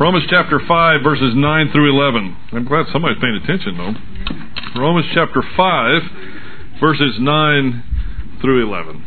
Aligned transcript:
Romans 0.00 0.26
chapter 0.30 0.60
5, 0.60 1.02
verses 1.02 1.34
9 1.34 1.72
through 1.72 1.90
11. 1.90 2.36
I'm 2.52 2.64
glad 2.66 2.86
somebody's 2.92 3.18
paying 3.20 3.34
attention, 3.42 3.76
though. 3.76 4.80
Romans 4.80 5.06
chapter 5.12 5.42
5, 5.42 6.02
verses 6.78 7.16
9 7.18 8.38
through 8.40 8.64
11. 8.64 9.04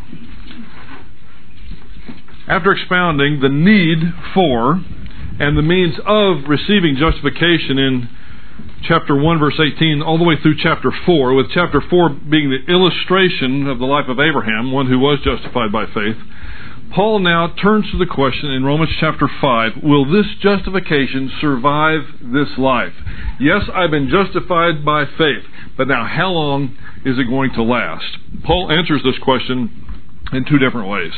After 2.50 2.74
expounding 2.74 3.40
the 3.40 3.48
need 3.48 4.00
for 4.34 4.84
and 5.40 5.58
the 5.58 5.62
means 5.62 5.96
of 6.06 6.50
receiving 6.50 6.98
justification 7.00 7.80
in 7.80 8.10
chapter 8.84 9.16
1, 9.16 9.40
verse 9.40 9.62
18, 9.64 10.02
all 10.02 10.18
the 10.18 10.26
way 10.26 10.36
through 10.44 10.58
chapter 10.62 10.92
4, 11.06 11.34
with 11.34 11.52
chapter 11.54 11.80
4 11.80 12.10
being 12.30 12.50
the 12.52 12.70
illustration 12.70 13.66
of 13.66 13.80
the 13.80 13.86
life 13.86 14.10
of 14.10 14.20
Abraham, 14.20 14.74
one 14.74 14.88
who 14.88 15.00
was 15.00 15.20
justified 15.24 15.72
by 15.72 15.86
faith, 15.86 16.18
Paul 16.94 17.20
now 17.20 17.48
turns 17.62 17.90
to 17.92 17.98
the 17.98 18.06
question 18.06 18.52
in 18.52 18.66
Romans 18.66 18.92
chapter 19.00 19.30
5 19.40 19.82
Will 19.82 20.04
this 20.12 20.26
justification 20.42 21.32
survive 21.40 22.02
this 22.22 22.58
life? 22.58 22.92
Yes, 23.40 23.64
I've 23.74 23.92
been 23.92 24.10
justified 24.10 24.84
by 24.84 25.06
faith, 25.06 25.46
but 25.78 25.88
now 25.88 26.06
how 26.06 26.32
long 26.32 26.78
is 27.06 27.18
it 27.18 27.30
going 27.30 27.54
to 27.54 27.64
last? 27.64 28.18
Paul 28.44 28.70
answers 28.72 29.04
this 29.04 29.18
question 29.24 29.88
in 30.34 30.44
two 30.44 30.58
different 30.58 30.90
ways. 30.90 31.14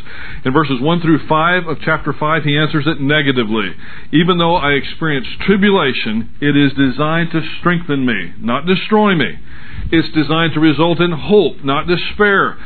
In 0.45 0.53
verses 0.53 0.79
1 0.79 1.01
through 1.01 1.27
5 1.27 1.67
of 1.67 1.77
chapter 1.83 2.13
5, 2.13 2.43
he 2.43 2.55
answers 2.55 2.85
it 2.85 3.01
negatively. 3.01 3.73
Even 4.11 4.37
though 4.37 4.55
I 4.55 4.73
experience 4.73 5.27
tribulation, 5.41 6.35
it 6.39 6.55
is 6.55 6.73
designed 6.73 7.31
to 7.31 7.41
strengthen 7.59 8.05
me, 8.05 8.33
not 8.39 8.67
destroy 8.67 9.15
me. 9.15 9.39
It's 9.91 10.13
designed 10.13 10.53
to 10.53 10.59
result 10.59 10.99
in 10.99 11.11
hope, 11.11 11.63
not 11.63 11.87
despair. 11.87 12.57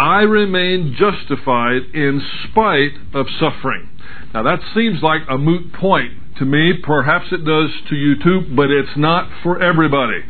I 0.00 0.22
remain 0.22 0.96
justified 0.98 1.82
in 1.92 2.22
spite 2.48 2.92
of 3.12 3.26
suffering. 3.38 3.90
Now 4.32 4.44
that 4.44 4.60
seems 4.74 5.02
like 5.02 5.20
a 5.28 5.36
moot 5.36 5.74
point 5.74 6.12
to 6.38 6.46
me. 6.46 6.72
Perhaps 6.82 7.26
it 7.32 7.44
does 7.44 7.68
to 7.90 7.94
you 7.94 8.16
too, 8.22 8.54
but 8.56 8.70
it's 8.70 8.96
not 8.96 9.28
for 9.42 9.62
everybody. 9.62 10.20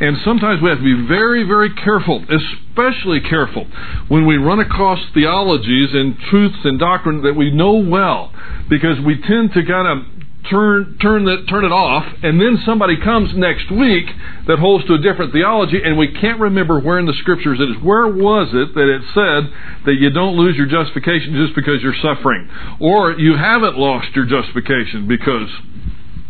And 0.00 0.16
sometimes 0.24 0.62
we 0.62 0.70
have 0.70 0.78
to 0.78 0.84
be 0.84 1.06
very, 1.06 1.44
very 1.46 1.74
careful, 1.74 2.24
especially 2.24 3.20
careful 3.20 3.66
when 4.08 4.26
we 4.26 4.38
run 4.38 4.60
across 4.60 4.98
theologies 5.12 5.90
and 5.92 6.16
truths 6.30 6.64
and 6.64 6.78
doctrine 6.78 7.22
that 7.22 7.34
we 7.34 7.50
know 7.50 7.74
well, 7.74 8.32
because 8.70 8.98
we 9.04 9.20
tend 9.20 9.52
to 9.52 9.62
kind 9.62 9.86
of 9.86 10.17
turn 10.50 10.98
turn 11.00 11.24
that 11.24 11.46
turn 11.48 11.64
it 11.64 11.72
off, 11.72 12.04
and 12.22 12.40
then 12.40 12.62
somebody 12.64 12.96
comes 13.00 13.30
next 13.34 13.70
week 13.70 14.06
that 14.46 14.58
holds 14.58 14.84
to 14.86 14.94
a 14.94 14.98
different 14.98 15.32
theology, 15.32 15.80
and 15.82 15.96
we 15.96 16.12
can't 16.12 16.40
remember 16.40 16.80
where 16.80 16.98
in 16.98 17.06
the 17.06 17.14
scriptures 17.20 17.58
it 17.60 17.70
is. 17.70 17.82
Where 17.82 18.06
was 18.06 18.48
it 18.52 18.74
that 18.74 18.88
it 18.88 19.02
said 19.14 19.52
that 19.86 19.96
you 19.98 20.10
don't 20.10 20.36
lose 20.36 20.56
your 20.56 20.66
justification 20.66 21.34
just 21.34 21.54
because 21.54 21.82
you're 21.82 21.98
suffering, 22.02 22.48
or 22.80 23.12
you 23.12 23.36
haven't 23.36 23.78
lost 23.78 24.14
your 24.14 24.26
justification 24.26 25.08
because 25.08 25.48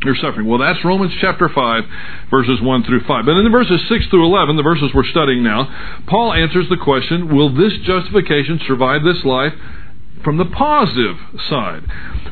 you're 0.04 0.16
suffering. 0.16 0.46
Well, 0.46 0.58
that's 0.58 0.84
Romans 0.84 1.12
chapter 1.20 1.48
5, 1.48 1.84
verses 2.30 2.60
1 2.62 2.84
through 2.84 3.00
5. 3.00 3.24
But 3.24 3.36
in 3.36 3.44
the 3.44 3.50
verses 3.50 3.80
6 3.88 4.06
through 4.10 4.26
11, 4.26 4.56
the 4.56 4.62
verses 4.62 4.90
we're 4.94 5.04
studying 5.04 5.42
now, 5.42 5.66
Paul 6.06 6.32
answers 6.32 6.68
the 6.68 6.76
question, 6.76 7.34
will 7.34 7.52
this 7.52 7.72
justification 7.82 8.60
survive 8.66 9.02
this 9.02 9.24
life? 9.24 9.52
From 10.22 10.38
the 10.38 10.44
positive 10.44 11.16
side. 11.48 11.82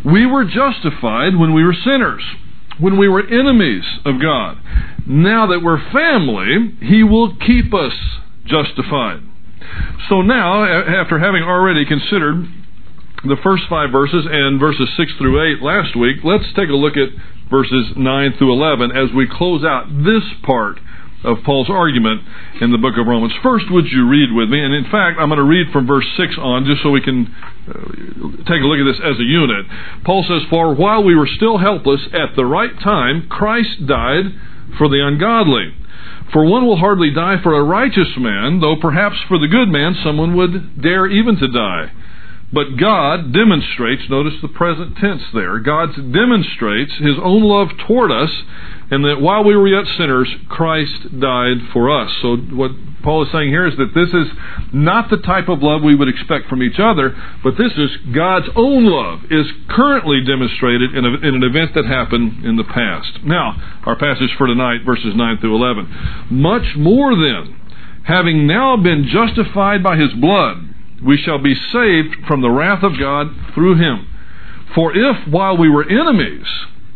We 0.05 0.27
were 0.27 0.45
justified 0.45 1.37
when 1.37 1.55
we 1.55 1.65
were 1.65 1.75
sinners, 1.75 2.23
when 2.78 2.98
we 2.98 3.09
were 3.09 3.27
enemies 3.27 3.84
of 4.05 4.20
God. 4.20 4.59
Now 5.06 5.47
that 5.47 5.61
we're 5.62 5.91
family, 5.93 6.77
He 6.81 7.03
will 7.03 7.37
keep 7.37 7.73
us 7.75 7.95
justified. 8.45 9.23
So 10.09 10.23
now, 10.23 10.65
after 10.65 11.19
having 11.19 11.43
already 11.43 11.84
considered 11.84 12.47
the 13.25 13.37
first 13.43 13.65
five 13.69 13.91
verses 13.91 14.27
and 14.31 14.61
verses 14.61 14.89
6 14.97 15.12
through 15.19 15.56
8 15.56 15.62
last 15.62 15.97
week, 15.97 16.19
let's 16.23 16.47
take 16.55 16.69
a 16.69 16.77
look 16.77 16.97
at 16.97 17.09
verses 17.50 17.93
9 17.97 18.34
through 18.39 18.53
11 18.53 18.93
as 18.93 19.12
we 19.15 19.27
close 19.28 19.65
out 19.65 19.89
this 19.89 20.23
part 20.43 20.78
of 21.25 21.39
Paul's 21.45 21.70
argument 21.70 22.22
in 22.61 22.72
the 22.72 22.78
book 22.78 22.95
of 22.98 23.06
Romans. 23.06 23.33
First, 23.42 23.67
would 23.70 23.86
you 23.86 24.09
read 24.09 24.33
with 24.33 24.48
me? 24.48 24.62
And 24.62 24.75
in 24.75 24.84
fact, 24.84 25.19
I'm 25.19 25.28
going 25.28 25.38
to 25.38 25.44
read 25.44 25.72
from 25.72 25.87
verse 25.87 26.06
6 26.16 26.34
on 26.38 26.65
just 26.66 26.82
so 26.82 26.91
we 26.91 27.00
can 27.00 27.34
uh, 27.69 28.44
take 28.44 28.62
a 28.62 28.66
look 28.66 28.78
at 28.78 28.84
this 28.84 29.00
as 29.03 29.19
a 29.19 29.25
unit. 29.25 29.66
Paul 30.04 30.25
says, 30.28 30.43
For 30.50 30.75
while 30.75 31.03
we 31.03 31.16
were 31.16 31.27
still 31.27 31.59
helpless, 31.59 32.00
at 32.12 32.37
the 32.37 32.44
right 32.44 32.78
time, 32.81 33.28
Christ 33.28 33.87
died 33.87 34.27
for 34.78 34.88
the 34.88 35.04
ungodly. 35.04 35.75
For 36.32 36.44
one 36.44 36.66
will 36.66 36.77
hardly 36.77 37.12
die 37.12 37.37
for 37.43 37.54
a 37.54 37.62
righteous 37.62 38.16
man, 38.19 38.60
though 38.60 38.77
perhaps 38.77 39.16
for 39.28 39.38
the 39.38 39.48
good 39.48 39.69
man 39.69 39.97
someone 40.03 40.37
would 40.37 40.83
dare 40.83 41.06
even 41.06 41.37
to 41.37 41.48
die. 41.48 41.93
But 42.53 42.77
God 42.79 43.33
demonstrates, 43.33 44.03
notice 44.09 44.34
the 44.41 44.49
present 44.49 44.97
tense 44.99 45.23
there, 45.34 45.59
God 45.59 45.95
demonstrates 46.12 46.93
His 46.95 47.17
own 47.23 47.43
love 47.43 47.69
toward 47.87 48.12
us 48.12 48.31
and 48.91 49.05
that 49.05 49.21
while 49.21 49.43
we 49.43 49.57
were 49.57 49.67
yet 49.67 49.87
sinners, 49.99 50.29
Christ 50.49 51.19
died 51.19 51.57
for 51.73 51.91
us. 51.91 52.11
So 52.23 52.37
what 52.37 52.71
Paul 53.03 53.25
is 53.25 53.33
saying 53.33 53.49
here 53.49 53.67
is 53.67 53.77
that 53.79 53.93
this 53.95 54.09
is 54.11 54.29
not 54.73 55.11
the 55.11 55.17
type 55.17 55.49
of 55.49 55.61
love 55.61 55.83
we 55.83 55.97
would 55.97 56.09
expect 56.09 56.49
from 56.49 56.62
each 56.62 56.79
other, 56.79 57.17
but 57.43 57.55
this 57.59 57.73
is 57.73 57.91
God's 58.15 58.47
own 58.55 58.87
love 58.87 59.25
is 59.31 59.47
currently 59.69 60.23
demonstrated 60.25 60.95
in, 60.95 61.05
a, 61.05 61.15
in 61.19 61.34
an 61.34 61.43
event 61.43 61.75
that 61.75 61.87
happened 61.87 62.45
in 62.45 62.57
the 62.57 62.65
past. 62.65 63.25
Now, 63.25 63.81
our 63.84 63.97
passage 63.97 64.31
for 64.39 64.47
tonight, 64.47 64.83
verses 64.87 65.15
9 65.17 65.39
through 65.39 65.57
11. 65.57 66.28
Much 66.31 66.77
more 66.77 67.17
then, 67.17 67.61
having 68.05 68.47
now 68.47 68.77
been 68.77 69.09
justified 69.11 69.83
by 69.83 69.97
his 69.97 70.13
blood, 70.21 70.66
we 71.05 71.17
shall 71.17 71.39
be 71.39 71.55
saved 71.55 72.27
from 72.27 72.41
the 72.41 72.51
wrath 72.51 72.83
of 72.83 72.99
God 72.99 73.29
through 73.55 73.77
him. 73.77 74.09
For 74.75 74.95
if, 74.97 75.29
while 75.29 75.57
we 75.57 75.69
were 75.69 75.89
enemies, 75.89 76.47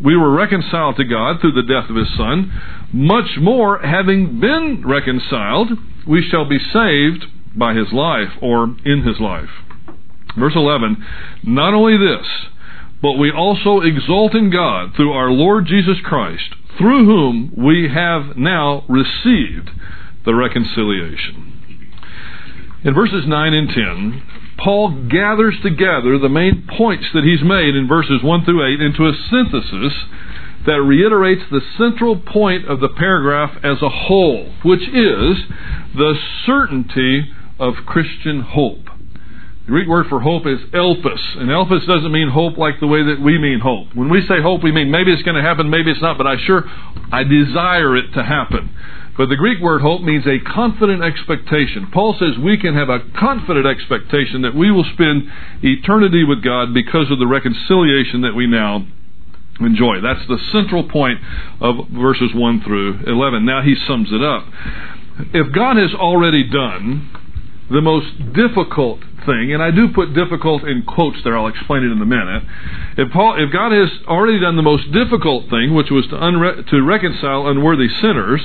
we 0.02 0.16
were 0.16 0.32
reconciled 0.32 0.96
to 0.96 1.04
God 1.04 1.40
through 1.40 1.52
the 1.52 1.62
death 1.62 1.90
of 1.90 1.96
his 1.96 2.08
Son, 2.16 2.52
much 2.92 3.38
more, 3.38 3.78
having 3.80 4.40
been 4.40 4.82
reconciled, 4.84 5.70
we 6.06 6.26
shall 6.28 6.48
be 6.48 6.58
saved 6.58 7.26
by 7.56 7.74
his 7.74 7.92
life 7.92 8.30
or 8.40 8.74
in 8.84 9.02
his 9.06 9.20
life. 9.20 9.50
Verse 10.38 10.54
11 10.56 11.04
Not 11.44 11.74
only 11.74 11.96
this, 11.96 12.26
but 13.02 13.12
we 13.12 13.30
also 13.30 13.80
exult 13.80 14.34
in 14.34 14.50
God 14.50 14.94
through 14.94 15.12
our 15.12 15.30
Lord 15.30 15.66
Jesus 15.66 15.96
Christ, 16.04 16.54
through 16.78 17.04
whom 17.04 17.52
we 17.56 17.88
have 17.88 18.36
now 18.36 18.84
received 18.88 19.70
the 20.24 20.34
reconciliation. 20.34 21.59
In 22.82 22.94
verses 22.94 23.24
9 23.26 23.52
and 23.52 23.68
10, 23.68 24.22
Paul 24.56 25.08
gathers 25.10 25.54
together 25.62 26.18
the 26.18 26.30
main 26.30 26.66
points 26.78 27.04
that 27.12 27.24
he's 27.24 27.42
made 27.42 27.76
in 27.76 27.86
verses 27.86 28.22
1 28.22 28.44
through 28.44 28.64
8 28.74 28.80
into 28.80 29.06
a 29.06 29.12
synthesis 29.30 29.92
that 30.64 30.80
reiterates 30.80 31.42
the 31.50 31.60
central 31.76 32.16
point 32.16 32.66
of 32.66 32.80
the 32.80 32.88
paragraph 32.88 33.50
as 33.62 33.82
a 33.82 33.88
whole, 33.88 34.50
which 34.64 34.80
is 34.80 35.36
the 35.94 36.14
certainty 36.46 37.30
of 37.58 37.74
Christian 37.84 38.40
hope. 38.40 38.84
The 39.66 39.72
Greek 39.72 39.88
word 39.88 40.06
for 40.08 40.20
hope 40.20 40.46
is 40.46 40.60
elpis, 40.72 41.36
and 41.36 41.50
elpis 41.50 41.86
doesn't 41.86 42.12
mean 42.12 42.30
hope 42.30 42.56
like 42.56 42.80
the 42.80 42.86
way 42.86 43.04
that 43.04 43.20
we 43.20 43.38
mean 43.38 43.60
hope. 43.60 43.94
When 43.94 44.08
we 44.08 44.22
say 44.26 44.40
hope, 44.40 44.64
we 44.64 44.72
mean 44.72 44.90
maybe 44.90 45.12
it's 45.12 45.22
going 45.22 45.36
to 45.36 45.42
happen, 45.42 45.68
maybe 45.68 45.90
it's 45.90 46.00
not, 46.00 46.16
but 46.16 46.26
I 46.26 46.36
sure 46.46 46.64
I 47.12 47.24
desire 47.24 47.94
it 47.96 48.12
to 48.14 48.24
happen. 48.24 48.70
But 49.16 49.28
the 49.28 49.36
Greek 49.36 49.60
word 49.60 49.82
hope 49.82 50.02
means 50.02 50.24
a 50.26 50.38
confident 50.38 51.02
expectation. 51.02 51.90
Paul 51.92 52.16
says 52.18 52.38
we 52.42 52.56
can 52.56 52.74
have 52.74 52.88
a 52.88 53.00
confident 53.18 53.66
expectation 53.66 54.42
that 54.42 54.54
we 54.54 54.70
will 54.70 54.86
spend 54.94 55.24
eternity 55.62 56.24
with 56.24 56.42
God 56.42 56.72
because 56.72 57.10
of 57.10 57.18
the 57.18 57.26
reconciliation 57.26 58.22
that 58.22 58.34
we 58.34 58.46
now 58.46 58.86
enjoy. 59.60 60.00
That's 60.00 60.26
the 60.26 60.38
central 60.52 60.88
point 60.88 61.20
of 61.60 61.88
verses 61.90 62.30
1 62.34 62.62
through 62.62 63.00
11. 63.06 63.44
Now 63.44 63.62
he 63.62 63.74
sums 63.86 64.08
it 64.10 64.22
up. 64.22 64.46
If 65.34 65.52
God 65.52 65.76
has 65.76 65.92
already 65.94 66.48
done 66.48 67.10
the 67.70 67.80
most 67.80 68.32
difficult 68.32 69.00
thing, 69.26 69.52
and 69.52 69.62
I 69.62 69.70
do 69.70 69.92
put 69.92 70.14
difficult 70.14 70.64
in 70.64 70.82
quotes 70.82 71.18
there, 71.24 71.36
I'll 71.36 71.46
explain 71.46 71.84
it 71.84 71.92
in 71.92 72.00
a 72.00 72.06
minute. 72.06 72.42
If, 72.96 73.12
Paul, 73.12 73.36
if 73.38 73.52
God 73.52 73.72
has 73.72 73.90
already 74.08 74.40
done 74.40 74.56
the 74.56 74.62
most 74.62 74.90
difficult 74.92 75.50
thing, 75.50 75.74
which 75.74 75.90
was 75.90 76.06
to, 76.08 76.16
unre- 76.16 76.66
to 76.70 76.82
reconcile 76.82 77.46
unworthy 77.48 77.88
sinners, 78.00 78.40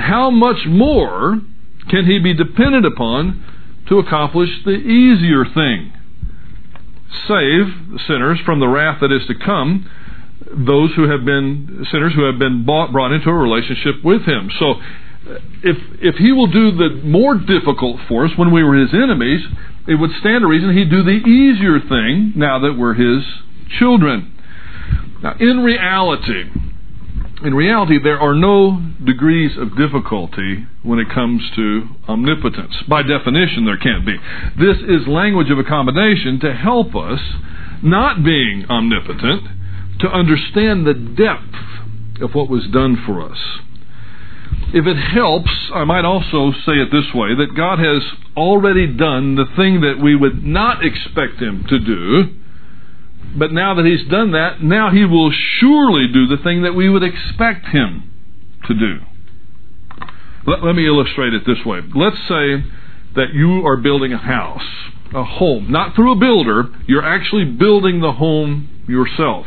how 0.00 0.30
much 0.30 0.66
more 0.66 1.40
can 1.88 2.06
he 2.06 2.18
be 2.18 2.34
depended 2.34 2.84
upon 2.84 3.44
to 3.88 3.98
accomplish 3.98 4.50
the 4.64 4.72
easier 4.72 5.44
thing? 5.44 5.92
Save 7.26 8.00
sinners 8.06 8.38
from 8.44 8.60
the 8.60 8.68
wrath 8.68 9.00
that 9.00 9.12
is 9.12 9.26
to 9.26 9.34
come, 9.34 9.88
those 10.56 10.94
who 10.94 11.08
have 11.08 11.24
been 11.24 11.86
sinners 11.90 12.14
who 12.14 12.24
have 12.24 12.38
been 12.38 12.64
bought, 12.64 12.92
brought 12.92 13.12
into 13.12 13.28
a 13.28 13.34
relationship 13.34 13.96
with 14.04 14.22
him. 14.22 14.50
So 14.58 14.74
if 15.62 15.76
if 16.00 16.14
he 16.16 16.32
will 16.32 16.46
do 16.46 16.72
the 16.72 17.00
more 17.04 17.34
difficult 17.34 18.00
for 18.08 18.24
us 18.24 18.32
when 18.36 18.50
we 18.52 18.62
were 18.64 18.74
his 18.74 18.94
enemies, 18.94 19.44
it 19.86 19.94
would 19.94 20.10
stand 20.20 20.42
to 20.42 20.48
reason 20.48 20.76
he'd 20.76 20.90
do 20.90 21.02
the 21.02 21.10
easier 21.10 21.78
thing 21.80 22.32
now 22.36 22.60
that 22.60 22.74
we're 22.74 22.94
his 22.94 23.24
children. 23.78 24.36
Now, 25.22 25.36
in 25.38 25.60
reality, 25.60 26.44
in 27.42 27.54
reality, 27.54 27.98
there 28.02 28.18
are 28.18 28.34
no 28.34 28.82
degrees 29.04 29.56
of 29.56 29.76
difficulty 29.76 30.66
when 30.82 30.98
it 30.98 31.08
comes 31.08 31.42
to 31.56 31.88
omnipotence. 32.08 32.74
By 32.88 33.02
definition, 33.02 33.64
there 33.64 33.78
can't 33.78 34.04
be. 34.04 34.16
This 34.58 34.76
is 34.78 35.06
language 35.08 35.50
of 35.50 35.58
accommodation 35.58 36.38
to 36.40 36.54
help 36.54 36.94
us, 36.94 37.20
not 37.82 38.22
being 38.24 38.66
omnipotent, 38.68 39.48
to 40.00 40.08
understand 40.08 40.86
the 40.86 40.94
depth 40.94 42.22
of 42.22 42.34
what 42.34 42.50
was 42.50 42.66
done 42.72 43.02
for 43.06 43.22
us. 43.22 43.38
If 44.72 44.86
it 44.86 44.96
helps, 44.96 45.50
I 45.74 45.84
might 45.84 46.04
also 46.04 46.52
say 46.64 46.74
it 46.74 46.90
this 46.92 47.12
way 47.14 47.34
that 47.34 47.56
God 47.56 47.78
has 47.78 48.02
already 48.36 48.86
done 48.86 49.34
the 49.34 49.46
thing 49.56 49.80
that 49.80 49.98
we 50.00 50.14
would 50.14 50.44
not 50.44 50.84
expect 50.84 51.40
Him 51.40 51.64
to 51.68 51.78
do, 51.78 52.39
but 53.36 53.52
now 53.52 53.74
that 53.74 53.84
He's 53.84 54.08
done 54.10 54.32
that, 54.32 54.62
now 54.62 54.90
He 54.90 55.04
will 55.04 55.32
surely 55.60 56.06
do 56.12 56.26
the 56.26 56.42
thing 56.42 56.62
that 56.62 56.74
we 56.74 56.88
would 56.88 57.02
expect 57.02 57.66
Him 57.66 58.12
to 58.66 58.74
do. 58.74 58.98
Let, 60.46 60.64
let 60.64 60.74
me 60.74 60.86
illustrate 60.86 61.34
it 61.34 61.42
this 61.46 61.64
way. 61.64 61.80
Let's 61.94 62.18
say 62.28 62.64
that 63.14 63.32
you 63.34 63.66
are 63.66 63.76
building 63.76 64.12
a 64.12 64.18
house, 64.18 64.66
a 65.14 65.24
home, 65.24 65.70
not 65.70 65.94
through 65.94 66.12
a 66.12 66.16
builder, 66.16 66.68
you're 66.86 67.04
actually 67.04 67.44
building 67.44 68.00
the 68.00 68.12
home 68.12 68.84
yourself 68.88 69.46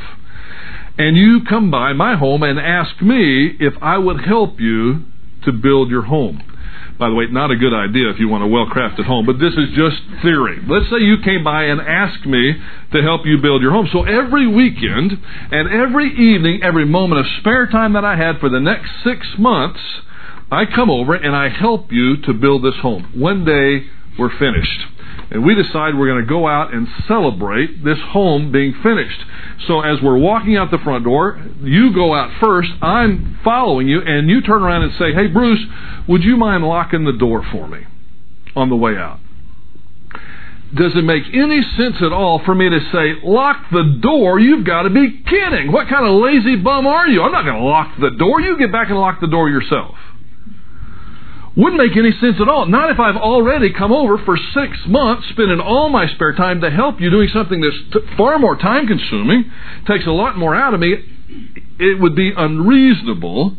and 0.98 1.18
you 1.18 1.42
come 1.48 1.72
by 1.72 1.94
my 1.94 2.16
home 2.16 2.44
and 2.44 2.60
ask 2.60 3.02
me 3.02 3.56
if 3.60 3.74
I 3.82 3.98
would 3.98 4.24
help 4.26 4.60
you 4.60 5.06
to 5.46 5.52
build 5.52 5.90
your 5.90 6.04
home. 6.04 6.42
By 7.00 7.10
the 7.10 7.16
way, 7.16 7.26
not 7.28 7.52
a 7.52 7.56
good 7.56 7.74
idea 7.74 8.10
if 8.10 8.20
you 8.20 8.28
want 8.30 8.44
a 8.44 8.48
well 8.48 8.68
crafted 8.68 9.06
home, 9.06 9.26
but 9.26 9.40
this 9.40 9.54
is 9.54 9.76
just 9.76 9.98
theory. 10.22 10.60
Let's 10.68 10.90
say 10.90 10.98
you 11.00 11.18
came 11.24 11.44
by 11.44 11.64
and 11.64 11.82
asked 11.82 12.26
me 12.26 12.54
to 12.92 13.02
help 13.02 13.26
you 13.26 13.40
build 13.42 13.62
your 13.62 13.72
home. 13.72 13.90
So 13.92 14.04
every 14.04 14.48
weekend 14.48 15.12
and 15.52 15.70
every 15.70 16.12
evening, 16.14 16.62
every 16.64 16.86
moment 16.86 17.22
of 17.22 17.26
spare 17.40 17.68
time 17.68 17.94
that 17.94 18.06
I 18.06 18.16
had 18.16 18.40
for 18.40 18.50
the 18.50 18.60
next 18.60 18.92
six 19.04 19.28
months, 19.40 19.80
I 20.52 20.66
come 20.66 20.90
over 20.90 21.16
and 21.16 21.36
I 21.36 21.50
help 21.50 21.92
you 21.92 22.22
to 22.24 22.34
build 22.34 22.64
this 22.64 22.80
home. 22.82 23.12
One 23.16 23.44
day, 23.44 23.88
we're 24.18 24.38
finished 24.38 24.93
and 25.34 25.44
we 25.44 25.56
decide 25.56 25.98
we're 25.98 26.08
going 26.08 26.24
to 26.24 26.30
go 26.30 26.48
out 26.48 26.74
and 26.74 26.88
celebrate 27.08 27.84
this 27.84 27.98
home 28.10 28.52
being 28.52 28.72
finished. 28.84 29.20
So 29.68 29.82
as 29.82 29.98
we're 30.02 30.20
walking 30.20 30.56
out 30.56 30.70
the 30.70 30.78
front 30.78 31.06
door, 31.06 31.44
you 31.62 31.92
go 31.94 32.14
out 32.14 32.40
first, 32.40 32.70
I'm 32.84 33.40
following 33.44 33.88
you, 33.88 34.00
and 34.00 34.30
you 34.30 34.42
turn 34.42 34.62
around 34.62 34.84
and 34.84 34.94
say, 35.00 35.12
Hey, 35.12 35.28
Bruce, 35.28 35.60
would 36.08 36.24
you 36.24 36.38
mind 36.38 36.64
locking 36.64 37.04
the 37.04 37.14
door 37.14 37.44
for 37.52 37.68
me 37.68 37.80
on 38.56 38.70
the 38.70 38.76
way 38.76 38.96
out? 38.96 39.20
Does 40.76 40.96
it 40.96 41.04
make 41.04 41.24
any 41.34 41.62
sense 41.78 41.96
at 42.02 42.14
all 42.14 42.42
for 42.46 42.56
me 42.56 42.70
to 42.70 42.80
say, 42.92 43.14
lock 43.24 43.70
the 43.72 44.00
door? 44.02 44.40
You've 44.40 44.66
got 44.66 44.84
to 44.84 44.90
be 44.90 45.22
kidding. 45.24 45.72
What 45.72 45.88
kind 45.88 46.06
of 46.06 46.20
lazy 46.20 46.56
bum 46.56 46.88
are 46.88 47.08
you? 47.08 47.22
I'm 47.22 47.32
not 47.32 47.44
going 47.44 47.58
to 47.58 47.64
lock 47.64 47.94
the 48.00 48.10
door. 48.12 48.42
You 48.42 48.58
get 48.58 48.72
back 48.72 48.90
and 48.90 48.98
lock 48.98 49.20
the 49.22 49.28
door 49.28 49.50
yourself. 49.50 49.96
Wouldn't 51.56 51.78
make 51.78 51.96
any 51.96 52.12
sense 52.20 52.38
at 52.42 52.50
all. 52.50 52.66
Not 52.66 52.90
if 52.90 53.00
I've 53.00 53.16
already 53.16 53.72
come 53.74 53.92
over 53.92 54.18
for 54.18 54.36
six 54.38 54.78
months, 54.88 55.28
spending 55.30 55.60
all 55.60 55.90
my 55.90 56.08
spare 56.08 56.34
time 56.34 56.62
to 56.62 56.72
help 56.72 57.00
you 57.00 57.12
doing 57.12 57.30
something 57.32 57.62
that's 57.62 57.78
t- 57.94 58.16
far 58.18 58.40
more 58.40 58.56
time 58.56 58.88
consuming, 58.88 59.52
takes 59.88 60.08
a 60.08 60.12
lot 60.12 60.36
more 60.36 60.56
out 60.56 60.74
of 60.74 60.80
me. 60.80 60.96
It 61.80 62.02
would 62.02 62.16
be 62.16 62.32
unreasonable 62.36 63.56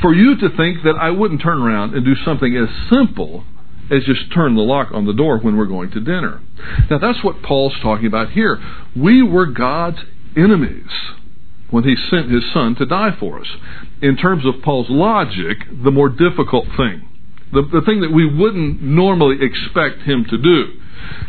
for 0.00 0.14
you 0.14 0.36
to 0.36 0.56
think 0.56 0.84
that 0.84 0.96
I 0.98 1.10
wouldn't 1.10 1.42
turn 1.42 1.60
around 1.60 1.94
and 1.94 2.04
do 2.04 2.14
something 2.24 2.56
as 2.56 2.68
simple 2.90 3.44
as 3.90 4.04
just 4.04 4.32
turn 4.32 4.54
the 4.54 4.62
lock 4.62 4.88
on 4.92 5.06
the 5.06 5.12
door 5.12 5.38
when 5.38 5.56
we're 5.56 5.66
going 5.66 5.90
to 5.90 6.00
dinner. 6.00 6.40
Now 6.90 6.98
that's 6.98 7.22
what 7.22 7.42
Paul's 7.42 7.74
talking 7.82 8.06
about 8.06 8.30
here. 8.30 8.58
We 8.96 9.22
were 9.22 9.46
God's 9.46 9.98
enemies 10.34 10.90
when 11.70 11.84
he 11.84 11.94
sent 12.10 12.30
his 12.30 12.44
son 12.54 12.74
to 12.76 12.86
die 12.86 13.14
for 13.18 13.38
us. 13.40 13.48
In 14.00 14.16
terms 14.16 14.46
of 14.46 14.62
Paul's 14.62 14.88
logic, 14.88 15.58
the 15.84 15.90
more 15.90 16.08
difficult 16.08 16.66
thing 16.76 17.07
the, 17.52 17.62
the 17.72 17.82
thing 17.86 18.00
that 18.00 18.12
we 18.12 18.26
wouldn't 18.26 18.82
normally 18.82 19.38
expect 19.40 20.02
him 20.02 20.24
to 20.30 20.38
do. 20.38 20.80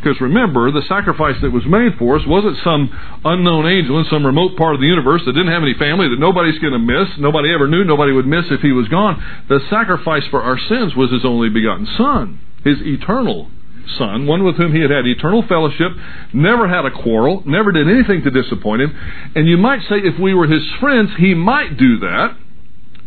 Because 0.01 0.19
remember, 0.21 0.71
the 0.71 0.81
sacrifice 0.87 1.35
that 1.41 1.51
was 1.51 1.65
made 1.65 1.95
for 1.97 2.17
us 2.17 2.25
wasn't 2.25 2.57
some 2.63 2.89
unknown 3.23 3.67
angel 3.67 3.99
in 3.99 4.05
some 4.09 4.25
remote 4.25 4.57
part 4.57 4.75
of 4.75 4.81
the 4.81 4.87
universe 4.87 5.21
that 5.25 5.33
didn't 5.33 5.51
have 5.51 5.63
any 5.63 5.73
family 5.75 6.09
that 6.09 6.19
nobody's 6.19 6.59
going 6.59 6.73
to 6.73 6.79
miss, 6.79 7.07
nobody 7.19 7.53
ever 7.53 7.67
knew, 7.67 7.83
nobody 7.83 8.11
would 8.11 8.27
miss 8.27 8.45
if 8.49 8.61
he 8.61 8.71
was 8.71 8.87
gone. 8.87 9.21
The 9.47 9.59
sacrifice 9.69 10.23
for 10.31 10.41
our 10.41 10.57
sins 10.57 10.95
was 10.95 11.11
his 11.11 11.25
only 11.25 11.49
begotten 11.49 11.87
Son, 11.97 12.39
his 12.63 12.77
eternal 12.81 13.51
Son, 13.97 14.27
one 14.27 14.43
with 14.43 14.55
whom 14.55 14.73
he 14.73 14.81
had 14.81 14.91
had 14.91 15.05
eternal 15.07 15.43
fellowship, 15.47 15.91
never 16.33 16.67
had 16.67 16.85
a 16.85 16.91
quarrel, 16.91 17.43
never 17.45 17.71
did 17.71 17.89
anything 17.89 18.23
to 18.23 18.31
disappoint 18.31 18.81
him. 18.81 18.95
And 19.35 19.47
you 19.47 19.57
might 19.57 19.81
say 19.89 19.97
if 19.97 20.19
we 20.19 20.33
were 20.33 20.47
his 20.47 20.63
friends, 20.79 21.09
he 21.17 21.33
might 21.33 21.77
do 21.77 21.99
that 21.99 22.37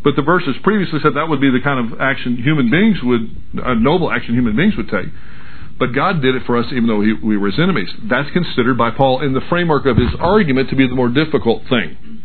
but 0.04 0.16
the 0.16 0.22
verses 0.22 0.56
previously 0.62 0.98
said 1.02 1.14
that 1.14 1.28
would 1.28 1.40
be 1.40 1.50
the 1.50 1.60
kind 1.62 1.92
of 1.92 2.00
action 2.00 2.36
human 2.36 2.70
beings 2.70 2.98
would, 3.02 3.64
a 3.64 3.74
noble 3.74 4.10
action 4.10 4.34
human 4.34 4.56
beings 4.56 4.76
would 4.76 4.88
take. 4.88 5.06
But 5.78 5.94
God 5.94 6.22
did 6.22 6.34
it 6.34 6.42
for 6.46 6.56
us 6.58 6.66
even 6.70 6.86
though 6.86 7.00
he, 7.00 7.12
we 7.12 7.36
were 7.36 7.50
his 7.50 7.58
enemies. 7.58 7.88
That's 8.04 8.30
considered 8.30 8.76
by 8.76 8.90
Paul 8.90 9.22
in 9.22 9.32
the 9.32 9.40
framework 9.48 9.86
of 9.86 9.96
his 9.96 10.10
argument 10.18 10.70
to 10.70 10.76
be 10.76 10.86
the 10.86 10.94
more 10.94 11.08
difficult 11.08 11.62
thing. 11.68 12.22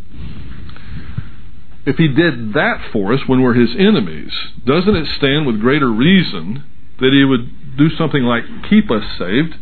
If 1.85 1.95
he 1.95 2.09
did 2.09 2.53
that 2.53 2.89
for 2.91 3.13
us 3.13 3.21
when 3.27 3.41
we're 3.41 3.53
his 3.53 3.73
enemies, 3.77 4.31
doesn't 4.65 4.95
it 4.95 5.07
stand 5.17 5.47
with 5.47 5.61
greater 5.61 5.89
reason 5.89 6.65
that 6.99 7.11
he 7.13 7.23
would 7.23 7.77
do 7.77 7.89
something 7.95 8.23
like 8.23 8.43
keep 8.69 8.91
us 8.91 9.03
saved 9.17 9.55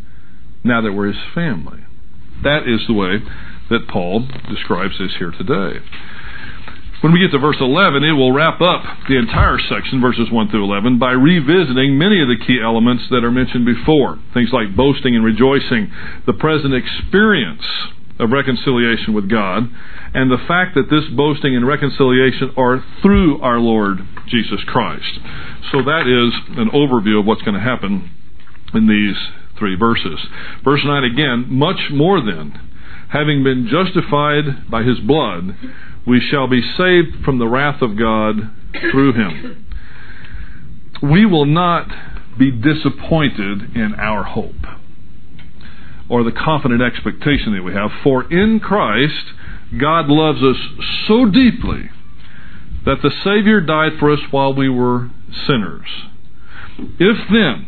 now 0.63 0.81
that 0.81 0.91
we're 0.91 1.11
his 1.11 1.21
family? 1.35 1.85
That 2.43 2.67
is 2.67 2.87
the 2.87 2.93
way 2.93 3.19
that 3.69 3.87
Paul 3.87 4.27
describes 4.49 4.97
this 4.97 5.15
here 5.19 5.31
today. 5.31 5.79
When 7.05 7.13
we 7.13 7.19
get 7.19 7.29
to 7.33 7.37
verse 7.37 7.61
11, 7.61 8.03
it 8.03 8.13
will 8.13 8.33
wrap 8.33 8.59
up 8.61 8.81
the 9.07 9.15
entire 9.15 9.59
section, 9.69 10.01
verses 10.01 10.31
1 10.31 10.49
through 10.49 10.63
11, 10.63 10.97
by 10.97 11.11
revisiting 11.11 11.99
many 11.99 12.19
of 12.19 12.27
the 12.27 12.43
key 12.47 12.57
elements 12.59 13.03
that 13.11 13.23
are 13.23 13.29
mentioned 13.29 13.63
before. 13.63 14.17
Things 14.33 14.49
like 14.51 14.75
boasting 14.75 15.15
and 15.15 15.23
rejoicing, 15.23 15.93
the 16.25 16.33
present 16.33 16.73
experience 16.73 17.61
of 18.17 18.31
reconciliation 18.31 19.13
with 19.13 19.29
God, 19.29 19.69
and 20.15 20.31
the 20.31 20.41
fact 20.47 20.73
that 20.73 20.89
this 20.89 21.05
boasting 21.15 21.55
and 21.55 21.67
reconciliation 21.67 22.49
are 22.57 22.83
through 23.03 23.39
our 23.39 23.59
Lord 23.59 23.99
Jesus 24.25 24.65
Christ. 24.65 25.21
So 25.71 25.85
that 25.85 26.09
is 26.09 26.57
an 26.57 26.73
overview 26.73 27.19
of 27.19 27.27
what's 27.27 27.43
going 27.43 27.53
to 27.53 27.61
happen 27.61 28.09
in 28.73 28.89
these 28.89 29.15
three 29.59 29.75
verses. 29.75 30.17
Verse 30.63 30.81
9 30.83 31.03
again, 31.03 31.53
much 31.53 31.93
more 31.93 32.17
than, 32.19 32.57
having 33.09 33.43
been 33.43 33.69
justified 33.69 34.71
by 34.71 34.81
his 34.81 34.97
blood, 35.01 35.53
we 36.07 36.19
shall 36.19 36.47
be 36.47 36.61
saved 36.61 37.23
from 37.23 37.39
the 37.39 37.47
wrath 37.47 37.81
of 37.81 37.97
God 37.97 38.35
through 38.91 39.13
him. 39.13 39.65
We 41.01 41.25
will 41.25 41.45
not 41.45 41.87
be 42.37 42.51
disappointed 42.51 43.75
in 43.75 43.95
our 43.97 44.23
hope 44.23 44.53
or 46.09 46.23
the 46.23 46.31
confident 46.31 46.81
expectation 46.81 47.53
that 47.53 47.63
we 47.63 47.73
have, 47.73 47.89
for 48.03 48.31
in 48.31 48.59
Christ, 48.59 49.33
God 49.79 50.07
loves 50.07 50.41
us 50.43 50.57
so 51.07 51.25
deeply 51.25 51.89
that 52.85 53.01
the 53.01 53.11
Savior 53.23 53.61
died 53.61 53.93
for 53.99 54.11
us 54.11 54.19
while 54.29 54.53
we 54.53 54.69
were 54.69 55.09
sinners. 55.47 55.87
If 56.77 57.17
then 57.31 57.67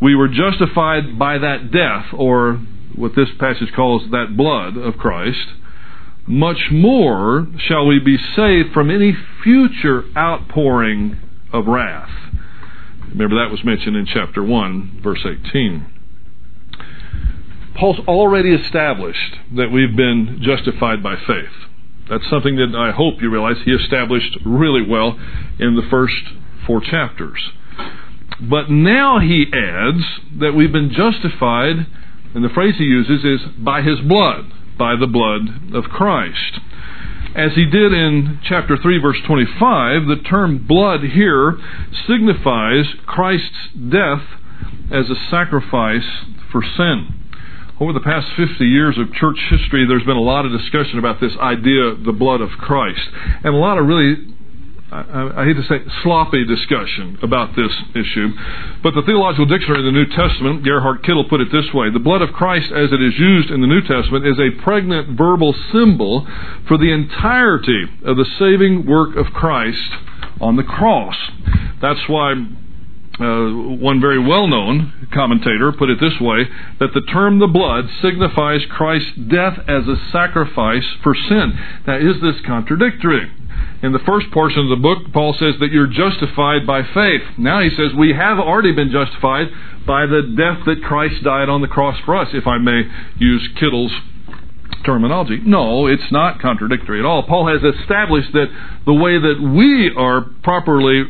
we 0.00 0.14
were 0.14 0.28
justified 0.28 1.18
by 1.18 1.38
that 1.38 1.70
death, 1.70 2.06
or 2.14 2.54
what 2.94 3.14
this 3.14 3.28
passage 3.38 3.72
calls 3.74 4.10
that 4.10 4.36
blood 4.36 4.76
of 4.76 4.96
Christ, 4.96 5.46
much 6.26 6.70
more 6.70 7.46
shall 7.58 7.86
we 7.86 7.98
be 7.98 8.16
saved 8.16 8.72
from 8.72 8.90
any 8.90 9.16
future 9.42 10.04
outpouring 10.16 11.18
of 11.52 11.66
wrath. 11.66 12.10
Remember, 13.10 13.36
that 13.36 13.50
was 13.50 13.64
mentioned 13.64 13.96
in 13.96 14.06
chapter 14.06 14.42
1, 14.42 15.00
verse 15.02 15.24
18. 15.24 15.86
Paul's 17.76 18.00
already 18.08 18.54
established 18.54 19.36
that 19.54 19.70
we've 19.70 19.94
been 19.94 20.40
justified 20.40 21.02
by 21.02 21.16
faith. 21.16 21.52
That's 22.08 22.28
something 22.28 22.56
that 22.56 22.74
I 22.76 22.92
hope 22.92 23.20
you 23.20 23.30
realize 23.30 23.56
he 23.64 23.72
established 23.72 24.38
really 24.44 24.82
well 24.86 25.18
in 25.58 25.76
the 25.76 25.86
first 25.90 26.22
four 26.66 26.80
chapters. 26.80 27.50
But 28.40 28.70
now 28.70 29.20
he 29.20 29.46
adds 29.52 30.04
that 30.38 30.54
we've 30.54 30.72
been 30.72 30.90
justified, 30.90 31.86
and 32.34 32.44
the 32.44 32.48
phrase 32.48 32.76
he 32.78 32.84
uses 32.84 33.24
is 33.24 33.40
by 33.58 33.82
his 33.82 34.00
blood 34.00 34.50
by 34.78 34.96
the 34.96 35.06
blood 35.06 35.74
of 35.74 35.84
Christ. 35.84 36.60
As 37.34 37.54
he 37.54 37.64
did 37.64 37.92
in 37.92 38.38
chapter 38.44 38.76
3, 38.76 38.98
verse 38.98 39.18
25, 39.26 40.06
the 40.06 40.22
term 40.28 40.64
blood 40.66 41.00
here 41.00 41.58
signifies 42.06 42.86
Christ's 43.06 43.74
death 43.74 44.22
as 44.92 45.10
a 45.10 45.16
sacrifice 45.30 46.06
for 46.52 46.62
sin. 46.62 47.08
Over 47.80 47.92
the 47.92 48.00
past 48.00 48.28
50 48.36 48.64
years 48.64 48.96
of 48.98 49.12
church 49.12 49.38
history, 49.50 49.84
there's 49.86 50.04
been 50.04 50.16
a 50.16 50.22
lot 50.22 50.46
of 50.46 50.52
discussion 50.52 51.00
about 51.00 51.20
this 51.20 51.32
idea, 51.40 51.96
the 51.96 52.14
blood 52.16 52.40
of 52.40 52.50
Christ, 52.50 53.02
and 53.42 53.52
a 53.52 53.58
lot 53.58 53.78
of 53.78 53.86
really 53.86 54.33
I, 54.94 55.44
hate 55.44 55.56
to 55.56 55.64
say 55.64 55.82
sloppy 56.04 56.44
discussion 56.46 57.18
about 57.20 57.56
this 57.56 57.72
issue, 57.96 58.28
but 58.80 58.94
the 58.94 59.02
Theological 59.02 59.44
Dictionary 59.46 59.80
of 59.80 59.86
the 59.86 59.90
New 59.90 60.06
Testament, 60.06 60.62
Gerhard 60.62 61.02
Kittel 61.02 61.28
put 61.28 61.40
it 61.40 61.50
this 61.50 61.66
way 61.74 61.90
The 61.90 61.98
blood 61.98 62.22
of 62.22 62.30
Christ, 62.32 62.70
as 62.70 62.92
it 62.92 63.02
is 63.02 63.18
used 63.18 63.50
in 63.50 63.60
the 63.60 63.66
New 63.66 63.80
Testament, 63.80 64.24
is 64.24 64.38
a 64.38 64.62
pregnant 64.62 65.18
verbal 65.18 65.52
symbol 65.72 66.24
for 66.68 66.78
the 66.78 66.92
entirety 66.92 67.86
of 68.04 68.16
the 68.16 68.26
saving 68.38 68.86
work 68.86 69.16
of 69.16 69.32
Christ 69.32 69.90
on 70.40 70.54
the 70.54 70.62
cross. 70.62 71.16
That's 71.82 72.08
why 72.08 72.34
uh, 73.18 73.76
one 73.82 74.00
very 74.00 74.18
well 74.18 74.46
known 74.46 75.08
commentator 75.12 75.72
put 75.72 75.90
it 75.90 75.98
this 76.00 76.20
way 76.20 76.46
that 76.78 76.94
the 76.94 77.02
term 77.12 77.40
the 77.40 77.46
blood 77.46 77.86
signifies 78.00 78.60
Christ's 78.70 79.12
death 79.28 79.58
as 79.66 79.88
a 79.88 79.96
sacrifice 80.12 80.86
for 81.02 81.14
sin. 81.14 81.58
Now, 81.86 81.98
is 81.98 82.20
this 82.22 82.36
contradictory? 82.46 83.30
In 83.82 83.92
the 83.92 83.98
first 84.00 84.30
portion 84.32 84.60
of 84.60 84.70
the 84.70 84.82
book, 84.82 85.12
Paul 85.12 85.34
says 85.38 85.54
that 85.60 85.70
you're 85.70 85.86
justified 85.86 86.66
by 86.66 86.82
faith. 86.82 87.22
Now 87.36 87.60
he 87.60 87.70
says 87.70 87.92
we 87.96 88.12
have 88.12 88.38
already 88.38 88.72
been 88.72 88.90
justified 88.90 89.48
by 89.86 90.06
the 90.06 90.22
death 90.36 90.64
that 90.66 90.82
Christ 90.82 91.22
died 91.22 91.48
on 91.48 91.60
the 91.60 91.68
cross 91.68 91.98
for 92.04 92.16
us, 92.16 92.28
if 92.32 92.46
I 92.46 92.58
may 92.58 92.82
use 93.18 93.46
Kittel's 93.60 93.92
terminology. 94.84 95.40
No, 95.44 95.86
it's 95.86 96.10
not 96.10 96.40
contradictory 96.40 96.98
at 96.98 97.04
all. 97.04 97.22
Paul 97.24 97.48
has 97.48 97.62
established 97.62 98.32
that 98.32 98.46
the 98.86 98.94
way 98.94 99.18
that 99.18 99.40
we 99.40 99.92
are 99.96 100.22
properly 100.42 101.04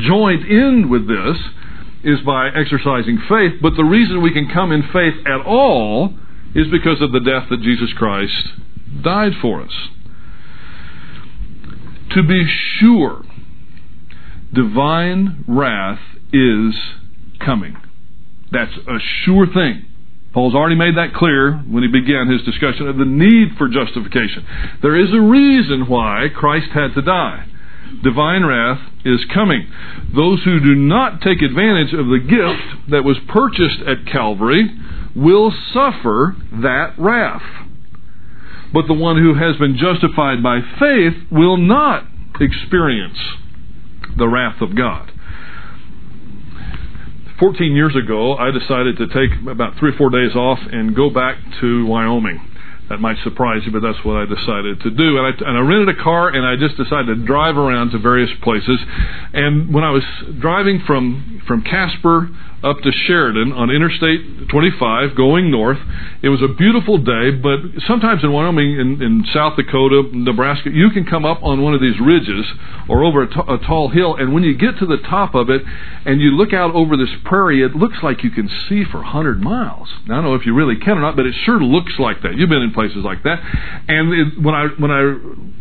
joined 0.00 0.44
in 0.44 0.88
with 0.90 1.08
this 1.08 1.38
is 2.04 2.20
by 2.20 2.48
exercising 2.48 3.18
faith, 3.28 3.54
but 3.62 3.76
the 3.76 3.84
reason 3.84 4.22
we 4.22 4.32
can 4.32 4.48
come 4.52 4.72
in 4.72 4.82
faith 4.92 5.14
at 5.26 5.40
all 5.46 6.14
is 6.54 6.66
because 6.68 7.00
of 7.00 7.12
the 7.12 7.20
death 7.20 7.48
that 7.50 7.60
Jesus 7.62 7.92
Christ 7.96 8.48
died 9.02 9.32
for 9.40 9.62
us. 9.62 9.72
To 12.14 12.22
be 12.22 12.46
sure, 12.78 13.24
divine 14.52 15.44
wrath 15.48 16.00
is 16.32 16.74
coming. 17.44 17.76
That's 18.52 18.72
a 18.86 18.98
sure 19.24 19.46
thing. 19.52 19.86
Paul's 20.32 20.54
already 20.54 20.76
made 20.76 20.96
that 20.96 21.14
clear 21.14 21.56
when 21.68 21.82
he 21.82 21.88
began 21.88 22.28
his 22.28 22.42
discussion 22.42 22.88
of 22.88 22.98
the 22.98 23.04
need 23.04 23.56
for 23.58 23.68
justification. 23.68 24.46
There 24.82 24.96
is 24.96 25.12
a 25.12 25.20
reason 25.20 25.88
why 25.88 26.26
Christ 26.34 26.70
had 26.72 26.94
to 26.94 27.02
die. 27.02 27.46
Divine 28.02 28.44
wrath 28.44 28.80
is 29.04 29.24
coming. 29.32 29.66
Those 30.14 30.42
who 30.44 30.60
do 30.60 30.74
not 30.74 31.20
take 31.20 31.42
advantage 31.42 31.92
of 31.94 32.06
the 32.06 32.18
gift 32.18 32.90
that 32.90 33.04
was 33.04 33.16
purchased 33.28 33.80
at 33.86 34.06
Calvary 34.10 34.70
will 35.14 35.52
suffer 35.72 36.36
that 36.62 36.94
wrath. 36.98 37.42
But 38.74 38.88
the 38.88 38.94
one 38.94 39.16
who 39.22 39.34
has 39.34 39.56
been 39.56 39.78
justified 39.78 40.42
by 40.42 40.58
faith 40.80 41.30
will 41.30 41.56
not 41.56 42.04
experience 42.40 43.18
the 44.18 44.26
wrath 44.26 44.60
of 44.60 44.76
God. 44.76 45.12
14 47.38 47.74
years 47.74 47.94
ago, 47.94 48.34
I 48.34 48.50
decided 48.50 48.98
to 48.98 49.06
take 49.06 49.30
about 49.48 49.78
three 49.78 49.90
or 49.90 49.96
four 49.96 50.10
days 50.10 50.34
off 50.34 50.58
and 50.58 50.94
go 50.94 51.08
back 51.08 51.36
to 51.60 51.86
Wyoming. 51.86 52.50
That 52.88 52.98
might 52.98 53.16
surprise 53.22 53.62
you, 53.64 53.72
but 53.72 53.80
that's 53.80 54.04
what 54.04 54.16
I 54.16 54.26
decided 54.26 54.80
to 54.82 54.90
do. 54.90 55.18
And 55.18 55.26
I, 55.26 55.48
and 55.48 55.56
I 55.56 55.60
rented 55.60 55.96
a 55.96 56.02
car 56.02 56.28
and 56.28 56.44
I 56.44 56.56
just 56.56 56.76
decided 56.76 57.06
to 57.06 57.26
drive 57.26 57.56
around 57.56 57.92
to 57.92 57.98
various 57.98 58.30
places. 58.42 58.78
And 59.32 59.72
when 59.72 59.84
I 59.84 59.90
was 59.90 60.02
driving 60.38 60.82
from, 60.86 61.42
from 61.46 61.62
Casper 61.62 62.28
up 62.64 62.78
to 62.80 62.90
Sheridan 62.90 63.52
on 63.52 63.70
Interstate 63.70 64.48
25 64.48 65.14
going 65.14 65.50
north. 65.50 65.78
It 66.22 66.30
was 66.30 66.40
a 66.40 66.48
beautiful 66.48 66.96
day, 66.96 67.30
but 67.30 67.60
sometimes 67.86 68.24
in 68.24 68.32
Wyoming, 68.32 68.80
in, 68.80 69.02
in 69.02 69.24
South 69.32 69.56
Dakota, 69.56 70.08
Nebraska, 70.12 70.70
you 70.72 70.90
can 70.90 71.04
come 71.04 71.24
up 71.24 71.42
on 71.42 71.62
one 71.62 71.74
of 71.74 71.80
these 71.80 72.00
ridges 72.00 72.46
or 72.88 73.04
over 73.04 73.22
a, 73.22 73.28
t- 73.28 73.48
a 73.48 73.58
tall 73.58 73.90
hill, 73.90 74.16
and 74.16 74.32
when 74.32 74.42
you 74.42 74.56
get 74.56 74.78
to 74.78 74.86
the 74.86 74.96
top 74.96 75.34
of 75.34 75.50
it 75.50 75.62
and 76.06 76.20
you 76.20 76.30
look 76.30 76.52
out 76.52 76.74
over 76.74 76.96
this 76.96 77.12
prairie, 77.24 77.62
it 77.62 77.76
looks 77.76 77.98
like 78.02 78.24
you 78.24 78.30
can 78.30 78.48
see 78.68 78.84
for 78.90 78.98
100 78.98 79.42
miles. 79.42 79.88
Now, 80.08 80.18
I 80.18 80.22
don't 80.22 80.30
know 80.30 80.34
if 80.34 80.46
you 80.46 80.54
really 80.54 80.76
can 80.76 80.96
or 80.96 81.00
not, 81.00 81.16
but 81.16 81.26
it 81.26 81.34
sure 81.44 81.60
looks 81.60 81.92
like 81.98 82.22
that. 82.22 82.36
You've 82.36 82.48
been 82.48 82.62
in 82.62 82.72
places 82.72 83.04
like 83.04 83.22
that. 83.24 83.40
And 83.88 84.12
it, 84.12 84.42
when 84.42 84.54
I 84.54 84.68
when 84.78 84.90
I 84.90 85.02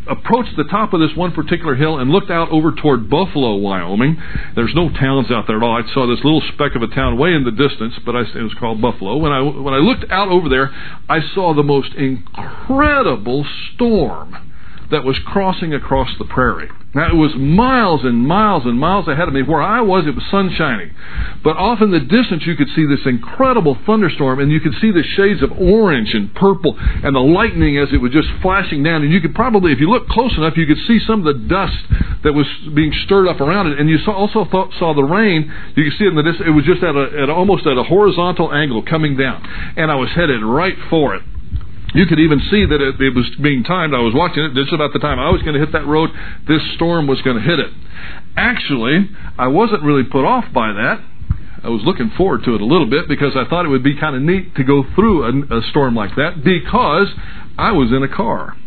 approached 0.08 0.56
the 0.58 0.66
top 0.66 0.94
of 0.94 1.00
this 1.00 1.16
one 1.16 1.32
particular 1.32 1.76
hill 1.76 1.98
and 1.98 2.10
looked 2.10 2.30
out 2.30 2.50
over 2.50 2.72
toward 2.72 3.10
Buffalo, 3.10 3.56
Wyoming, 3.56 4.22
there's 4.56 4.74
no 4.76 4.90
towns 4.90 5.32
out 5.32 5.46
there 5.48 5.58
at 5.58 5.64
all. 5.64 5.76
I 5.76 5.94
saw 5.94 6.08
this 6.08 6.24
little 6.24 6.42
speck 6.54 6.76
of 6.76 6.82
a 6.82 6.88
town 6.88 7.18
way 7.18 7.34
in 7.34 7.44
the 7.44 7.52
distance, 7.52 7.94
but 8.06 8.16
I, 8.16 8.22
it 8.22 8.44
was 8.44 8.54
called 8.60 8.82
Buffalo. 8.82 9.18
When 9.18 9.32
I 9.32 9.42
when 9.42 9.74
I 9.74 9.78
looked 9.78 10.06
out 10.12 10.30
over 10.30 10.50
there, 10.50 10.72
I 11.10 11.20
saw 11.34 11.54
the 11.54 11.64
most 11.64 11.94
incredible 11.94 13.46
storm 13.74 14.52
that 14.92 15.04
was 15.04 15.18
crossing 15.26 15.74
across 15.74 16.10
the 16.20 16.26
prairie. 16.26 16.70
Now, 16.94 17.10
it 17.10 17.16
was 17.16 17.34
miles 17.36 18.02
and 18.04 18.28
miles 18.28 18.66
and 18.66 18.78
miles 18.78 19.08
ahead 19.08 19.28
of 19.28 19.34
me. 19.34 19.42
Where 19.42 19.62
I 19.62 19.82
was, 19.82 20.06
it 20.06 20.14
was 20.14 20.24
sunshiny. 20.30 20.92
But 21.44 21.58
off 21.58 21.82
in 21.82 21.90
the 21.90 22.00
distance, 22.00 22.46
you 22.46 22.56
could 22.56 22.70
see 22.76 22.86
this 22.86 23.02
incredible 23.06 23.76
thunderstorm, 23.86 24.40
and 24.40 24.52
you 24.52 24.60
could 24.60 24.76
see 24.80 24.92
the 24.92 25.02
shades 25.02 25.42
of 25.42 25.52
orange 25.52 26.14
and 26.14 26.34
purple 26.36 26.78
and 26.78 27.16
the 27.16 27.20
lightning 27.20 27.80
as 27.80 27.90
it 27.92 27.98
was 27.98 28.12
just 28.12 28.30
flashing 28.44 28.84
down. 28.84 29.02
And 29.02 29.12
you 29.12 29.22
could 29.22 29.34
probably, 29.34 29.72
if 29.72 29.80
you 29.80 29.90
looked 29.90 30.10
close 30.10 30.38
enough, 30.38 30.56
you 30.56 30.68
could 30.68 30.78
see 30.86 31.00
some 31.00 31.26
of 31.26 31.34
the 31.34 31.48
dust 31.48 31.82
that 32.24 32.34
was 32.34 32.46
being 32.76 32.94
stirred 33.06 33.28
up 33.28 33.42
around 33.42 33.68
it. 33.68 33.80
And 33.80 33.90
you 33.90 33.98
saw, 34.06 34.14
also 34.14 34.46
thought, 34.46 34.70
saw 34.78 34.94
the 34.94 35.04
rain. 35.04 35.52
You 35.76 35.90
could 35.90 35.98
see 35.98 36.06
it 36.06 36.10
in 36.10 36.16
the 36.16 36.24
distance. 36.24 36.48
It 36.48 36.52
was 36.52 36.66
just 36.66 36.84
at, 36.84 36.96
a, 36.96 37.24
at 37.24 37.30
almost 37.30 37.66
at 37.66 37.76
a 37.76 37.84
horizontal 37.84 38.54
angle 38.54 38.84
coming 38.84 39.18
down. 39.18 39.42
And 39.78 39.90
I 39.90 39.96
was 39.96 40.10
headed 40.14 40.44
right 40.44 40.78
for 40.92 41.16
it. 41.16 41.24
You 41.94 42.06
could 42.08 42.20
even 42.20 42.40
see 42.50 42.66
that 42.66 42.82
it, 42.82 43.00
it 43.00 43.16
was 43.16 43.30
being 43.42 43.64
timed. 43.64 43.94
I 43.94 44.00
was 44.00 44.14
watching 44.16 44.44
it 44.44 44.54
just 44.54 44.74
about 44.74 44.94
the 44.94 45.00
time 45.00 45.20
I 45.20 45.30
was 45.30 45.42
going 45.42 45.54
to 45.54 45.60
hit 45.60 45.74
that 45.74 45.86
road, 45.86 46.10
this 46.48 46.62
storm 46.76 47.08
was 47.08 47.22
going 47.22 47.38
to 47.38 47.44
hit 47.44 47.60
it. 47.60 47.72
Actually, 48.36 49.10
I 49.38 49.48
wasn't 49.48 49.84
really 49.84 50.04
put 50.04 50.26
off 50.26 50.46
by 50.54 50.74
that. 50.74 51.02
I 51.64 51.70
was 51.70 51.82
looking 51.86 52.12
forward 52.18 52.44
to 52.44 52.56
it 52.56 52.62
a 52.62 52.66
little 52.66 52.90
bit 52.90 53.08
because 53.08 53.38
I 53.38 53.48
thought 53.48 53.66
it 53.66 53.70
would 53.70 53.84
be 53.84 53.98
kind 53.98 54.16
of 54.16 54.22
neat 54.22 54.56
to 54.56 54.64
go 54.64 54.84
through 54.96 55.24
a, 55.24 55.60
a 55.60 55.62
storm 55.70 55.96
like 55.96 56.16
that 56.18 56.44
because 56.44 57.08
I 57.58 57.72
was 57.72 57.92
in 57.92 58.04
a 58.04 58.14
car. 58.14 58.58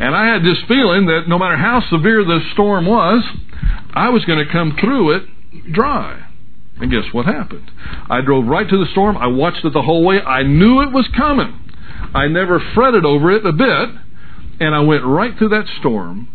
And 0.00 0.14
I 0.14 0.26
had 0.26 0.42
this 0.42 0.58
feeling 0.66 1.06
that 1.06 1.28
no 1.28 1.38
matter 1.38 1.56
how 1.56 1.80
severe 1.88 2.24
the 2.24 2.40
storm 2.52 2.86
was, 2.86 3.22
I 3.94 4.10
was 4.10 4.24
going 4.24 4.44
to 4.44 4.52
come 4.52 4.76
through 4.78 5.16
it 5.16 5.72
dry. 5.72 6.26
And 6.80 6.90
guess 6.90 7.04
what 7.12 7.26
happened? 7.26 7.70
I 8.10 8.20
drove 8.20 8.46
right 8.46 8.68
to 8.68 8.76
the 8.76 8.90
storm. 8.90 9.16
I 9.16 9.28
watched 9.28 9.64
it 9.64 9.72
the 9.72 9.82
whole 9.82 10.04
way. 10.04 10.20
I 10.20 10.42
knew 10.42 10.82
it 10.82 10.92
was 10.92 11.08
coming. 11.16 11.63
I 12.14 12.28
never 12.28 12.60
fretted 12.74 13.04
over 13.04 13.32
it 13.32 13.44
a 13.44 13.52
bit, 13.52 13.88
and 14.60 14.74
I 14.74 14.80
went 14.80 15.04
right 15.04 15.36
through 15.36 15.48
that 15.50 15.66
storm 15.80 16.28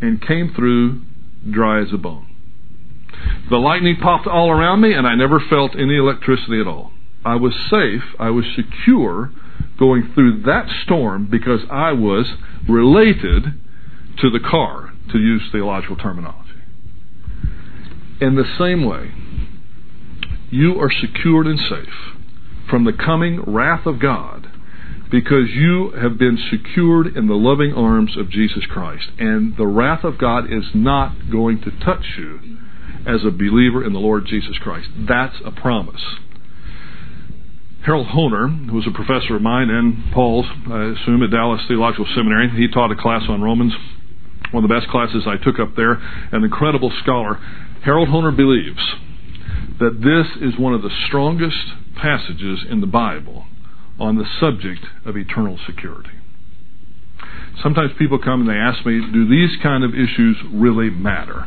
and 0.00 0.26
came 0.26 0.54
through 0.54 1.02
dry 1.50 1.82
as 1.82 1.92
a 1.92 1.98
bone. 1.98 2.26
The 3.50 3.56
lightning 3.56 3.96
popped 3.96 4.26
all 4.26 4.50
around 4.50 4.80
me, 4.80 4.94
and 4.94 5.06
I 5.06 5.14
never 5.14 5.38
felt 5.38 5.74
any 5.74 5.96
electricity 5.96 6.60
at 6.60 6.66
all. 6.66 6.92
I 7.24 7.36
was 7.36 7.52
safe, 7.70 8.02
I 8.18 8.30
was 8.30 8.44
secure 8.56 9.32
going 9.78 10.12
through 10.14 10.42
that 10.42 10.66
storm 10.84 11.28
because 11.30 11.60
I 11.70 11.92
was 11.92 12.26
related 12.68 13.44
to 14.20 14.30
the 14.30 14.40
car, 14.40 14.92
to 15.12 15.18
use 15.18 15.42
theological 15.52 15.96
terminology. 15.96 16.48
In 18.20 18.34
the 18.34 18.44
same 18.58 18.84
way, 18.84 19.12
you 20.50 20.80
are 20.80 20.90
secured 20.90 21.46
and 21.46 21.58
safe 21.58 22.16
from 22.68 22.84
the 22.84 22.92
coming 22.92 23.42
wrath 23.42 23.86
of 23.86 24.00
God 24.00 24.47
because 25.10 25.48
you 25.54 25.92
have 26.00 26.18
been 26.18 26.38
secured 26.50 27.16
in 27.16 27.28
the 27.28 27.34
loving 27.34 27.72
arms 27.72 28.16
of 28.16 28.30
Jesus 28.30 28.64
Christ. 28.68 29.08
And 29.18 29.56
the 29.56 29.66
wrath 29.66 30.04
of 30.04 30.18
God 30.18 30.52
is 30.52 30.64
not 30.74 31.30
going 31.30 31.60
to 31.62 31.70
touch 31.84 32.04
you 32.18 32.58
as 33.06 33.24
a 33.24 33.30
believer 33.30 33.84
in 33.84 33.92
the 33.92 33.98
Lord 33.98 34.26
Jesus 34.26 34.58
Christ. 34.58 34.88
That's 35.08 35.36
a 35.44 35.50
promise. 35.50 36.02
Harold 37.86 38.08
Hoehner, 38.08 38.68
who 38.68 38.76
was 38.76 38.86
a 38.86 38.90
professor 38.90 39.36
of 39.36 39.42
mine 39.42 39.70
and 39.70 40.12
Paul's, 40.12 40.44
I 40.68 40.92
assume, 40.92 41.22
at 41.22 41.30
Dallas 41.30 41.62
Theological 41.68 42.06
Seminary, 42.14 42.50
he 42.50 42.68
taught 42.68 42.92
a 42.92 42.96
class 42.96 43.22
on 43.28 43.40
Romans, 43.40 43.72
one 44.50 44.62
of 44.62 44.68
the 44.68 44.74
best 44.74 44.90
classes 44.90 45.24
I 45.26 45.42
took 45.42 45.58
up 45.58 45.74
there, 45.74 45.92
an 46.32 46.44
incredible 46.44 46.92
scholar. 47.02 47.36
Harold 47.84 48.08
Hoehner 48.08 48.36
believes 48.36 48.80
that 49.80 50.02
this 50.02 50.42
is 50.42 50.58
one 50.58 50.74
of 50.74 50.82
the 50.82 50.90
strongest 51.06 51.56
passages 51.96 52.60
in 52.68 52.80
the 52.82 52.86
Bible 52.86 53.46
on 53.98 54.16
the 54.16 54.24
subject 54.40 54.84
of 55.04 55.16
eternal 55.16 55.58
security. 55.66 56.10
Sometimes 57.62 57.92
people 57.98 58.18
come 58.18 58.40
and 58.40 58.48
they 58.48 58.54
ask 58.54 58.86
me, 58.86 59.00
do 59.12 59.28
these 59.28 59.56
kind 59.62 59.82
of 59.82 59.94
issues 59.94 60.36
really 60.52 60.90
matter? 60.90 61.46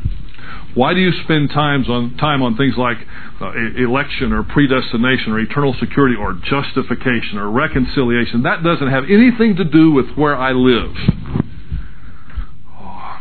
Why 0.73 0.93
do 0.93 0.99
you 0.99 1.11
spend 1.23 1.49
times 1.49 1.89
on 1.89 2.17
time 2.17 2.41
on 2.41 2.55
things 2.55 2.75
like 2.77 2.97
uh, 3.41 3.51
election 3.77 4.31
or 4.31 4.43
predestination 4.43 5.33
or 5.33 5.39
eternal 5.39 5.75
security 5.79 6.15
or 6.15 6.33
justification 6.33 7.37
or 7.37 7.49
reconciliation? 7.49 8.43
That 8.43 8.63
doesn't 8.63 8.87
have 8.89 9.03
anything 9.05 9.57
to 9.57 9.65
do 9.65 9.91
with 9.91 10.15
where 10.15 10.35
I 10.35 10.51
live. 10.51 10.95
Oh, 12.69 13.19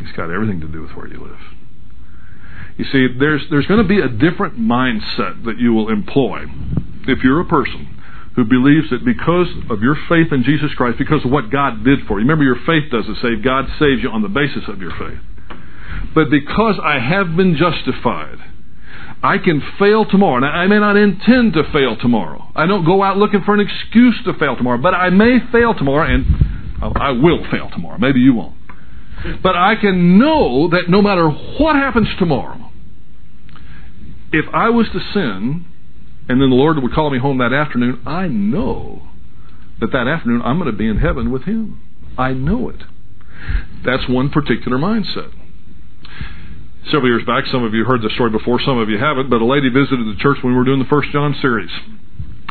it's 0.00 0.16
got 0.16 0.30
everything 0.30 0.60
to 0.60 0.68
do 0.68 0.82
with 0.82 0.92
where 0.92 1.08
you 1.08 1.20
live. 1.20 1.40
You 2.76 2.84
see, 2.84 3.08
there's 3.18 3.42
there's 3.50 3.66
going 3.66 3.82
to 3.82 3.88
be 3.88 4.00
a 4.00 4.08
different 4.08 4.58
mindset 4.58 5.44
that 5.44 5.58
you 5.58 5.72
will 5.72 5.88
employ 5.88 6.46
if 7.06 7.22
you're 7.22 7.40
a 7.40 7.44
person 7.44 8.01
who 8.36 8.44
believes 8.44 8.90
that 8.90 9.04
because 9.04 9.48
of 9.70 9.82
your 9.82 9.96
faith 10.08 10.32
in 10.32 10.42
Jesus 10.42 10.72
Christ, 10.74 10.98
because 10.98 11.24
of 11.24 11.30
what 11.30 11.50
God 11.50 11.84
did 11.84 12.00
for 12.06 12.18
you, 12.18 12.24
remember 12.24 12.44
your 12.44 12.60
faith 12.66 12.90
doesn't 12.90 13.18
save, 13.20 13.44
God 13.44 13.66
saves 13.78 14.02
you 14.02 14.10
on 14.10 14.22
the 14.22 14.28
basis 14.28 14.64
of 14.68 14.80
your 14.80 14.92
faith. 14.92 15.20
But 16.14 16.30
because 16.30 16.76
I 16.82 16.98
have 16.98 17.36
been 17.36 17.56
justified, 17.56 18.38
I 19.22 19.38
can 19.38 19.62
fail 19.78 20.04
tomorrow. 20.04 20.40
Now, 20.40 20.50
I 20.50 20.66
may 20.66 20.78
not 20.78 20.96
intend 20.96 21.52
to 21.54 21.62
fail 21.72 21.96
tomorrow. 21.96 22.50
I 22.56 22.66
don't 22.66 22.84
go 22.84 23.02
out 23.02 23.18
looking 23.18 23.42
for 23.44 23.54
an 23.54 23.60
excuse 23.60 24.16
to 24.24 24.34
fail 24.34 24.56
tomorrow, 24.56 24.78
but 24.78 24.94
I 24.94 25.10
may 25.10 25.38
fail 25.52 25.74
tomorrow, 25.74 26.12
and 26.12 26.24
I 26.96 27.12
will 27.12 27.44
fail 27.50 27.70
tomorrow. 27.70 27.98
Maybe 27.98 28.20
you 28.20 28.34
won't. 28.34 28.56
But 29.42 29.54
I 29.54 29.76
can 29.76 30.18
know 30.18 30.68
that 30.70 30.88
no 30.88 31.02
matter 31.02 31.28
what 31.28 31.76
happens 31.76 32.08
tomorrow, 32.18 32.70
if 34.32 34.46
I 34.52 34.70
was 34.70 34.86
to 34.92 35.00
sin, 35.12 35.66
and 36.28 36.40
then 36.40 36.50
the 36.50 36.56
Lord 36.56 36.80
would 36.82 36.92
call 36.92 37.10
me 37.10 37.18
home 37.18 37.38
that 37.38 37.52
afternoon, 37.52 38.02
I 38.06 38.28
know 38.28 39.08
that 39.80 39.92
that 39.92 40.06
afternoon 40.06 40.42
I'm 40.42 40.58
going 40.58 40.70
to 40.70 40.76
be 40.76 40.88
in 40.88 40.98
heaven 40.98 41.30
with 41.30 41.44
Him. 41.44 41.80
I 42.16 42.32
know 42.32 42.68
it. 42.68 42.82
That's 43.84 44.08
one 44.08 44.30
particular 44.30 44.78
mindset. 44.78 45.32
Several 46.86 47.08
years 47.08 47.24
back, 47.24 47.44
some 47.50 47.64
of 47.64 47.74
you 47.74 47.84
heard 47.84 48.02
the 48.02 48.10
story 48.14 48.30
before, 48.30 48.60
some 48.60 48.78
of 48.78 48.88
you 48.88 48.98
haven't, 48.98 49.30
but 49.30 49.40
a 49.40 49.44
lady 49.44 49.68
visited 49.68 50.06
the 50.06 50.18
church 50.18 50.38
when 50.42 50.52
we 50.52 50.58
were 50.58 50.64
doing 50.64 50.78
the 50.78 50.88
First 50.88 51.10
John 51.10 51.34
series 51.40 51.70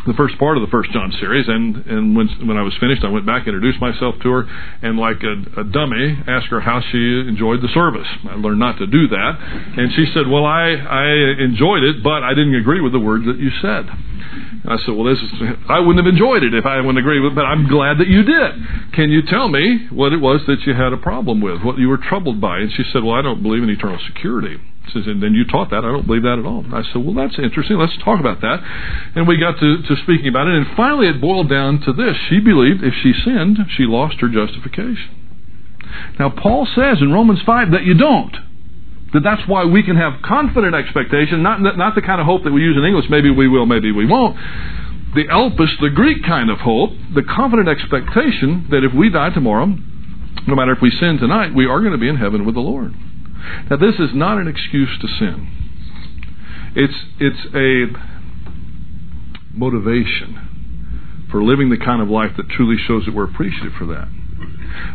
the 0.06 0.14
first 0.14 0.36
part 0.38 0.56
of 0.56 0.62
the 0.62 0.70
First 0.70 0.90
John 0.90 1.12
series, 1.20 1.46
and 1.46 1.76
and 1.86 2.16
when 2.16 2.26
when 2.46 2.56
I 2.56 2.62
was 2.62 2.74
finished, 2.80 3.04
I 3.04 3.08
went 3.08 3.24
back, 3.24 3.46
introduced 3.46 3.80
myself 3.80 4.16
to 4.22 4.28
her, 4.30 4.42
and 4.82 4.98
like 4.98 5.22
a, 5.22 5.60
a 5.60 5.64
dummy, 5.64 6.18
asked 6.26 6.48
her 6.48 6.60
how 6.60 6.80
she 6.80 7.20
enjoyed 7.28 7.62
the 7.62 7.68
service. 7.68 8.06
I 8.28 8.34
learned 8.34 8.58
not 8.58 8.78
to 8.78 8.86
do 8.86 9.08
that, 9.08 9.32
and 9.78 9.92
she 9.94 10.06
said, 10.12 10.26
"Well, 10.26 10.44
I 10.44 10.74
I 10.74 11.06
enjoyed 11.38 11.84
it, 11.84 12.02
but 12.02 12.22
I 12.22 12.34
didn't 12.34 12.56
agree 12.56 12.80
with 12.80 12.92
the 12.92 13.00
words 13.00 13.26
that 13.26 13.38
you 13.38 13.50
said." 13.62 13.86
I 14.66 14.76
said, 14.82 14.94
"Well, 14.94 15.04
this 15.04 15.22
is 15.22 15.30
I 15.68 15.78
wouldn't 15.78 16.04
have 16.04 16.12
enjoyed 16.12 16.42
it 16.42 16.54
if 16.54 16.66
I 16.66 16.80
wouldn't 16.80 16.98
agree 16.98 17.20
with, 17.20 17.34
but 17.34 17.46
I'm 17.46 17.68
glad 17.68 17.98
that 17.98 18.08
you 18.08 18.22
did. 18.22 18.52
Can 18.92 19.10
you 19.10 19.22
tell 19.22 19.48
me 19.48 19.86
what 19.90 20.12
it 20.12 20.20
was 20.20 20.40
that 20.46 20.66
you 20.66 20.74
had 20.74 20.92
a 20.92 20.96
problem 20.96 21.40
with, 21.40 21.62
what 21.62 21.78
you 21.78 21.88
were 21.88 21.98
troubled 21.98 22.40
by?" 22.40 22.58
And 22.58 22.72
she 22.72 22.82
said, 22.92 23.04
"Well, 23.04 23.14
I 23.14 23.22
don't 23.22 23.42
believe 23.42 23.62
in 23.62 23.70
eternal 23.70 23.98
security." 24.06 24.58
Says, 24.90 25.06
and 25.06 25.22
then 25.22 25.32
you 25.32 25.44
taught 25.46 25.70
that. 25.70 25.84
I 25.84 25.92
don't 25.92 26.06
believe 26.06 26.22
that 26.22 26.38
at 26.38 26.44
all. 26.44 26.64
I 26.74 26.82
said, 26.82 27.04
well, 27.04 27.14
that's 27.14 27.38
interesting. 27.38 27.78
Let's 27.78 27.96
talk 28.04 28.18
about 28.18 28.40
that. 28.40 28.58
And 29.14 29.28
we 29.28 29.38
got 29.38 29.58
to, 29.60 29.82
to 29.82 29.96
speaking 30.02 30.28
about 30.28 30.48
it. 30.48 30.54
And 30.54 30.66
finally, 30.76 31.08
it 31.08 31.20
boiled 31.20 31.48
down 31.48 31.80
to 31.82 31.92
this. 31.92 32.16
She 32.28 32.40
believed 32.40 32.82
if 32.82 32.94
she 33.02 33.12
sinned, 33.12 33.58
she 33.76 33.84
lost 33.84 34.18
her 34.20 34.28
justification. 34.28 35.22
Now, 36.18 36.30
Paul 36.30 36.66
says 36.74 36.98
in 37.00 37.12
Romans 37.12 37.40
5 37.44 37.70
that 37.72 37.84
you 37.84 37.94
don't. 37.94 38.34
That 39.12 39.22
that's 39.22 39.46
why 39.46 39.64
we 39.64 39.82
can 39.82 39.96
have 39.96 40.22
confident 40.24 40.74
expectation, 40.74 41.42
not, 41.42 41.60
not 41.60 41.94
the 41.94 42.02
kind 42.02 42.20
of 42.20 42.26
hope 42.26 42.44
that 42.44 42.52
we 42.52 42.62
use 42.62 42.76
in 42.76 42.84
English, 42.84 43.06
maybe 43.10 43.30
we 43.30 43.46
will, 43.46 43.66
maybe 43.66 43.92
we 43.92 44.06
won't. 44.06 44.36
The 45.14 45.28
elpis, 45.28 45.78
the 45.80 45.90
Greek 45.90 46.24
kind 46.24 46.50
of 46.50 46.58
hope, 46.58 46.90
the 47.14 47.22
confident 47.22 47.68
expectation 47.68 48.68
that 48.70 48.82
if 48.82 48.94
we 48.94 49.10
die 49.10 49.28
tomorrow, 49.28 49.66
no 50.46 50.54
matter 50.54 50.72
if 50.72 50.80
we 50.80 50.90
sin 50.90 51.18
tonight, 51.18 51.54
we 51.54 51.66
are 51.66 51.80
going 51.80 51.92
to 51.92 51.98
be 51.98 52.08
in 52.08 52.16
heaven 52.16 52.46
with 52.46 52.54
the 52.54 52.62
Lord. 52.62 52.94
Now, 53.70 53.76
this 53.76 53.96
is 53.96 54.10
not 54.14 54.38
an 54.38 54.48
excuse 54.48 54.98
to 55.00 55.08
sin. 55.08 55.48
It's, 56.74 56.94
it's 57.18 57.54
a 57.54 57.86
motivation 59.52 61.28
for 61.30 61.42
living 61.42 61.70
the 61.70 61.78
kind 61.78 62.02
of 62.02 62.08
life 62.08 62.32
that 62.36 62.48
truly 62.48 62.76
shows 62.76 63.04
that 63.06 63.14
we're 63.14 63.24
appreciative 63.24 63.72
for 63.78 63.86
that. 63.86 64.08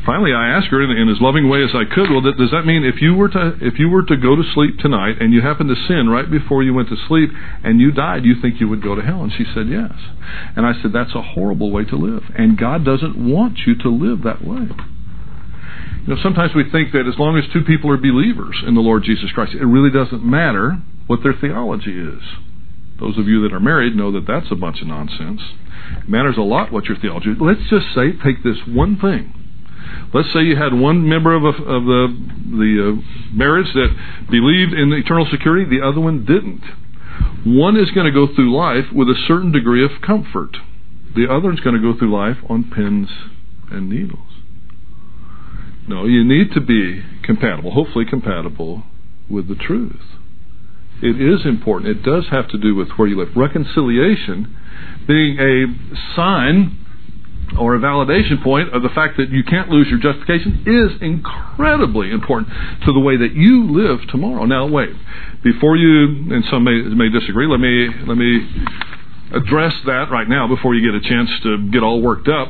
Finally, 0.05 0.33
I 0.33 0.49
asked 0.49 0.67
her 0.67 0.81
in, 0.81 0.91
in 0.91 1.09
as 1.09 1.21
loving 1.21 1.49
way 1.49 1.63
as 1.63 1.71
I 1.73 1.83
could, 1.83 2.09
well, 2.09 2.21
does 2.21 2.51
that 2.51 2.65
mean 2.65 2.83
if 2.83 3.01
you 3.01 3.13
were 3.13 3.29
to 3.29 3.57
if 3.61 3.77
you 3.77 3.89
were 3.89 4.03
to 4.03 4.17
go 4.17 4.35
to 4.35 4.43
sleep 4.53 4.79
tonight 4.79 5.21
and 5.21 5.33
you 5.33 5.41
happened 5.41 5.69
to 5.69 5.87
sin 5.87 6.09
right 6.09 6.29
before 6.29 6.63
you 6.63 6.73
went 6.73 6.89
to 6.89 6.95
sleep 7.07 7.29
and 7.63 7.79
you 7.79 7.91
died, 7.91 8.25
you 8.25 8.35
think 8.41 8.59
you 8.59 8.67
would 8.67 8.81
go 8.81 8.95
to 8.95 9.01
hell? 9.01 9.21
And 9.23 9.31
she 9.31 9.45
said 9.53 9.67
yes. 9.69 9.93
And 10.55 10.65
I 10.65 10.73
said 10.81 10.93
that's 10.93 11.15
a 11.15 11.21
horrible 11.21 11.71
way 11.71 11.85
to 11.85 11.95
live, 11.95 12.23
and 12.35 12.57
God 12.57 12.85
doesn't 12.85 13.17
want 13.17 13.59
you 13.65 13.75
to 13.83 13.89
live 13.89 14.23
that 14.23 14.43
way. 14.43 14.69
Know, 16.07 16.15
sometimes 16.23 16.55
we 16.55 16.69
think 16.71 16.93
that 16.93 17.05
as 17.05 17.19
long 17.19 17.37
as 17.37 17.43
two 17.51 17.63
people 17.63 17.91
are 17.91 17.97
believers 17.97 18.63
in 18.65 18.75
the 18.75 18.81
Lord 18.81 19.03
Jesus 19.03 19.31
Christ, 19.33 19.53
it 19.53 19.65
really 19.65 19.91
doesn't 19.91 20.23
matter 20.23 20.81
what 21.05 21.19
their 21.21 21.33
theology 21.33 21.99
is. 21.99 22.23
Those 22.99 23.17
of 23.17 23.27
you 23.27 23.43
that 23.43 23.53
are 23.53 23.59
married 23.59 23.95
know 23.95 24.11
that 24.13 24.25
that's 24.25 24.49
a 24.49 24.55
bunch 24.55 24.81
of 24.81 24.87
nonsense. 24.87 25.41
It 25.99 26.09
matters 26.09 26.37
a 26.37 26.41
lot 26.41 26.71
what 26.71 26.85
your 26.85 26.97
theology 26.97 27.31
is. 27.31 27.37
Let's 27.39 27.69
just 27.69 27.93
say, 27.93 28.11
take 28.23 28.41
this 28.43 28.57
one 28.65 28.97
thing. 28.97 29.33
Let's 30.13 30.31
say 30.33 30.41
you 30.41 30.55
had 30.55 30.73
one 30.73 31.07
member 31.07 31.35
of, 31.35 31.43
a, 31.43 31.49
of 31.49 31.83
the, 31.83 32.07
the 32.55 32.71
uh, 32.79 33.35
marriage 33.35 33.71
that 33.73 33.89
believed 34.31 34.73
in 34.73 34.91
eternal 34.93 35.27
security, 35.29 35.65
the 35.69 35.85
other 35.85 35.99
one 35.99 36.25
didn't. 36.25 36.63
One 37.45 37.77
is 37.77 37.91
going 37.91 38.07
to 38.07 38.11
go 38.11 38.33
through 38.33 38.55
life 38.55 38.91
with 38.93 39.09
a 39.09 39.15
certain 39.27 39.51
degree 39.51 39.83
of 39.83 40.01
comfort. 40.05 40.57
The 41.15 41.27
other 41.29 41.51
is 41.51 41.59
going 41.59 41.75
to 41.75 41.81
go 41.81 41.97
through 41.97 42.15
life 42.15 42.37
on 42.49 42.71
pins 42.71 43.09
and 43.71 43.89
needles. 43.89 44.26
No, 45.87 46.05
you 46.05 46.23
need 46.23 46.51
to 46.53 46.61
be 46.61 47.01
compatible, 47.23 47.71
hopefully 47.71 48.05
compatible 48.05 48.83
with 49.29 49.47
the 49.47 49.55
truth. 49.55 50.01
It 51.01 51.21
is 51.21 51.45
important. 51.45 51.97
It 51.97 52.03
does 52.03 52.25
have 52.31 52.49
to 52.49 52.57
do 52.57 52.75
with 52.75 52.89
where 52.97 53.07
you 53.07 53.17
live. 53.17 53.35
Reconciliation 53.35 54.55
being 55.07 55.37
a 55.39 56.15
sign 56.15 56.83
or 57.57 57.75
a 57.75 57.79
validation 57.79 58.43
point 58.43 58.73
of 58.75 58.81
the 58.81 58.89
fact 58.89 59.15
that 59.17 59.29
you 59.29 59.43
can't 59.43 59.69
lose 59.69 59.87
your 59.87 59.99
justification 59.99 60.63
is 60.65 61.01
incredibly 61.01 62.11
important 62.11 62.49
to 62.85 62.91
the 62.91 62.99
way 62.99 63.15
that 63.15 63.33
you 63.33 63.71
live 63.71 63.99
tomorrow. 64.09 64.45
Now, 64.45 64.67
wait. 64.67 64.89
Before 65.43 65.77
you, 65.77 66.33
and 66.33 66.43
some 66.51 66.63
may, 66.63 66.81
may 66.81 67.09
disagree, 67.09 67.47
let 67.47 67.59
me, 67.59 67.87
let 68.05 68.17
me 68.17 68.49
address 69.31 69.73
that 69.85 70.11
right 70.11 70.27
now 70.27 70.47
before 70.47 70.75
you 70.75 70.83
get 70.83 70.95
a 70.95 71.09
chance 71.09 71.29
to 71.43 71.69
get 71.71 71.83
all 71.83 72.01
worked 72.01 72.27
up. 72.27 72.49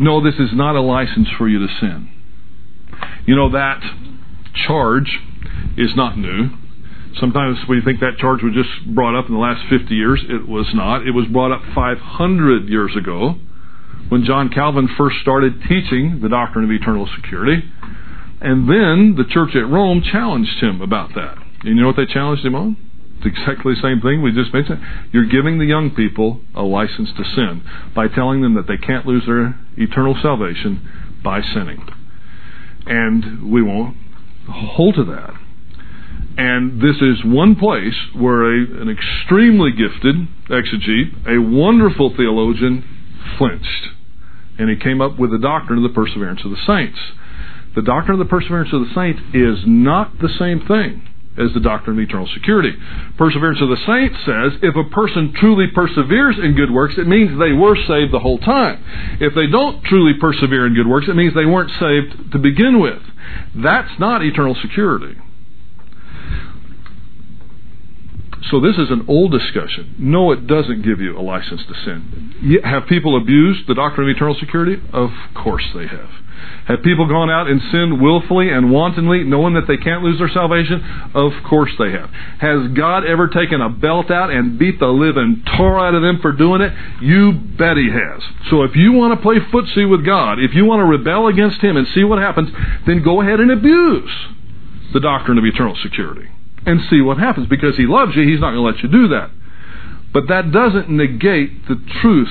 No, 0.00 0.24
this 0.24 0.34
is 0.34 0.50
not 0.52 0.74
a 0.74 0.80
license 0.80 1.28
for 1.36 1.48
you 1.48 1.66
to 1.66 1.72
sin. 1.80 2.17
You 3.26 3.36
know, 3.36 3.50
that 3.50 3.82
charge 4.66 5.18
is 5.76 5.94
not 5.96 6.18
new. 6.18 6.50
Sometimes 7.20 7.58
we 7.68 7.80
think 7.82 8.00
that 8.00 8.18
charge 8.18 8.42
was 8.42 8.52
just 8.54 8.94
brought 8.94 9.18
up 9.18 9.26
in 9.28 9.34
the 9.34 9.40
last 9.40 9.68
50 9.68 9.94
years. 9.94 10.22
It 10.28 10.48
was 10.48 10.66
not. 10.74 11.06
It 11.06 11.12
was 11.12 11.26
brought 11.26 11.52
up 11.52 11.62
500 11.74 12.68
years 12.68 12.94
ago 12.96 13.36
when 14.08 14.24
John 14.24 14.50
Calvin 14.50 14.88
first 14.96 15.16
started 15.20 15.62
teaching 15.68 16.20
the 16.22 16.28
doctrine 16.28 16.64
of 16.64 16.70
eternal 16.70 17.08
security. 17.16 17.62
And 18.40 18.68
then 18.68 19.16
the 19.16 19.24
church 19.28 19.56
at 19.56 19.68
Rome 19.68 20.02
challenged 20.02 20.62
him 20.62 20.80
about 20.80 21.14
that. 21.14 21.38
And 21.64 21.76
you 21.76 21.82
know 21.82 21.88
what 21.88 21.96
they 21.96 22.06
challenged 22.06 22.44
him 22.44 22.54
on? 22.54 22.76
It's 23.16 23.26
exactly 23.26 23.74
the 23.74 23.82
same 23.82 24.00
thing 24.00 24.22
we 24.22 24.30
just 24.30 24.54
mentioned. 24.54 24.80
You're 25.12 25.26
giving 25.26 25.58
the 25.58 25.64
young 25.64 25.90
people 25.90 26.40
a 26.54 26.62
license 26.62 27.10
to 27.16 27.24
sin 27.24 27.64
by 27.94 28.06
telling 28.06 28.42
them 28.42 28.54
that 28.54 28.68
they 28.68 28.76
can't 28.76 29.06
lose 29.06 29.26
their 29.26 29.58
eternal 29.76 30.16
salvation 30.22 30.88
by 31.24 31.42
sinning 31.42 31.84
and 32.88 33.50
we 33.50 33.62
won't 33.62 33.96
hold 34.48 34.94
to 34.96 35.04
that. 35.04 35.34
And 36.36 36.80
this 36.80 36.96
is 36.96 37.24
one 37.24 37.56
place 37.56 37.94
where 38.14 38.44
a, 38.44 38.80
an 38.80 38.88
extremely 38.88 39.72
gifted 39.72 40.28
exegete, 40.48 41.26
a 41.26 41.40
wonderful 41.40 42.14
theologian, 42.16 42.84
flinched. 43.36 43.88
And 44.58 44.70
he 44.70 44.76
came 44.76 45.00
up 45.00 45.18
with 45.18 45.30
the 45.30 45.38
doctrine 45.38 45.84
of 45.84 45.90
the 45.90 45.94
perseverance 45.94 46.40
of 46.44 46.50
the 46.50 46.64
saints. 46.66 46.98
The 47.74 47.82
doctrine 47.82 48.20
of 48.20 48.26
the 48.26 48.30
perseverance 48.30 48.72
of 48.72 48.80
the 48.80 48.94
saints 48.94 49.20
is 49.34 49.64
not 49.66 50.18
the 50.20 50.28
same 50.38 50.66
thing 50.66 51.07
as 51.38 51.52
the 51.54 51.60
doctrine 51.60 51.98
of 51.98 52.02
eternal 52.02 52.28
security. 52.34 52.72
Perseverance 53.16 53.60
of 53.60 53.68
the 53.68 53.80
saints 53.86 54.16
says 54.26 54.58
if 54.62 54.76
a 54.76 54.88
person 54.90 55.32
truly 55.36 55.66
perseveres 55.74 56.36
in 56.38 56.54
good 56.54 56.70
works, 56.70 56.94
it 56.98 57.06
means 57.06 57.38
they 57.38 57.52
were 57.52 57.76
saved 57.76 58.12
the 58.12 58.18
whole 58.18 58.38
time. 58.38 58.82
If 59.20 59.34
they 59.34 59.46
don't 59.46 59.82
truly 59.84 60.18
persevere 60.20 60.66
in 60.66 60.74
good 60.74 60.88
works, 60.88 61.06
it 61.08 61.16
means 61.16 61.34
they 61.34 61.46
weren't 61.46 61.70
saved 61.78 62.32
to 62.32 62.38
begin 62.38 62.80
with. 62.80 63.02
That's 63.54 63.98
not 63.98 64.22
eternal 64.22 64.56
security. 64.60 65.16
So 68.50 68.60
this 68.60 68.76
is 68.78 68.90
an 68.90 69.04
old 69.08 69.32
discussion. 69.32 69.96
No, 69.98 70.32
it 70.32 70.46
doesn't 70.46 70.82
give 70.82 71.00
you 71.00 71.18
a 71.18 71.22
license 71.22 71.62
to 71.66 71.74
sin. 71.84 72.60
Have 72.64 72.86
people 72.86 73.16
abused 73.16 73.66
the 73.66 73.74
doctrine 73.74 74.08
of 74.08 74.16
eternal 74.16 74.36
security? 74.38 74.80
Of 74.92 75.10
course 75.34 75.64
they 75.74 75.86
have. 75.86 76.08
Have 76.66 76.82
people 76.82 77.08
gone 77.08 77.30
out 77.30 77.48
and 77.48 77.60
sinned 77.72 78.00
willfully 78.00 78.50
and 78.50 78.70
wantonly, 78.70 79.24
knowing 79.24 79.54
that 79.54 79.66
they 79.66 79.76
can't 79.76 80.04
lose 80.04 80.18
their 80.18 80.28
salvation? 80.28 81.10
Of 81.14 81.32
course 81.48 81.72
they 81.78 81.90
have. 81.90 82.10
Has 82.38 82.70
God 82.76 83.04
ever 83.04 83.26
taken 83.26 83.60
a 83.60 83.68
belt 83.68 84.10
out 84.10 84.30
and 84.30 84.58
beat 84.58 84.78
the 84.78 84.86
living 84.86 85.42
tar 85.44 85.78
out 85.78 85.94
of 85.94 86.02
them 86.02 86.20
for 86.20 86.32
doing 86.32 86.60
it? 86.60 86.72
You 87.02 87.32
bet 87.32 87.76
He 87.76 87.90
has. 87.90 88.22
So 88.50 88.62
if 88.62 88.76
you 88.76 88.92
want 88.92 89.18
to 89.18 89.22
play 89.22 89.40
footsie 89.52 89.90
with 89.90 90.06
God, 90.06 90.38
if 90.38 90.54
you 90.54 90.64
want 90.64 90.80
to 90.80 90.84
rebel 90.84 91.26
against 91.26 91.60
Him 91.60 91.76
and 91.76 91.86
see 91.92 92.04
what 92.04 92.18
happens, 92.20 92.50
then 92.86 93.02
go 93.02 93.20
ahead 93.20 93.40
and 93.40 93.50
abuse 93.50 94.12
the 94.92 95.00
doctrine 95.00 95.38
of 95.38 95.44
eternal 95.44 95.76
security 95.82 96.28
and 96.68 96.80
see 96.90 97.00
what 97.00 97.18
happens. 97.18 97.48
Because 97.48 97.76
He 97.76 97.86
loves 97.86 98.12
you, 98.14 98.22
He's 98.22 98.40
not 98.40 98.52
going 98.52 98.62
to 98.62 98.76
let 98.76 98.82
you 98.82 98.88
do 98.88 99.08
that. 99.08 99.30
But 100.12 100.28
that 100.28 100.52
doesn't 100.52 100.88
negate 100.88 101.66
the 101.66 101.76
truth 102.00 102.28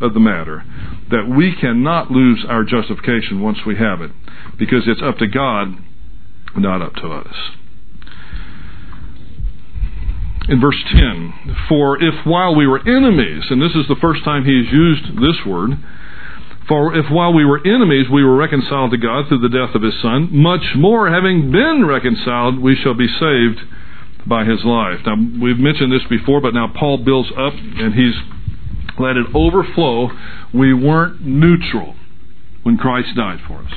of 0.00 0.14
the 0.14 0.20
matter 0.20 0.64
that 1.10 1.28
we 1.28 1.54
cannot 1.54 2.10
lose 2.10 2.44
our 2.48 2.64
justification 2.64 3.42
once 3.42 3.58
we 3.66 3.76
have 3.76 4.00
it 4.00 4.10
because 4.58 4.84
it's 4.86 5.02
up 5.02 5.18
to 5.18 5.26
God, 5.26 5.76
not 6.56 6.80
up 6.80 6.94
to 6.96 7.08
us. 7.08 7.34
In 10.48 10.60
verse 10.60 10.82
10, 10.90 11.56
for 11.68 12.02
if 12.02 12.26
while 12.26 12.54
we 12.54 12.66
were 12.66 12.80
enemies, 12.80 13.44
and 13.50 13.60
this 13.60 13.72
is 13.72 13.86
the 13.88 13.96
first 14.00 14.24
time 14.24 14.44
he 14.44 14.56
has 14.56 14.72
used 14.72 15.16
this 15.20 15.44
word, 15.46 15.70
for 16.70 16.94
if 16.94 17.10
while 17.10 17.34
we 17.34 17.44
were 17.44 17.60
enemies 17.66 18.06
we 18.08 18.22
were 18.22 18.36
reconciled 18.36 18.92
to 18.92 18.96
God 18.96 19.26
through 19.26 19.40
the 19.40 19.48
death 19.48 19.74
of 19.74 19.82
his 19.82 20.00
Son, 20.00 20.28
much 20.30 20.62
more 20.76 21.10
having 21.10 21.50
been 21.50 21.84
reconciled, 21.84 22.60
we 22.60 22.76
shall 22.76 22.94
be 22.94 23.08
saved 23.08 23.58
by 24.24 24.44
his 24.44 24.64
life. 24.64 25.00
Now, 25.04 25.16
we've 25.42 25.58
mentioned 25.58 25.90
this 25.90 26.06
before, 26.08 26.40
but 26.40 26.54
now 26.54 26.72
Paul 26.72 26.98
builds 26.98 27.28
up 27.36 27.54
and 27.54 27.92
he's 27.92 28.14
let 29.00 29.16
it 29.16 29.26
overflow. 29.34 30.10
We 30.54 30.72
weren't 30.72 31.22
neutral 31.22 31.96
when 32.62 32.76
Christ 32.76 33.16
died 33.16 33.40
for 33.48 33.64
us. 33.64 33.72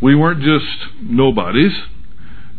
We 0.00 0.14
weren't 0.14 0.42
just 0.42 0.92
nobodies. 1.02 1.72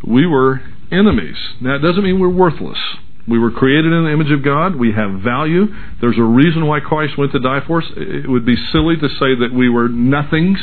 We 0.05 0.27
were 0.27 0.61
enemies. 0.91 1.37
Now, 1.61 1.75
it 1.75 1.79
doesn't 1.79 2.03
mean 2.03 2.19
we're 2.19 2.27
worthless. 2.27 2.79
We 3.27 3.39
were 3.39 3.51
created 3.51 3.93
in 3.93 4.03
the 4.03 4.11
image 4.11 4.31
of 4.31 4.43
God. 4.43 4.75
We 4.75 4.91
have 4.91 5.21
value. 5.21 5.67
There's 6.01 6.17
a 6.17 6.23
reason 6.23 6.67
why 6.67 6.81
Christ 6.81 7.17
went 7.17 7.31
to 7.31 7.39
die 7.39 7.61
for 7.65 7.81
us. 7.81 7.87
It 7.95 8.29
would 8.29 8.45
be 8.45 8.55
silly 8.71 8.97
to 8.97 9.07
say 9.07 9.35
that 9.39 9.51
we 9.53 9.69
were 9.69 9.87
nothings. 9.87 10.57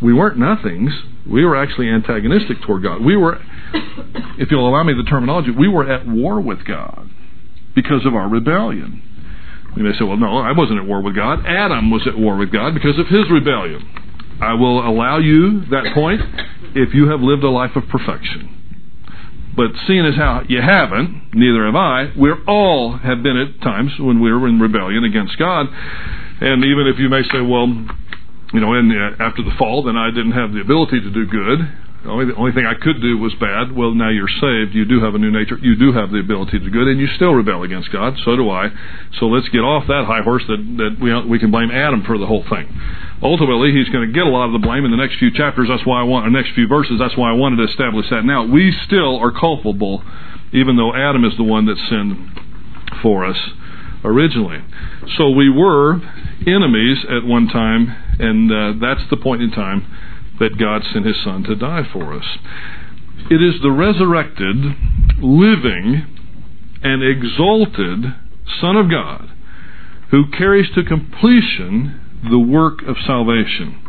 We 0.00 0.12
weren't 0.12 0.38
nothings. 0.38 0.92
We 1.28 1.44
were 1.44 1.56
actually 1.56 1.88
antagonistic 1.88 2.62
toward 2.62 2.84
God. 2.84 3.04
We 3.04 3.16
were, 3.16 3.36
if 4.38 4.50
you'll 4.50 4.68
allow 4.68 4.84
me 4.84 4.94
the 4.94 5.08
terminology, 5.08 5.50
we 5.50 5.68
were 5.68 5.90
at 5.90 6.06
war 6.06 6.40
with 6.40 6.64
God 6.64 7.10
because 7.74 8.06
of 8.06 8.14
our 8.14 8.28
rebellion. 8.28 9.02
You 9.76 9.82
may 9.82 9.92
say, 9.98 10.04
well, 10.04 10.16
no, 10.16 10.38
I 10.38 10.52
wasn't 10.52 10.78
at 10.78 10.86
war 10.86 11.02
with 11.02 11.16
God. 11.16 11.44
Adam 11.46 11.90
was 11.90 12.06
at 12.06 12.16
war 12.16 12.36
with 12.36 12.52
God 12.52 12.74
because 12.74 12.96
of 12.98 13.08
his 13.08 13.28
rebellion. 13.28 13.82
I 14.40 14.54
will 14.54 14.86
allow 14.86 15.18
you 15.18 15.64
that 15.70 15.94
point 15.94 16.20
if 16.76 16.94
you 16.94 17.08
have 17.08 17.20
lived 17.20 17.42
a 17.42 17.50
life 17.50 17.74
of 17.74 17.88
perfection. 17.88 18.53
But 19.56 19.70
seeing 19.86 20.04
as 20.04 20.16
how 20.16 20.42
you 20.48 20.60
haven't, 20.60 21.34
neither 21.34 21.66
have 21.66 21.76
I, 21.76 22.12
we 22.18 22.30
all 22.46 22.98
have 22.98 23.22
been 23.22 23.36
at 23.36 23.62
times 23.62 23.92
when 23.98 24.20
we 24.20 24.32
were 24.32 24.48
in 24.48 24.58
rebellion 24.58 25.04
against 25.04 25.38
God. 25.38 25.66
And 26.40 26.64
even 26.64 26.86
if 26.86 26.98
you 26.98 27.08
may 27.08 27.22
say, 27.22 27.40
well, 27.40 27.68
you 28.52 28.60
know, 28.60 28.72
the, 28.72 29.16
after 29.20 29.42
the 29.42 29.54
fall, 29.58 29.84
then 29.84 29.96
I 29.96 30.10
didn't 30.10 30.32
have 30.32 30.52
the 30.52 30.60
ability 30.60 31.00
to 31.00 31.10
do 31.10 31.26
good. 31.26 31.58
The 32.04 32.10
only, 32.10 32.26
the 32.26 32.36
only 32.36 32.52
thing 32.52 32.68
I 32.68 32.76
could 32.76 33.00
do 33.00 33.16
was 33.16 33.32
bad. 33.40 33.72
Well, 33.72 33.96
now 33.96 34.10
you're 34.12 34.28
saved. 34.28 34.76
You 34.76 34.84
do 34.84 35.00
have 35.00 35.14
a 35.14 35.18
new 35.18 35.32
nature. 35.32 35.56
You 35.56 35.74
do 35.74 35.88
have 35.96 36.12
the 36.12 36.20
ability 36.20 36.60
to 36.60 36.64
do 36.64 36.70
good, 36.70 36.86
and 36.86 37.00
you 37.00 37.08
still 37.16 37.32
rebel 37.32 37.62
against 37.64 37.90
God. 37.90 38.12
So 38.28 38.36
do 38.36 38.50
I. 38.50 38.68
So 39.18 39.32
let's 39.32 39.48
get 39.48 39.64
off 39.64 39.88
that 39.88 40.04
high 40.04 40.20
horse 40.20 40.44
that, 40.46 40.60
that 40.60 41.00
we, 41.00 41.16
we 41.24 41.38
can 41.38 41.50
blame 41.50 41.70
Adam 41.72 42.04
for 42.04 42.18
the 42.18 42.26
whole 42.26 42.44
thing. 42.44 42.68
Ultimately, 43.22 43.72
he's 43.72 43.88
going 43.88 44.06
to 44.06 44.12
get 44.12 44.28
a 44.28 44.28
lot 44.28 44.52
of 44.52 44.52
the 44.52 44.60
blame 44.60 44.84
in 44.84 44.90
the 44.90 45.00
next 45.00 45.16
few 45.16 45.32
chapters. 45.32 45.68
That's 45.72 45.86
why 45.86 46.00
I 46.00 46.04
want, 46.04 46.26
or 46.26 46.30
next 46.30 46.52
few 46.52 46.68
verses. 46.68 47.00
That's 47.00 47.16
why 47.16 47.30
I 47.30 47.32
wanted 47.32 47.64
to 47.64 47.72
establish 47.72 48.04
that. 48.10 48.22
Now, 48.22 48.44
we 48.44 48.68
still 48.84 49.16
are 49.16 49.32
culpable, 49.32 50.04
even 50.52 50.76
though 50.76 50.92
Adam 50.92 51.24
is 51.24 51.32
the 51.40 51.48
one 51.48 51.64
that 51.72 51.80
sinned 51.88 52.20
for 53.00 53.24
us 53.24 53.40
originally. 54.04 54.60
So 55.16 55.30
we 55.30 55.48
were 55.48 56.04
enemies 56.44 57.00
at 57.08 57.24
one 57.24 57.48
time, 57.48 57.88
and 58.20 58.52
uh, 58.52 58.72
that's 58.76 59.08
the 59.08 59.16
point 59.16 59.40
in 59.40 59.50
time 59.52 59.88
that 60.40 60.58
God 60.58 60.82
sent 60.92 61.06
his 61.06 61.22
Son 61.22 61.42
to 61.44 61.54
die 61.54 61.88
for 61.92 62.12
us. 62.12 62.26
It 63.30 63.42
is 63.42 63.60
the 63.62 63.70
resurrected, 63.70 64.56
living, 65.18 66.06
and 66.82 67.02
exalted 67.02 68.14
Son 68.60 68.76
of 68.76 68.90
God 68.90 69.30
who 70.10 70.30
carries 70.30 70.70
to 70.74 70.84
completion 70.84 72.00
the 72.30 72.38
work 72.38 72.82
of 72.82 72.96
salvation. 73.06 73.80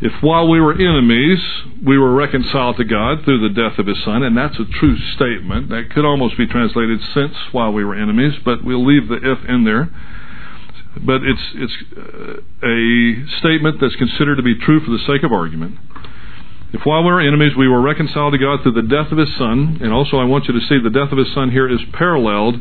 If 0.00 0.22
while 0.22 0.48
we 0.48 0.60
were 0.60 0.74
enemies, 0.74 1.40
we 1.84 1.98
were 1.98 2.14
reconciled 2.14 2.76
to 2.76 2.84
God 2.84 3.24
through 3.24 3.48
the 3.48 3.54
death 3.54 3.78
of 3.78 3.86
His 3.86 4.02
Son, 4.04 4.22
and 4.22 4.36
that's 4.36 4.58
a 4.60 4.64
true 4.64 4.96
statement. 5.16 5.70
That 5.70 5.90
could 5.92 6.04
almost 6.04 6.38
be 6.38 6.46
translated 6.46 7.00
since 7.12 7.34
while 7.50 7.72
we 7.72 7.84
were 7.84 7.96
enemies, 7.96 8.34
but 8.44 8.62
we'll 8.62 8.86
leave 8.86 9.08
the 9.08 9.16
if 9.16 9.48
in 9.48 9.64
there 9.64 9.90
but 11.04 11.22
it's 11.22 11.46
it's 11.54 11.76
uh, 11.96 12.66
a 12.66 13.38
statement 13.38 13.80
that's 13.80 13.96
considered 13.96 14.36
to 14.36 14.42
be 14.42 14.58
true 14.58 14.80
for 14.80 14.90
the 14.90 15.02
sake 15.06 15.22
of 15.22 15.32
argument. 15.32 15.76
If 16.72 16.82
while 16.84 17.02
we 17.02 17.10
were 17.10 17.20
enemies, 17.20 17.52
we 17.56 17.68
were 17.68 17.80
reconciled 17.80 18.34
to 18.34 18.38
God 18.38 18.62
through 18.62 18.72
the 18.72 18.82
death 18.82 19.10
of 19.10 19.18
His 19.18 19.34
Son, 19.38 19.78
and 19.80 19.92
also 19.92 20.18
I 20.18 20.24
want 20.24 20.48
you 20.48 20.54
to 20.54 20.66
see 20.66 20.78
the 20.82 20.90
death 20.90 21.12
of 21.12 21.18
His 21.18 21.32
Son 21.32 21.50
here 21.50 21.68
is 21.68 21.80
paralleled 21.92 22.56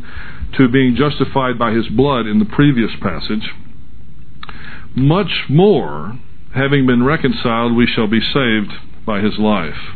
to 0.57 0.69
being 0.69 0.95
justified 0.95 1.59
by 1.59 1.71
His 1.71 1.87
blood 1.89 2.25
in 2.25 2.39
the 2.39 2.45
previous 2.45 2.91
passage. 3.01 3.51
Much 4.95 5.45
more, 5.49 6.17
having 6.55 6.87
been 6.87 7.03
reconciled, 7.03 7.75
we 7.75 7.85
shall 7.85 8.07
be 8.07 8.21
saved 8.21 8.71
by 9.05 9.19
His 9.19 9.37
life. 9.37 9.95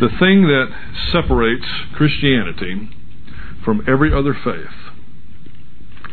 The 0.00 0.08
thing 0.08 0.48
that 0.48 0.68
separates 1.12 1.66
Christianity 1.94 2.88
from 3.62 3.84
every 3.86 4.12
other 4.12 4.34
faith 4.34 4.74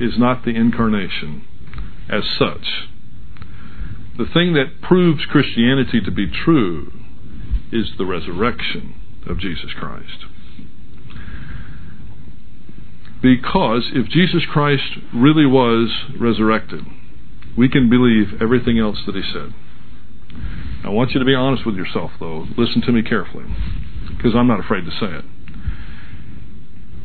is 0.02 0.20
not 0.20 0.44
the 0.44 0.52
incarnation 0.52 1.48
as 2.12 2.24
such. 2.38 2.90
The 4.18 4.26
thing 4.32 4.54
that 4.54 4.82
proves 4.82 5.26
Christianity 5.26 6.02
to 6.02 6.12
be 6.12 6.30
true 6.30 6.92
is 7.72 7.94
the 7.98 8.06
resurrection 8.06 8.96
of 9.26 9.40
Jesus 9.40 9.72
Christ. 9.74 10.26
Because 13.22 13.90
if 13.94 14.08
Jesus 14.10 14.44
Christ 14.52 14.98
really 15.14 15.46
was 15.46 15.90
resurrected, 16.20 16.82
we 17.58 17.70
can 17.70 17.90
believe 17.90 18.42
everything 18.42 18.78
else 18.78 18.98
that 19.06 19.16
he 19.16 19.22
said. 19.22 19.54
I 20.84 20.90
want 20.90 21.12
you 21.12 21.20
to 21.20 21.26
be 21.26 21.36
honest 21.36 21.66
with 21.66 21.76
yourself, 21.76 22.12
though. 22.20 22.48
Listen 22.58 22.82
to 22.82 22.92
me 22.92 23.04
carefully, 23.04 23.46
because 24.18 24.34
I'm 24.36 24.48
not 24.48 24.60
afraid 24.60 24.86
to 24.86 24.92
say 24.92 25.18
it. 25.18 25.26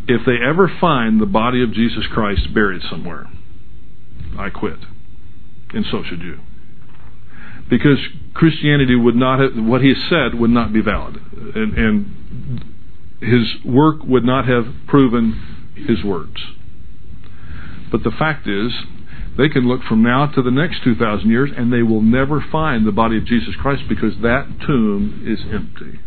If 0.08 0.24
they 0.24 0.36
ever 0.44 0.70
find 0.80 1.20
the 1.20 1.26
body 1.26 1.62
of 1.62 1.72
Jesus 1.72 2.06
Christ 2.12 2.54
buried 2.54 2.82
somewhere, 2.88 3.30
I 4.38 4.50
quit 4.50 4.78
and 5.72 5.84
so 5.90 6.02
should 6.02 6.20
you. 6.20 6.38
Because 7.68 7.98
Christianity 8.34 8.94
would 8.94 9.16
not 9.16 9.40
have, 9.40 9.64
what 9.64 9.80
he 9.80 9.94
said 10.08 10.38
would 10.38 10.50
not 10.50 10.72
be 10.72 10.80
valid. 10.80 11.16
And, 11.54 11.74
and 11.76 12.64
his 13.20 13.64
work 13.64 14.02
would 14.04 14.24
not 14.24 14.46
have 14.46 14.66
proven 14.86 15.74
his 15.74 16.04
words. 16.04 16.36
But 17.90 18.04
the 18.04 18.12
fact 18.16 18.46
is, 18.46 18.72
they 19.36 19.48
can 19.48 19.68
look 19.68 19.82
from 19.82 20.02
now 20.02 20.26
to 20.26 20.42
the 20.42 20.50
next 20.50 20.82
2,000 20.84 21.28
years 21.28 21.50
and 21.56 21.72
they 21.72 21.82
will 21.82 22.02
never 22.02 22.44
find 22.52 22.86
the 22.86 22.92
body 22.92 23.18
of 23.18 23.26
Jesus 23.26 23.54
Christ 23.60 23.82
because 23.88 24.14
that 24.22 24.46
tomb 24.66 25.24
is 25.26 25.40
empty. 25.52 26.00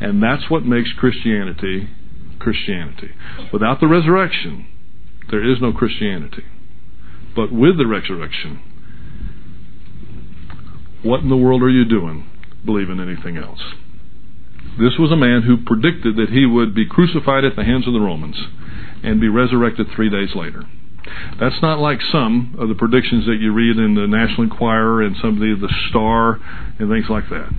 And 0.00 0.22
that's 0.22 0.50
what 0.50 0.64
makes 0.64 0.90
Christianity 0.98 1.88
Christianity. 2.42 3.10
Without 3.52 3.80
the 3.80 3.86
resurrection, 3.86 4.66
there 5.30 5.48
is 5.48 5.60
no 5.60 5.72
Christianity. 5.72 6.42
But 7.34 7.52
with 7.52 7.78
the 7.78 7.86
resurrection, 7.86 8.60
what 11.02 11.20
in 11.20 11.28
the 11.28 11.36
world 11.36 11.62
are 11.62 11.70
you 11.70 11.84
doing 11.84 12.28
believing 12.64 13.00
anything 13.00 13.36
else? 13.36 13.60
This 14.78 14.98
was 14.98 15.10
a 15.12 15.16
man 15.16 15.42
who 15.42 15.64
predicted 15.64 16.16
that 16.16 16.30
he 16.30 16.46
would 16.46 16.74
be 16.74 16.86
crucified 16.86 17.44
at 17.44 17.56
the 17.56 17.64
hands 17.64 17.86
of 17.86 17.92
the 17.92 18.00
Romans 18.00 18.36
and 19.02 19.20
be 19.20 19.28
resurrected 19.28 19.88
three 19.94 20.08
days 20.08 20.34
later. 20.34 20.64
That's 21.40 21.60
not 21.62 21.78
like 21.78 22.00
some 22.12 22.54
of 22.58 22.68
the 22.68 22.74
predictions 22.74 23.26
that 23.26 23.38
you 23.40 23.52
read 23.52 23.76
in 23.76 23.94
the 23.94 24.06
National 24.06 24.44
Enquirer 24.44 25.02
and 25.02 25.16
some 25.20 25.34
of 25.34 25.40
the, 25.40 25.56
the 25.58 25.72
Star 25.90 26.38
and 26.78 26.90
things 26.90 27.06
like 27.10 27.28
that. 27.30 27.50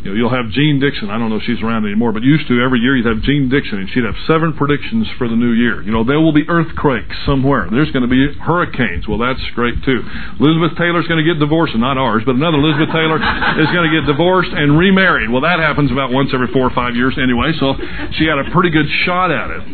You 0.00 0.12
know, 0.12 0.16
you'll 0.16 0.32
have 0.32 0.48
Jeane 0.48 0.80
Dixon. 0.80 1.12
I 1.12 1.20
don't 1.20 1.28
know 1.28 1.36
if 1.36 1.44
she's 1.44 1.60
around 1.60 1.84
anymore, 1.84 2.12
but 2.12 2.24
used 2.24 2.48
to 2.48 2.56
every 2.64 2.80
year 2.80 2.96
you'd 2.96 3.04
have 3.04 3.20
Jeane 3.20 3.52
Dixon, 3.52 3.84
and 3.84 3.88
she'd 3.92 4.04
have 4.04 4.16
seven 4.24 4.56
predictions 4.56 5.04
for 5.20 5.28
the 5.28 5.36
new 5.36 5.52
year. 5.52 5.84
You 5.84 5.92
know, 5.92 6.04
there 6.04 6.20
will 6.20 6.32
be 6.32 6.48
earthquakes 6.48 7.12
somewhere. 7.28 7.68
There's 7.68 7.92
going 7.92 8.08
to 8.08 8.12
be 8.12 8.32
hurricanes. 8.40 9.04
Well, 9.04 9.20
that's 9.20 9.44
great 9.52 9.76
too. 9.84 10.00
Elizabeth 10.40 10.76
Taylor's 10.80 11.04
going 11.04 11.20
to 11.20 11.28
get 11.28 11.36
divorced, 11.36 11.76
and 11.76 11.84
not 11.84 12.00
ours, 12.00 12.24
but 12.24 12.34
another 12.34 12.56
Elizabeth 12.56 12.88
Taylor 12.96 13.20
is 13.60 13.68
going 13.76 13.84
to 13.88 13.92
get 13.92 14.08
divorced 14.08 14.52
and 14.56 14.76
remarried. 14.80 15.28
Well, 15.28 15.44
that 15.44 15.60
happens 15.60 15.92
about 15.92 16.08
once 16.12 16.32
every 16.32 16.48
four 16.48 16.64
or 16.64 16.72
five 16.72 16.96
years 16.96 17.20
anyway, 17.20 17.52
so 17.60 17.76
she 18.16 18.24
had 18.24 18.40
a 18.40 18.48
pretty 18.56 18.72
good 18.72 18.88
shot 19.04 19.28
at 19.28 19.52
it. 19.52 19.64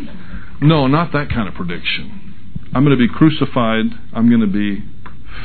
No, 0.59 0.87
not 0.87 1.15
that 1.15 1.29
kind 1.29 1.47
of 1.47 1.55
prediction. 1.55 2.26
I'm 2.73 2.83
going 2.83 2.97
to 2.97 3.07
be 3.07 3.13
crucified. 3.13 3.85
I'm 4.13 4.29
going 4.29 4.41
to 4.41 4.47
be 4.47 4.83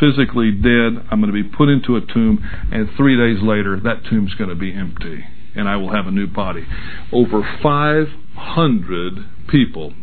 physically 0.01 0.51
dead. 0.51 1.07
I'm 1.11 1.21
going 1.21 1.33
to 1.33 1.43
be 1.43 1.45
put 1.45 1.69
into 1.69 1.97
a 1.97 2.01
tomb, 2.01 2.43
and 2.73 2.89
three 2.97 3.17
days 3.17 3.43
later, 3.43 3.79
that 3.81 4.05
tomb's 4.09 4.35
going 4.35 4.51
to 4.51 4.57
be 4.57 4.73
empty, 4.73 5.25
and 5.55 5.69
I 5.69 5.77
will 5.77 5.93
have 5.93 6.07
a 6.07 6.11
new 6.11 6.27
body. 6.27 6.67
Over 7.13 7.43
500 7.63 9.13
people 9.49 9.95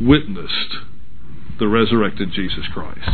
witnessed 0.00 0.76
the 1.58 1.68
resurrected 1.68 2.32
Jesus 2.32 2.66
Christ. 2.72 3.10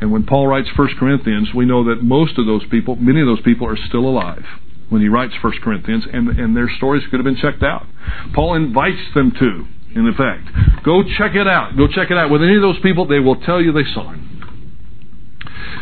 And 0.00 0.12
when 0.12 0.26
Paul 0.26 0.46
writes 0.46 0.68
1 0.76 0.88
Corinthians, 0.98 1.48
we 1.54 1.64
know 1.64 1.84
that 1.84 2.02
most 2.02 2.38
of 2.38 2.46
those 2.46 2.64
people, 2.70 2.96
many 2.96 3.20
of 3.20 3.26
those 3.26 3.40
people, 3.42 3.66
are 3.66 3.76
still 3.76 4.06
alive 4.06 4.44
when 4.90 5.00
he 5.00 5.08
writes 5.08 5.34
1 5.40 5.52
Corinthians, 5.62 6.04
and, 6.12 6.28
and 6.28 6.56
their 6.56 6.68
stories 6.76 7.04
could 7.10 7.18
have 7.20 7.24
been 7.24 7.36
checked 7.36 7.62
out. 7.62 7.86
Paul 8.34 8.54
invites 8.54 9.14
them 9.14 9.32
to, 9.38 9.66
in 9.94 10.06
effect. 10.06 10.84
Go 10.84 11.02
check 11.18 11.34
it 11.34 11.46
out. 11.46 11.76
Go 11.76 11.88
check 11.88 12.10
it 12.10 12.16
out. 12.16 12.30
With 12.30 12.42
any 12.42 12.56
of 12.56 12.62
those 12.62 12.80
people, 12.80 13.06
they 13.06 13.18
will 13.18 13.40
tell 13.40 13.60
you 13.60 13.72
they 13.72 13.88
saw 13.92 14.12
him. 14.12 14.30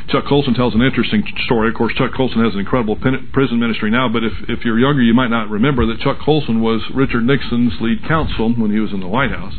Chuck 0.09 0.25
Colson 0.27 0.55
tells 0.55 0.75
an 0.75 0.81
interesting 0.81 1.23
story. 1.45 1.69
Of 1.69 1.75
course, 1.75 1.93
Chuck 1.95 2.13
Colson 2.17 2.43
has 2.43 2.55
an 2.55 2.61
incredible 2.61 2.97
prison 2.97 3.61
ministry 3.61 3.91
now, 3.91 4.09
but 4.09 4.25
if, 4.25 4.33
if 4.49 4.65
you're 4.65 4.79
younger, 4.79 5.03
you 5.03 5.13
might 5.13 5.29
not 5.29 5.51
remember 5.51 5.85
that 5.87 6.01
Chuck 6.01 6.19
Colson 6.25 6.63
was 6.63 6.81
Richard 6.95 7.25
Nixon's 7.25 7.75
lead 7.81 8.07
counsel 8.09 8.55
when 8.55 8.71
he 8.71 8.81
was 8.81 8.93
in 8.93 9.01
the 9.01 9.09
White 9.09 9.31
House. 9.31 9.55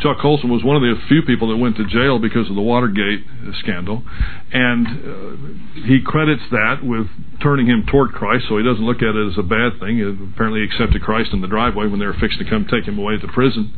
Chuck 0.00 0.18
Colson 0.20 0.50
was 0.50 0.62
one 0.62 0.76
of 0.76 0.82
the 0.82 0.94
few 1.08 1.22
people 1.22 1.48
that 1.48 1.56
went 1.56 1.76
to 1.76 1.86
jail 1.86 2.18
because 2.18 2.48
of 2.48 2.54
the 2.54 2.62
Watergate 2.62 3.24
scandal, 3.58 4.04
and 4.52 4.86
uh, 4.86 5.82
he 5.86 6.00
credits 6.04 6.42
that 6.50 6.84
with 6.84 7.08
turning 7.42 7.66
him 7.66 7.84
toward 7.90 8.12
Christ, 8.12 8.46
so 8.48 8.58
he 8.58 8.64
doesn't 8.64 8.84
look 8.84 9.02
at 9.02 9.14
it 9.14 9.32
as 9.32 9.38
a 9.38 9.42
bad 9.42 9.80
thing. 9.80 9.98
He 9.98 10.06
apparently 10.06 10.62
accepted 10.62 11.02
Christ 11.02 11.32
in 11.32 11.40
the 11.40 11.48
driveway 11.48 11.88
when 11.88 11.98
they 11.98 12.06
were 12.06 12.18
fixing 12.18 12.38
to 12.38 12.48
come 12.48 12.66
take 12.70 12.86
him 12.86 12.98
away 12.98 13.18
to 13.18 13.28
prison 13.28 13.74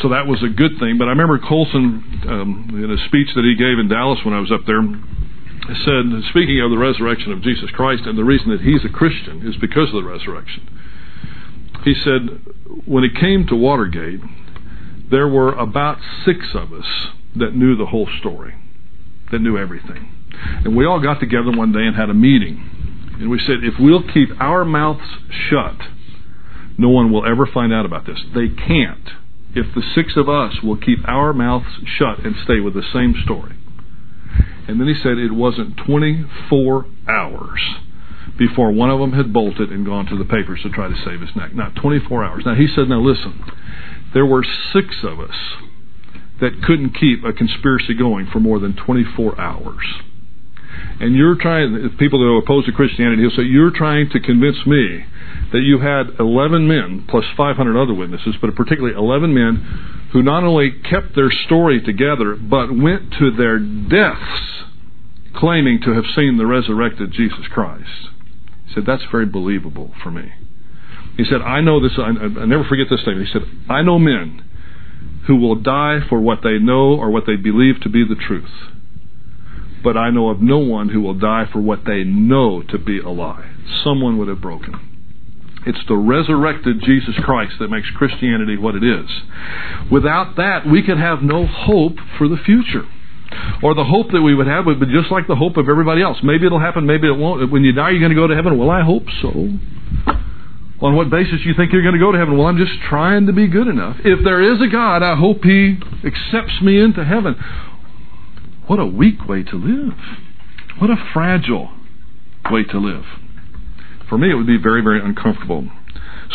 so 0.00 0.08
that 0.08 0.26
was 0.26 0.42
a 0.42 0.48
good 0.48 0.78
thing. 0.78 0.96
But 0.96 1.06
I 1.08 1.12
remember 1.12 1.38
Colson, 1.38 2.22
um, 2.26 2.70
in 2.72 2.90
a 2.90 2.98
speech 3.06 3.28
that 3.34 3.44
he 3.44 3.54
gave 3.54 3.78
in 3.78 3.88
Dallas 3.88 4.20
when 4.24 4.32
I 4.32 4.40
was 4.40 4.50
up 4.50 4.64
there, 4.66 4.80
said, 5.84 6.04
speaking 6.30 6.60
of 6.60 6.70
the 6.70 6.78
resurrection 6.78 7.32
of 7.32 7.42
Jesus 7.42 7.70
Christ, 7.70 8.04
and 8.06 8.16
the 8.16 8.24
reason 8.24 8.50
that 8.50 8.60
he's 8.60 8.84
a 8.84 8.88
Christian 8.88 9.46
is 9.46 9.56
because 9.56 9.88
of 9.88 10.02
the 10.02 10.08
resurrection. 10.08 10.66
He 11.84 11.94
said, 11.94 12.40
when 12.86 13.04
it 13.04 13.14
came 13.14 13.46
to 13.48 13.56
Watergate, 13.56 14.20
there 15.12 15.28
were 15.28 15.52
about 15.52 15.98
six 16.24 16.40
of 16.54 16.72
us 16.72 16.86
that 17.36 17.54
knew 17.54 17.76
the 17.76 17.86
whole 17.86 18.08
story, 18.18 18.54
that 19.30 19.38
knew 19.38 19.56
everything. 19.56 20.12
And 20.64 20.74
we 20.74 20.84
all 20.84 21.00
got 21.00 21.20
together 21.20 21.52
one 21.52 21.70
day 21.72 21.84
and 21.84 21.94
had 21.94 22.10
a 22.10 22.14
meeting. 22.14 23.14
And 23.20 23.30
we 23.30 23.38
said, 23.38 23.62
if 23.62 23.74
we'll 23.78 24.02
keep 24.02 24.30
our 24.40 24.64
mouths 24.64 25.06
shut, 25.48 25.76
no 26.78 26.88
one 26.88 27.12
will 27.12 27.24
ever 27.24 27.46
find 27.46 27.72
out 27.72 27.86
about 27.86 28.06
this. 28.06 28.18
They 28.34 28.48
can't 28.48 29.08
if 29.54 29.74
the 29.74 29.82
six 29.94 30.14
of 30.16 30.28
us 30.28 30.62
will 30.62 30.78
keep 30.78 31.06
our 31.06 31.32
mouths 31.32 31.66
shut 31.98 32.24
and 32.24 32.34
stay 32.42 32.60
with 32.60 32.74
the 32.74 32.82
same 32.92 33.14
story. 33.22 33.56
And 34.66 34.80
then 34.80 34.88
he 34.88 34.94
said 34.94 35.18
it 35.18 35.32
wasn't 35.32 35.76
24 35.86 36.86
hours 37.08 37.60
before 38.38 38.72
one 38.72 38.90
of 38.90 38.98
them 38.98 39.12
had 39.12 39.32
bolted 39.32 39.70
and 39.70 39.84
gone 39.84 40.06
to 40.06 40.16
the 40.16 40.24
papers 40.24 40.60
to 40.62 40.70
try 40.70 40.88
to 40.88 40.96
save 41.04 41.20
his 41.20 41.36
neck. 41.36 41.54
Not 41.54 41.74
24 41.76 42.24
hours. 42.24 42.42
Now 42.46 42.54
he 42.54 42.66
said, 42.66 42.88
now 42.88 43.00
listen, 43.00 43.44
there 44.14 44.26
were 44.26 44.44
six 44.72 44.96
of 45.02 45.20
us 45.20 45.36
that 46.40 46.62
couldn't 46.62 46.90
keep 46.98 47.24
a 47.24 47.32
conspiracy 47.32 47.94
going 47.94 48.26
for 48.32 48.40
more 48.40 48.58
than 48.58 48.74
24 48.74 49.40
hours. 49.40 49.84
And 51.00 51.14
you're 51.14 51.36
trying, 51.36 51.96
people 51.98 52.18
that 52.20 52.26
are 52.26 52.38
opposed 52.38 52.66
to 52.66 52.72
Christianity, 52.72 53.22
he'll 53.22 53.36
say, 53.36 53.42
you're 53.42 53.70
trying 53.70 54.10
to 54.10 54.20
convince 54.20 54.66
me 54.66 55.04
that 55.52 55.60
you 55.60 55.78
had 55.78 56.18
11 56.18 56.66
men 56.66 57.06
plus 57.08 57.24
500 57.36 57.80
other 57.80 57.94
witnesses, 57.94 58.34
but 58.40 58.54
particularly 58.54 58.96
11 58.96 59.34
men 59.34 60.08
who 60.12 60.22
not 60.22 60.44
only 60.44 60.70
kept 60.70 61.14
their 61.14 61.30
story 61.30 61.80
together, 61.80 62.34
but 62.36 62.76
went 62.76 63.12
to 63.18 63.30
their 63.30 63.58
deaths 63.58 64.64
claiming 65.34 65.80
to 65.82 65.92
have 65.92 66.04
seen 66.14 66.36
the 66.38 66.46
resurrected 66.46 67.12
Jesus 67.12 67.46
Christ. 67.50 68.10
He 68.66 68.74
said, 68.74 68.84
That's 68.86 69.04
very 69.10 69.26
believable 69.26 69.94
for 70.02 70.10
me. 70.10 70.32
He 71.16 71.24
said, 71.24 71.42
I 71.42 71.60
know 71.60 71.80
this, 71.80 71.92
I, 71.98 72.08
I 72.40 72.46
never 72.46 72.64
forget 72.64 72.86
this 72.90 73.00
statement. 73.02 73.28
He 73.28 73.32
said, 73.32 73.42
I 73.68 73.82
know 73.82 73.98
men 73.98 74.42
who 75.26 75.36
will 75.36 75.56
die 75.56 76.00
for 76.08 76.20
what 76.20 76.38
they 76.42 76.58
know 76.58 76.94
or 76.94 77.10
what 77.10 77.24
they 77.26 77.36
believe 77.36 77.80
to 77.82 77.88
be 77.88 78.04
the 78.06 78.16
truth. 78.16 78.50
But 79.84 79.96
I 79.96 80.10
know 80.10 80.30
of 80.30 80.40
no 80.40 80.58
one 80.58 80.88
who 80.88 81.00
will 81.00 81.18
die 81.18 81.46
for 81.52 81.60
what 81.60 81.80
they 81.84 82.04
know 82.04 82.62
to 82.62 82.78
be 82.78 83.00
a 83.00 83.08
lie. 83.08 83.52
Someone 83.84 84.18
would 84.18 84.28
have 84.28 84.40
broken. 84.40 84.74
It's 85.66 85.78
the 85.86 85.96
resurrected 85.96 86.82
Jesus 86.84 87.14
Christ 87.24 87.54
that 87.60 87.68
makes 87.68 87.88
Christianity 87.90 88.56
what 88.56 88.74
it 88.74 88.82
is. 88.82 89.08
Without 89.90 90.36
that, 90.36 90.66
we 90.66 90.82
could 90.82 90.98
have 90.98 91.22
no 91.22 91.46
hope 91.46 91.96
for 92.18 92.28
the 92.28 92.36
future. 92.36 92.84
Or 93.62 93.74
the 93.74 93.84
hope 93.84 94.10
that 94.12 94.22
we 94.22 94.34
would 94.34 94.46
have 94.46 94.66
would 94.66 94.80
be 94.80 94.86
just 94.86 95.10
like 95.10 95.26
the 95.26 95.36
hope 95.36 95.56
of 95.56 95.68
everybody 95.68 96.02
else. 96.02 96.18
Maybe 96.22 96.46
it'll 96.46 96.60
happen, 96.60 96.84
maybe 96.84 97.06
it 97.06 97.16
won't. 97.16 97.50
When 97.50 97.62
you 97.62 97.72
die, 97.72 97.90
you're 97.90 98.00
going 98.00 98.10
to 98.10 98.16
go 98.16 98.26
to 98.26 98.34
heaven. 98.34 98.58
Well, 98.58 98.70
I 98.70 98.82
hope 98.82 99.04
so. 99.22 99.30
On 100.82 100.96
what 100.96 101.10
basis 101.10 101.40
you 101.44 101.54
think 101.54 101.72
you're 101.72 101.82
going 101.82 101.94
to 101.94 102.00
go 102.00 102.10
to 102.10 102.18
heaven? 102.18 102.36
Well, 102.36 102.48
I'm 102.48 102.58
just 102.58 102.72
trying 102.88 103.26
to 103.26 103.32
be 103.32 103.46
good 103.46 103.68
enough. 103.68 103.96
If 104.04 104.24
there 104.24 104.42
is 104.42 104.60
a 104.60 104.66
God, 104.66 105.02
I 105.02 105.14
hope 105.16 105.44
He 105.44 105.78
accepts 106.04 106.60
me 106.60 106.80
into 106.80 107.04
heaven. 107.04 107.36
What 108.66 108.80
a 108.80 108.86
weak 108.86 109.28
way 109.28 109.44
to 109.44 109.56
live. 109.56 109.96
What 110.78 110.90
a 110.90 110.96
fragile 111.12 111.70
way 112.50 112.64
to 112.64 112.78
live. 112.78 113.04
For 114.08 114.18
me, 114.18 114.30
it 114.30 114.34
would 114.34 114.46
be 114.46 114.58
very, 114.58 114.82
very 114.82 115.00
uncomfortable. 115.00 115.70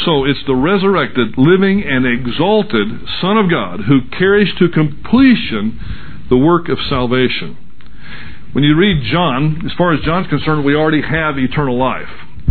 So 0.05 0.23
it's 0.23 0.39
the 0.47 0.55
resurrected, 0.55 1.37
living, 1.37 1.83
and 1.83 2.05
exalted 2.05 2.87
Son 3.19 3.37
of 3.37 3.49
God 3.49 3.81
who 3.81 4.07
carries 4.17 4.53
to 4.59 4.69
completion 4.69 5.79
the 6.29 6.37
work 6.37 6.69
of 6.69 6.77
salvation. 6.87 7.57
When 8.53 8.63
you 8.63 8.77
read 8.77 9.03
John, 9.11 9.63
as 9.65 9.73
far 9.77 9.93
as 9.93 10.01
John's 10.05 10.27
concerned, 10.27 10.63
we 10.63 10.75
already 10.75 11.01
have 11.01 11.37
eternal 11.37 11.77
life. 11.77 12.07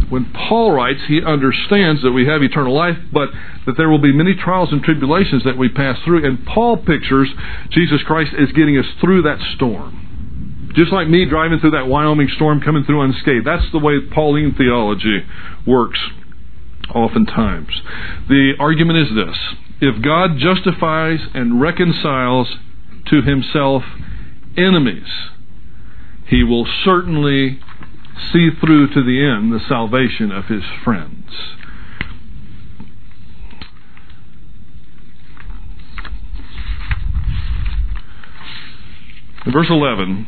When 0.08 0.32
Paul 0.32 0.72
writes, 0.72 1.00
he 1.08 1.22
understands 1.22 2.02
that 2.02 2.12
we 2.12 2.26
have 2.26 2.42
eternal 2.42 2.74
life, 2.74 2.96
but 3.12 3.30
that 3.66 3.76
there 3.76 3.88
will 3.88 4.00
be 4.00 4.12
many 4.12 4.34
trials 4.34 4.70
and 4.70 4.82
tribulations 4.82 5.42
that 5.44 5.58
we 5.58 5.68
pass 5.68 5.98
through. 6.04 6.24
And 6.24 6.46
Paul 6.46 6.76
pictures 6.76 7.28
Jesus 7.70 8.02
Christ 8.06 8.32
as 8.38 8.52
getting 8.52 8.78
us 8.78 8.86
through 9.00 9.22
that 9.22 9.38
storm. 9.56 10.72
Just 10.76 10.92
like 10.92 11.08
me 11.08 11.24
driving 11.24 11.58
through 11.58 11.72
that 11.72 11.88
Wyoming 11.88 12.28
storm 12.36 12.60
coming 12.60 12.84
through 12.84 13.00
unscathed. 13.00 13.46
That's 13.46 13.70
the 13.72 13.78
way 13.78 13.94
Pauline 14.12 14.54
theology 14.54 15.24
works 15.66 15.98
oftentimes. 16.94 17.80
The 18.28 18.52
argument 18.58 18.98
is 18.98 19.08
this 19.14 19.36
if 19.80 20.02
God 20.02 20.38
justifies 20.38 21.20
and 21.34 21.60
reconciles 21.60 22.56
to 23.06 23.22
himself 23.22 23.82
enemies, 24.56 25.08
he 26.26 26.42
will 26.42 26.66
certainly 26.84 27.60
see 28.32 28.50
through 28.60 28.88
to 28.94 29.02
the 29.02 29.24
end 29.24 29.52
the 29.52 29.64
salvation 29.68 30.32
of 30.32 30.46
his 30.46 30.64
friends. 30.84 31.56
verse 39.52 39.70
11, 39.70 40.26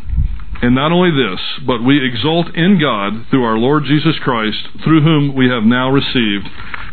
and 0.63 0.75
not 0.75 0.93
only 0.93 1.11
this, 1.11 1.41
but 1.67 1.85
we 1.85 2.05
exult 2.05 2.55
in 2.55 2.81
God 2.81 3.27
through 3.31 3.45
our 3.45 3.59
Lord 3.59 3.85
Jesus 3.85 4.19
Christ, 4.21 4.59
through 4.83 5.03
whom 5.03 5.35
we 5.35 5.49
have 5.49 5.65
now 5.65 5.91
received 5.91 6.49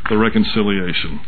the 0.10 0.17
reconciliation. 0.17 1.21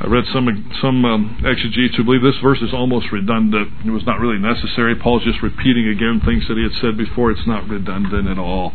I 0.00 0.08
read 0.08 0.24
some 0.32 0.48
some 0.82 1.04
um, 1.04 1.42
exegetes 1.46 1.94
who 1.94 2.02
believe 2.02 2.22
this 2.22 2.38
verse 2.42 2.60
is 2.60 2.74
almost 2.74 3.12
redundant. 3.12 3.86
It 3.86 3.90
was 3.90 4.04
not 4.04 4.18
really 4.18 4.38
necessary. 4.38 4.96
Paul's 4.96 5.22
just 5.22 5.40
repeating 5.40 5.86
again 5.86 6.20
things 6.24 6.48
that 6.48 6.56
he 6.56 6.64
had 6.64 6.72
said 6.80 6.98
before. 6.98 7.30
It's 7.30 7.46
not 7.46 7.68
redundant 7.68 8.26
at 8.26 8.36
all. 8.36 8.72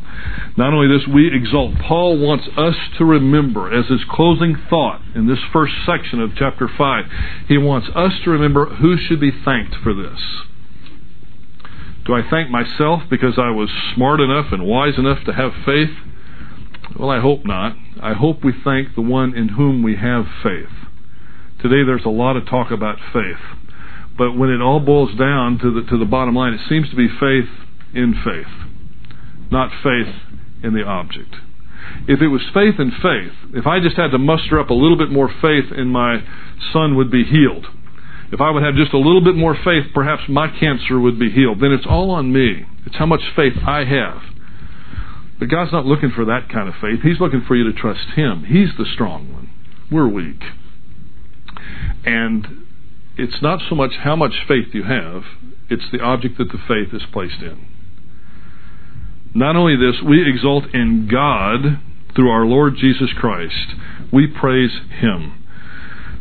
Not 0.55 0.73
only 0.73 0.87
this, 0.87 1.05
we 1.07 1.27
exalt. 1.27 1.75
Paul 1.77 2.17
wants 2.17 2.47
us 2.55 2.75
to 2.97 3.03
remember, 3.03 3.67
as 3.67 3.87
his 3.87 3.99
closing 4.09 4.55
thought 4.69 5.01
in 5.13 5.27
this 5.27 5.39
first 5.51 5.73
section 5.85 6.21
of 6.21 6.35
chapter 6.37 6.69
5, 6.69 7.05
he 7.49 7.57
wants 7.57 7.89
us 7.93 8.13
to 8.23 8.29
remember 8.29 8.65
who 8.75 8.95
should 8.95 9.19
be 9.19 9.31
thanked 9.31 9.75
for 9.83 9.93
this. 9.93 10.19
Do 12.05 12.15
I 12.15 12.21
thank 12.27 12.49
myself 12.49 13.03
because 13.09 13.37
I 13.37 13.51
was 13.51 13.69
smart 13.93 14.21
enough 14.21 14.53
and 14.53 14.65
wise 14.65 14.97
enough 14.97 15.25
to 15.25 15.33
have 15.33 15.51
faith? 15.65 15.91
Well, 16.97 17.09
I 17.09 17.19
hope 17.19 17.45
not. 17.45 17.75
I 18.01 18.13
hope 18.13 18.41
we 18.41 18.53
thank 18.63 18.95
the 18.95 19.01
one 19.01 19.35
in 19.35 19.49
whom 19.49 19.83
we 19.83 19.97
have 19.97 20.25
faith. 20.41 20.88
Today 21.61 21.83
there's 21.85 22.05
a 22.05 22.09
lot 22.09 22.37
of 22.37 22.47
talk 22.47 22.71
about 22.71 22.97
faith. 23.11 23.43
But 24.17 24.37
when 24.37 24.49
it 24.49 24.61
all 24.61 24.79
boils 24.79 25.17
down 25.17 25.59
to 25.59 25.73
the, 25.73 25.89
to 25.89 25.97
the 25.97 26.05
bottom 26.05 26.35
line, 26.35 26.53
it 26.53 26.61
seems 26.67 26.89
to 26.89 26.95
be 26.95 27.07
faith 27.07 27.49
in 27.93 28.13
faith, 28.23 28.51
not 29.51 29.71
faith 29.83 30.13
in 30.63 30.73
the 30.73 30.83
object. 30.83 31.35
If 32.07 32.21
it 32.21 32.27
was 32.27 32.41
faith 32.53 32.79
in 32.79 32.91
faith, 32.91 33.55
if 33.55 33.65
I 33.65 33.79
just 33.79 33.95
had 33.95 34.11
to 34.11 34.17
muster 34.17 34.59
up 34.59 34.69
a 34.69 34.73
little 34.73 34.97
bit 34.97 35.09
more 35.09 35.29
faith 35.29 35.71
and 35.71 35.91
my 35.91 36.23
son 36.73 36.95
would 36.97 37.09
be 37.09 37.23
healed, 37.23 37.65
if 38.31 38.41
I 38.41 38.51
would 38.51 38.63
have 38.63 38.75
just 38.75 38.93
a 38.93 38.97
little 38.97 39.23
bit 39.23 39.35
more 39.35 39.55
faith, 39.55 39.91
perhaps 39.93 40.23
my 40.29 40.47
cancer 40.47 40.99
would 40.99 41.17
be 41.17 41.31
healed. 41.31 41.59
Then 41.61 41.71
it's 41.71 41.87
all 41.89 42.11
on 42.11 42.31
me. 42.31 42.63
It's 42.85 42.97
how 42.97 43.07
much 43.07 43.21
faith 43.35 43.53
I 43.65 43.85
have. 43.85 44.21
But 45.39 45.49
God's 45.49 45.71
not 45.71 45.85
looking 45.85 46.11
for 46.11 46.25
that 46.25 46.49
kind 46.51 46.69
of 46.69 46.75
faith. 46.79 46.99
He's 47.01 47.19
looking 47.19 47.41
for 47.47 47.55
you 47.55 47.63
to 47.63 47.73
trust 47.73 48.15
Him. 48.15 48.43
He's 48.43 48.69
the 48.77 48.85
strong 48.85 49.33
one. 49.33 49.49
We're 49.91 50.07
weak. 50.07 50.43
And 52.05 52.65
it's 53.17 53.41
not 53.41 53.61
so 53.67 53.75
much 53.75 53.93
how 54.03 54.15
much 54.15 54.33
faith 54.47 54.67
you 54.73 54.83
have, 54.83 55.23
it's 55.69 55.91
the 55.91 55.99
object 55.99 56.37
that 56.37 56.51
the 56.51 56.59
faith 56.67 56.93
is 56.93 57.03
placed 57.11 57.41
in. 57.41 57.67
Not 59.33 59.55
only 59.55 59.75
this, 59.75 60.01
we 60.01 60.27
exult 60.27 60.73
in 60.73 61.07
God 61.07 61.79
through 62.15 62.29
our 62.29 62.45
Lord 62.45 62.75
Jesus 62.77 63.09
Christ. 63.13 63.75
We 64.11 64.27
praise 64.27 64.71
Him 64.89 65.39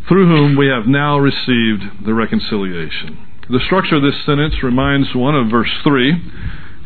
through 0.09 0.27
whom 0.27 0.57
we 0.57 0.66
have 0.66 0.87
now 0.87 1.18
received 1.18 1.83
the 2.05 2.14
reconciliation. 2.14 3.27
The 3.51 3.61
structure 3.64 3.96
of 3.96 4.03
this 4.03 4.24
sentence 4.24 4.62
reminds 4.62 5.14
one 5.14 5.35
of 5.35 5.51
verse 5.51 5.70
3. 5.85 6.14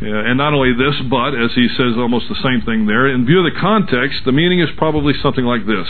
And 0.04 0.38
not 0.38 0.52
only 0.52 0.72
this, 0.72 1.00
but, 1.08 1.34
as 1.34 1.52
he 1.54 1.68
says 1.68 1.94
almost 1.96 2.28
the 2.28 2.40
same 2.42 2.62
thing 2.66 2.86
there, 2.86 3.06
in 3.06 3.26
view 3.26 3.38
of 3.38 3.52
the 3.52 3.60
context, 3.60 4.24
the 4.24 4.32
meaning 4.32 4.60
is 4.60 4.68
probably 4.76 5.14
something 5.22 5.44
like 5.44 5.66
this 5.66 5.86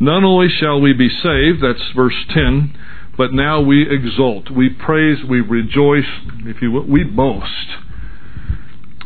Not 0.00 0.24
only 0.24 0.48
shall 0.48 0.80
we 0.80 0.92
be 0.92 1.08
saved, 1.08 1.62
that's 1.62 1.92
verse 1.94 2.16
10, 2.34 2.76
but 3.16 3.32
now 3.32 3.60
we 3.60 3.88
exult, 3.88 4.50
we 4.50 4.68
praise, 4.68 5.18
we 5.28 5.40
rejoice, 5.40 6.08
if 6.44 6.60
you 6.60 6.72
will, 6.72 6.86
we 6.86 7.04
boast. 7.04 7.68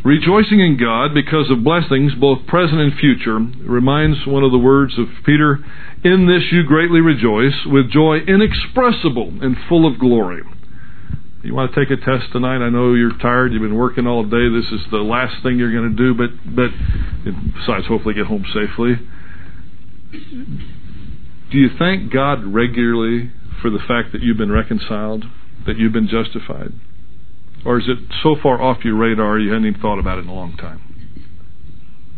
Rejoicing 0.02 0.60
in 0.60 0.78
God 0.80 1.12
because 1.12 1.50
of 1.50 1.62
blessings, 1.62 2.14
both 2.14 2.46
present 2.46 2.80
and 2.80 2.98
future, 2.98 3.38
reminds 3.38 4.26
one 4.26 4.42
of 4.42 4.50
the 4.50 4.58
words 4.58 4.98
of 4.98 5.06
Peter 5.26 5.58
in 6.02 6.26
this 6.26 6.50
you 6.50 6.64
greatly 6.64 7.00
rejoice 7.00 7.66
with 7.66 7.90
joy 7.90 8.16
inexpressible 8.26 9.34
and 9.42 9.56
full 9.68 9.86
of 9.86 10.00
glory. 10.00 10.40
You 11.42 11.54
want 11.54 11.72
to 11.72 11.80
take 11.80 11.90
a 11.90 11.96
test 11.96 12.32
tonight? 12.32 12.58
I 12.58 12.68
know 12.68 12.92
you're 12.92 13.16
tired. 13.16 13.52
You've 13.52 13.62
been 13.62 13.76
working 13.76 14.06
all 14.06 14.22
day. 14.24 14.48
This 14.50 14.70
is 14.72 14.80
the 14.90 14.98
last 14.98 15.42
thing 15.42 15.58
you're 15.58 15.72
going 15.72 15.96
to 15.96 15.96
do, 15.96 16.14
but 16.14 16.30
but 16.44 16.70
besides, 17.56 17.86
hopefully, 17.86 18.14
get 18.14 18.26
home 18.26 18.44
safely. 18.52 18.96
Do 21.50 21.58
you 21.58 21.70
thank 21.78 22.12
God 22.12 22.44
regularly 22.44 23.32
for 23.62 23.70
the 23.70 23.78
fact 23.78 24.12
that 24.12 24.22
you've 24.22 24.36
been 24.36 24.52
reconciled, 24.52 25.24
that 25.66 25.78
you've 25.78 25.92
been 25.92 26.08
justified, 26.08 26.72
or 27.64 27.78
is 27.78 27.88
it 27.88 27.98
so 28.22 28.36
far 28.40 28.60
off 28.60 28.84
your 28.84 28.96
radar 28.96 29.38
you 29.38 29.50
hadn't 29.50 29.66
even 29.66 29.80
thought 29.80 29.98
about 29.98 30.18
it 30.18 30.22
in 30.22 30.28
a 30.28 30.34
long 30.34 30.56
time? 30.56 30.89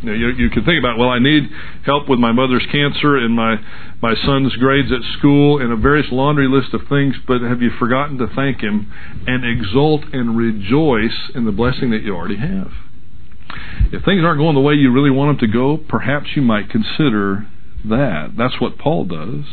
You, 0.03 0.13
you, 0.13 0.29
you 0.31 0.51
can 0.51 0.65
think 0.65 0.79
about, 0.79 0.99
well, 0.99 1.11
I 1.11 1.19
need 1.19 1.45
help 1.87 2.09
with 2.09 2.19
my 2.19 2.33
mother's 2.33 2.67
cancer 2.71 3.17
and 3.17 3.35
my 3.35 3.57
my 4.03 4.15
son's 4.27 4.55
grades 4.57 4.91
at 4.91 5.01
school 5.19 5.63
and 5.63 5.73
a 5.73 5.77
various 5.77 6.09
laundry 6.11 6.49
list 6.49 6.75
of 6.75 6.89
things, 6.89 7.15
but 7.27 7.41
have 7.41 7.63
you 7.63 7.71
forgotten 7.79 8.19
to 8.19 8.27
thank 8.35 8.61
him 8.61 8.93
and 9.29 9.45
exult 9.47 10.03
and 10.13 10.37
rejoice 10.37 11.31
in 11.37 11.45
the 11.45 11.53
blessing 11.53 11.91
that 11.91 12.03
you 12.03 12.15
already 12.15 12.37
have? 12.37 12.73
If 13.93 14.05
things 14.05 14.25
aren't 14.25 14.39
going 14.39 14.57
the 14.57 14.61
way 14.61 14.75
you 14.75 14.93
really 14.93 15.11
want 15.11 15.39
them 15.39 15.49
to 15.49 15.53
go, 15.53 15.77
perhaps 15.77 16.31
you 16.35 16.43
might 16.43 16.69
consider 16.69 17.47
that. 17.85 18.33
That's 18.37 18.61
what 18.61 18.77
Paul 18.77 19.05
does. 19.05 19.45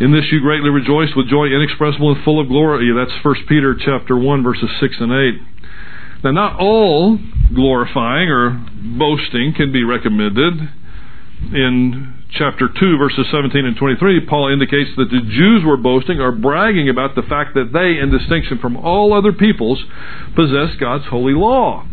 In 0.00 0.12
this 0.12 0.30
you 0.30 0.40
greatly 0.40 0.70
rejoice 0.70 1.10
with 1.16 1.28
joy 1.28 1.46
inexpressible 1.46 2.14
and 2.14 2.24
full 2.24 2.40
of 2.40 2.48
glory. 2.48 2.90
That's 2.94 3.24
1 3.24 3.34
Peter 3.48 3.74
chapter 3.74 4.16
1 4.16 4.42
verses 4.42 4.70
6 4.80 4.94
and 5.00 5.12
8. 5.12 5.34
Now 6.22 6.32
not 6.32 6.60
all 6.60 7.18
glorifying 7.54 8.28
or 8.28 8.50
boasting 8.98 9.54
can 9.56 9.72
be 9.72 9.84
recommended. 9.84 10.54
In 11.52 12.14
chapter 12.32 12.68
2 12.68 12.98
verses 12.98 13.26
17 13.30 13.64
and 13.64 13.76
23, 13.76 14.26
Paul 14.26 14.52
indicates 14.52 14.90
that 14.96 15.10
the 15.10 15.20
Jews 15.20 15.64
were 15.64 15.78
boasting 15.78 16.20
or 16.20 16.32
bragging 16.32 16.88
about 16.88 17.14
the 17.14 17.22
fact 17.22 17.54
that 17.54 17.72
they, 17.72 17.98
in 17.98 18.10
distinction 18.10 18.58
from 18.58 18.76
all 18.76 19.14
other 19.14 19.32
peoples, 19.32 19.82
possess 20.36 20.76
God's 20.78 21.06
holy 21.06 21.32
law. 21.32 21.86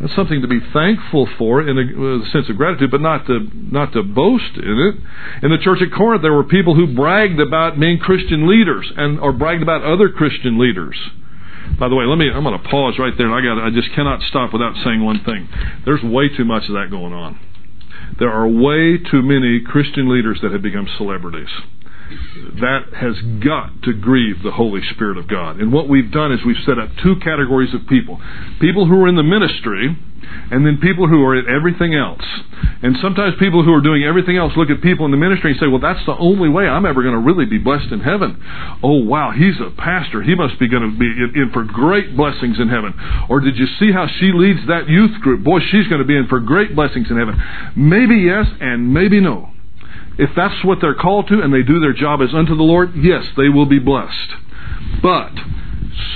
That's 0.00 0.14
something 0.14 0.42
to 0.42 0.48
be 0.48 0.60
thankful 0.74 1.26
for 1.38 1.66
in 1.66 1.78
a, 1.78 1.82
uh, 1.82 2.30
sense 2.30 2.50
of 2.50 2.56
gratitude, 2.58 2.90
but 2.90 3.00
not 3.00 3.26
to 3.28 3.48
not 3.54 3.94
to 3.94 4.02
boast 4.02 4.56
in 4.56 4.78
it. 4.78 5.44
In 5.44 5.50
the 5.50 5.62
church 5.62 5.80
at 5.80 5.96
Corinth, 5.96 6.20
there 6.20 6.34
were 6.34 6.44
people 6.44 6.74
who 6.74 6.94
bragged 6.94 7.40
about 7.40 7.80
being 7.80 7.98
Christian 7.98 8.46
leaders 8.46 8.92
and 8.94 9.18
or 9.18 9.32
bragged 9.32 9.62
about 9.62 9.82
other 9.82 10.10
Christian 10.10 10.58
leaders. 10.58 10.96
By 11.78 11.88
the 11.88 11.94
way, 11.94 12.04
let 12.04 12.16
me 12.16 12.30
I'm 12.30 12.44
going 12.44 12.60
to 12.60 12.68
pause 12.68 12.98
right 12.98 13.12
there. 13.16 13.26
and 13.26 13.34
I 13.34 13.40
got 13.40 13.58
I 13.58 13.70
just 13.70 13.94
cannot 13.94 14.22
stop 14.22 14.52
without 14.52 14.74
saying 14.84 15.04
one 15.04 15.22
thing. 15.24 15.48
There's 15.84 16.02
way 16.02 16.28
too 16.28 16.44
much 16.44 16.64
of 16.68 16.74
that 16.74 16.88
going 16.90 17.12
on. 17.12 17.38
There 18.18 18.30
are 18.30 18.48
way 18.48 18.98
too 18.98 19.22
many 19.22 19.60
Christian 19.60 20.08
leaders 20.08 20.38
that 20.42 20.52
have 20.52 20.62
become 20.62 20.88
celebrities 20.96 21.48
that 22.60 22.94
has 22.94 23.16
got 23.42 23.82
to 23.84 23.92
grieve 23.92 24.42
the 24.42 24.52
Holy 24.52 24.80
Spirit 24.94 25.18
of 25.18 25.28
God. 25.28 25.60
And 25.60 25.72
what 25.72 25.88
we've 25.88 26.10
done 26.10 26.32
is 26.32 26.40
we've 26.44 26.56
set 26.64 26.78
up 26.78 26.90
two 27.02 27.16
categories 27.22 27.74
of 27.74 27.86
people 27.88 28.20
people 28.60 28.86
who 28.86 29.02
are 29.02 29.08
in 29.08 29.16
the 29.16 29.22
ministry, 29.22 29.96
and 30.50 30.66
then 30.66 30.78
people 30.80 31.08
who 31.08 31.22
are 31.24 31.36
at 31.36 31.46
everything 31.48 31.94
else. 31.94 32.24
And 32.82 32.96
sometimes 33.02 33.34
people 33.38 33.64
who 33.64 33.72
are 33.72 33.80
doing 33.80 34.04
everything 34.04 34.36
else 34.36 34.52
look 34.56 34.70
at 34.70 34.82
people 34.82 35.04
in 35.04 35.10
the 35.10 35.16
ministry 35.16 35.52
and 35.52 35.60
say, 35.60 35.66
well, 35.66 35.80
that's 35.80 36.04
the 36.06 36.16
only 36.16 36.48
way 36.48 36.66
I'm 36.66 36.86
ever 36.86 37.02
going 37.02 37.14
to 37.14 37.20
really 37.20 37.46
be 37.46 37.58
blessed 37.58 37.92
in 37.92 38.00
heaven. 38.00 38.42
Oh, 38.82 39.04
wow, 39.04 39.32
he's 39.32 39.58
a 39.60 39.70
pastor. 39.76 40.22
He 40.22 40.34
must 40.34 40.58
be 40.58 40.68
going 40.68 40.82
to 40.82 40.98
be 40.98 41.06
in, 41.06 41.32
in 41.34 41.50
for 41.52 41.64
great 41.64 42.16
blessings 42.16 42.58
in 42.58 42.68
heaven. 42.68 42.94
Or 43.28 43.40
did 43.40 43.56
you 43.56 43.66
see 43.78 43.92
how 43.92 44.06
she 44.06 44.32
leads 44.32 44.66
that 44.68 44.88
youth 44.88 45.20
group? 45.20 45.44
Boy, 45.44 45.60
she's 45.60 45.88
going 45.88 46.00
to 46.00 46.06
be 46.06 46.16
in 46.16 46.26
for 46.28 46.40
great 46.40 46.74
blessings 46.74 47.08
in 47.10 47.16
heaven. 47.18 47.40
Maybe 47.76 48.16
yes, 48.16 48.46
and 48.60 48.92
maybe 48.92 49.20
no. 49.20 49.50
If 50.18 50.30
that's 50.34 50.64
what 50.64 50.78
they're 50.80 50.94
called 50.94 51.28
to 51.28 51.40
and 51.40 51.52
they 51.52 51.62
do 51.62 51.80
their 51.80 51.92
job 51.92 52.20
as 52.22 52.34
unto 52.34 52.56
the 52.56 52.62
Lord, 52.62 52.94
yes, 52.96 53.24
they 53.36 53.48
will 53.48 53.66
be 53.66 53.78
blessed. 53.78 54.32
But 55.02 55.32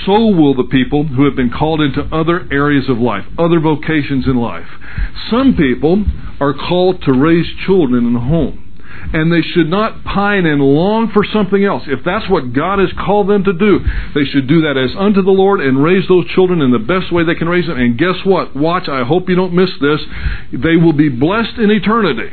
so 0.05 0.27
will 0.27 0.55
the 0.55 0.67
people 0.69 1.05
who 1.05 1.25
have 1.25 1.35
been 1.35 1.51
called 1.51 1.81
into 1.81 2.03
other 2.13 2.47
areas 2.51 2.89
of 2.89 2.97
life, 2.97 3.25
other 3.37 3.59
vocations 3.59 4.25
in 4.25 4.35
life. 4.35 4.67
Some 5.29 5.55
people 5.55 6.05
are 6.39 6.53
called 6.53 7.03
to 7.03 7.13
raise 7.13 7.45
children 7.65 8.05
in 8.05 8.13
the 8.13 8.19
home. 8.19 8.67
And 9.13 9.31
they 9.31 9.41
should 9.41 9.69
not 9.69 10.03
pine 10.03 10.45
and 10.45 10.61
long 10.61 11.11
for 11.11 11.23
something 11.23 11.63
else. 11.63 11.83
If 11.87 12.03
that's 12.03 12.29
what 12.29 12.53
God 12.53 12.79
has 12.79 12.89
called 12.93 13.29
them 13.29 13.43
to 13.43 13.53
do, 13.53 13.79
they 14.13 14.25
should 14.25 14.47
do 14.47 14.61
that 14.61 14.77
as 14.77 14.95
unto 14.97 15.21
the 15.21 15.31
Lord 15.31 15.59
and 15.59 15.81
raise 15.81 16.07
those 16.07 16.27
children 16.27 16.61
in 16.61 16.71
the 16.71 16.79
best 16.79 17.11
way 17.11 17.23
they 17.23 17.35
can 17.35 17.49
raise 17.49 17.67
them. 17.67 17.77
And 17.77 17.97
guess 17.97 18.23
what? 18.23 18.55
Watch, 18.55 18.87
I 18.87 19.03
hope 19.03 19.29
you 19.29 19.35
don't 19.35 19.53
miss 19.53 19.71
this. 19.79 20.01
They 20.51 20.77
will 20.77 20.93
be 20.93 21.09
blessed 21.09 21.57
in 21.57 21.71
eternity 21.71 22.31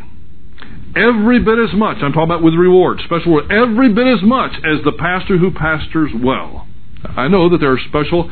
every 0.97 1.39
bit 1.41 1.59
as 1.59 1.75
much, 1.75 1.99
I'm 2.03 2.13
talking 2.13 2.31
about 2.31 2.43
with 2.43 2.55
reward, 2.55 3.01
special 3.05 3.37
reward, 3.37 3.53
every 3.53 3.93
bit 3.93 4.07
as 4.07 4.23
much 4.23 4.53
as 4.65 4.85
the 4.85 4.93
pastor 4.93 5.39
who 5.39 5.51
pastors 5.51 6.11
well. 6.15 6.67
I 7.05 7.29
know 7.29 7.49
that 7.51 7.59
there 7.59 7.73
are 7.73 7.79
special 7.89 8.29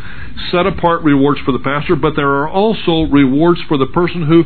set 0.51 0.67
apart 0.67 1.03
rewards 1.03 1.41
for 1.45 1.53
the 1.53 1.61
pastor, 1.61 1.95
but 1.95 2.17
there 2.17 2.29
are 2.29 2.49
also 2.49 3.03
rewards 3.03 3.61
for 3.69 3.79
the 3.79 3.87
person 3.87 4.27
who 4.27 4.41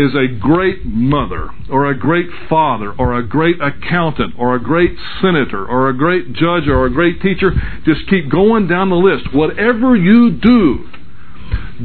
is 0.00 0.14
a 0.14 0.28
great 0.40 0.86
mother, 0.86 1.50
or 1.70 1.90
a 1.90 1.98
great 1.98 2.28
father, 2.48 2.94
or 2.98 3.18
a 3.18 3.22
great 3.22 3.56
accountant, 3.60 4.34
or 4.38 4.54
a 4.54 4.62
great 4.62 4.96
senator, 5.20 5.66
or 5.66 5.90
a 5.90 5.96
great 5.96 6.32
judge, 6.32 6.66
or 6.66 6.86
a 6.86 6.90
great 6.90 7.20
teacher. 7.20 7.52
Just 7.84 8.08
keep 8.08 8.30
going 8.30 8.66
down 8.66 8.88
the 8.88 8.96
list. 8.96 9.34
Whatever 9.34 9.94
you 9.94 10.30
do, 10.30 10.88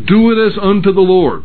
do 0.07 0.31
it 0.31 0.47
as 0.47 0.57
unto 0.61 0.93
the 0.93 1.01
Lord. 1.01 1.43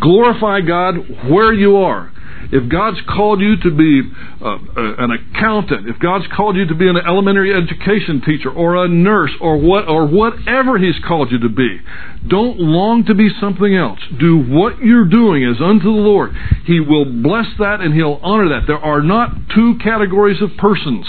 Glorify 0.00 0.60
God 0.60 0.94
where 1.28 1.52
you 1.52 1.76
are. 1.76 2.12
If 2.50 2.70
God's 2.70 2.98
called 3.06 3.40
you 3.40 3.56
to 3.62 3.70
be 3.70 4.02
uh, 4.40 4.58
an 4.76 5.10
accountant, 5.10 5.88
if 5.88 5.98
God's 5.98 6.26
called 6.34 6.56
you 6.56 6.66
to 6.66 6.74
be 6.74 6.88
an 6.88 6.96
elementary 6.96 7.52
education 7.52 8.22
teacher 8.24 8.50
or 8.50 8.82
a 8.84 8.88
nurse 8.88 9.32
or 9.40 9.58
what 9.58 9.86
or 9.86 10.06
whatever 10.06 10.78
He's 10.78 10.98
called 11.06 11.30
you 11.30 11.38
to 11.40 11.48
be, 11.48 11.78
don't 12.26 12.58
long 12.58 13.04
to 13.04 13.14
be 13.14 13.28
something 13.40 13.74
else. 13.74 14.00
Do 14.18 14.38
what 14.38 14.78
you're 14.78 15.08
doing 15.08 15.44
as 15.44 15.60
unto 15.60 15.84
the 15.84 15.90
Lord. 15.90 16.34
He 16.64 16.80
will 16.80 17.04
bless 17.04 17.46
that 17.58 17.80
and 17.80 17.92
He'll 17.92 18.20
honor 18.22 18.48
that. 18.48 18.66
There 18.66 18.78
are 18.78 19.02
not 19.02 19.30
two 19.54 19.78
categories 19.82 20.40
of 20.40 20.56
persons. 20.56 21.06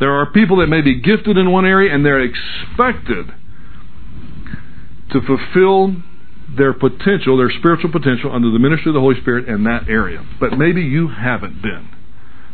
There 0.00 0.12
are 0.12 0.30
people 0.32 0.58
that 0.58 0.66
may 0.66 0.82
be 0.82 1.00
gifted 1.00 1.38
in 1.38 1.50
one 1.50 1.64
area 1.64 1.94
and 1.94 2.04
they're 2.04 2.20
expected 2.20 3.32
to 5.12 5.20
fulfill 5.22 6.02
their 6.56 6.72
potential, 6.72 7.36
their 7.36 7.50
spiritual 7.50 7.90
potential 7.90 8.32
under 8.32 8.50
the 8.50 8.58
ministry 8.58 8.90
of 8.90 8.94
the 8.94 9.00
Holy 9.00 9.20
Spirit 9.20 9.48
in 9.48 9.64
that 9.64 9.88
area. 9.88 10.24
But 10.38 10.58
maybe 10.58 10.82
you 10.82 11.08
haven't 11.08 11.62
been. 11.62 11.90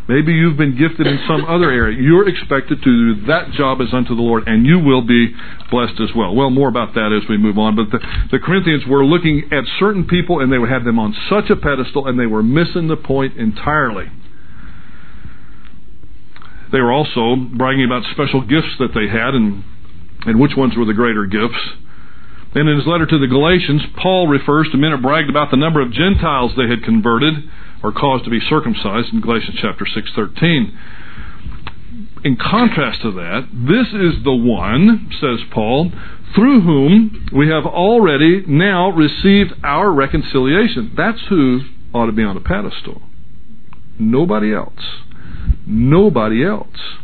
Maybe 0.09 0.33
you've 0.33 0.57
been 0.57 0.77
gifted 0.77 1.07
in 1.07 1.21
some 1.29 1.45
other 1.45 1.71
area. 1.71 1.97
You're 1.97 2.29
expected 2.29 2.83
to 2.83 3.15
do 3.15 3.27
that 3.27 3.53
job 3.53 3.81
as 3.81 3.95
unto 3.95 4.17
the 4.17 4.23
Lord, 4.23 4.49
and 4.49 4.67
you 4.67 4.81
will 4.81 5.03
be 5.03 5.33
blessed 5.71 6.01
as 6.01 6.09
well. 6.17 6.35
Well, 6.35 6.51
more 6.51 6.69
about 6.69 6.95
that 6.95 7.13
as 7.13 7.29
we 7.29 7.37
move 7.37 7.59
on. 7.59 7.77
But 7.77 7.93
the, 7.93 8.05
the 8.33 8.39
Corinthians 8.41 8.83
were 8.89 9.05
looking 9.05 9.51
at 9.53 9.63
certain 9.79 10.09
people, 10.09 10.41
and 10.41 10.53
they 10.53 10.59
would 10.59 10.69
have 10.69 10.85
them 10.85 10.99
on 10.99 11.15
such 11.29 11.49
a 11.49 11.55
pedestal, 11.55 12.09
and 12.09 12.19
they 12.19 12.27
were 12.27 12.43
missing 12.43 12.89
the 12.89 12.97
point 12.97 13.37
entirely. 13.37 14.07
They 16.73 16.81
were 16.81 16.93
also 16.93 17.37
bragging 17.37 17.85
about 17.85 18.03
special 18.11 18.41
gifts 18.41 18.79
that 18.81 18.91
they 18.95 19.07
had, 19.07 19.35
and, 19.35 19.63
and 20.27 20.41
which 20.41 20.57
ones 20.57 20.77
were 20.77 20.87
the 20.87 20.95
greater 20.95 21.25
gifts. 21.27 21.61
Then 22.53 22.67
in 22.67 22.77
his 22.79 22.87
letter 22.87 23.07
to 23.07 23.19
the 23.19 23.29
Galatians, 23.29 23.83
Paul 23.97 24.27
refers 24.27 24.69
to 24.71 24.77
men 24.77 24.91
who 24.91 24.99
bragged 24.99 25.31
about 25.31 25.51
the 25.51 25.57
number 25.57 25.81
of 25.81 25.93
Gentiles 25.93 26.53
they 26.57 26.69
had 26.69 26.83
converted 26.83 27.35
or 27.83 27.93
caused 27.93 28.25
to 28.25 28.31
be 28.31 28.41
circumcised 28.41 29.13
in 29.13 29.21
Galatians 29.21 29.59
chapter 29.61 29.85
6:13. 29.87 30.73
In 32.25 32.37
contrast 32.37 33.03
to 33.03 33.13
that, 33.13 33.49
this 33.53 33.89
is 33.95 34.23
the 34.25 34.35
one, 34.35 35.11
says 35.21 35.41
Paul, 35.51 35.93
through 36.35 36.61
whom 36.61 37.27
we 37.33 37.49
have 37.49 37.65
already 37.65 38.45
now 38.47 38.91
received 38.91 39.55
our 39.65 39.91
reconciliation. 39.91 40.93
That's 40.97 41.21
who 41.29 41.63
ought 41.95 42.07
to 42.07 42.13
be 42.13 42.23
on 42.23 42.37
a 42.37 42.41
pedestal. 42.41 43.03
Nobody 43.99 44.53
else. 44.53 45.03
Nobody 45.67 46.45
else. 46.45 46.99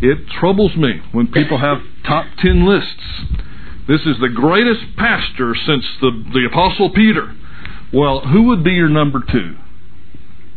It 0.00 0.28
troubles 0.28 0.76
me 0.76 1.00
when 1.12 1.28
people 1.28 1.58
have 1.58 1.78
top 2.04 2.26
10 2.38 2.64
lists 2.64 3.24
this 3.86 4.00
is 4.02 4.16
the 4.20 4.30
greatest 4.34 4.96
pastor 4.96 5.54
since 5.54 5.84
the, 6.00 6.10
the 6.32 6.48
Apostle 6.50 6.90
Peter. 6.90 7.34
Well, 7.92 8.20
who 8.20 8.44
would 8.44 8.64
be 8.64 8.72
your 8.72 8.88
number 8.88 9.20
two? 9.20 9.56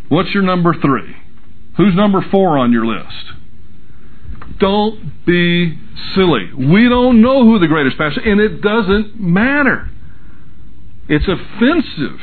What's 0.10 0.34
your 0.34 0.44
number 0.44 0.74
three? 0.74 1.16
Who's 1.76 1.96
number 1.96 2.26
four 2.32 2.58
on 2.58 2.72
your 2.72 2.86
list? 2.86 4.60
Don't 4.60 5.26
be 5.26 5.78
silly. 6.16 6.50
We 6.58 6.90
don't 6.90 7.22
know 7.22 7.44
who 7.44 7.60
the 7.60 7.68
greatest 7.68 7.98
pastor, 7.98 8.22
and 8.22 8.40
it 8.40 8.62
doesn't 8.62 9.20
matter. 9.20 9.90
It's 11.10 11.28
offensive 11.28 12.20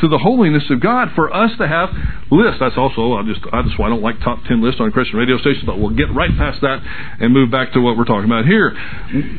to 0.00 0.08
the 0.08 0.18
holiness 0.18 0.64
of 0.70 0.80
God 0.80 1.08
for 1.14 1.32
us 1.34 1.50
to 1.58 1.66
have 1.66 1.90
lists. 2.30 2.58
That's 2.60 2.76
also 2.76 3.14
I 3.14 3.22
just 3.24 3.40
I 3.52 3.62
just 3.62 3.78
why 3.78 3.86
I 3.86 3.88
don't 3.90 4.02
like 4.02 4.20
top 4.20 4.44
ten 4.46 4.62
lists 4.62 4.80
on 4.80 4.92
Christian 4.92 5.18
radio 5.18 5.38
stations, 5.38 5.64
but 5.66 5.78
we'll 5.78 5.94
get 5.94 6.14
right 6.14 6.30
past 6.36 6.60
that 6.62 6.82
and 7.20 7.32
move 7.32 7.50
back 7.50 7.72
to 7.72 7.80
what 7.80 7.96
we're 7.96 8.04
talking 8.04 8.26
about 8.26 8.46
here. 8.46 8.76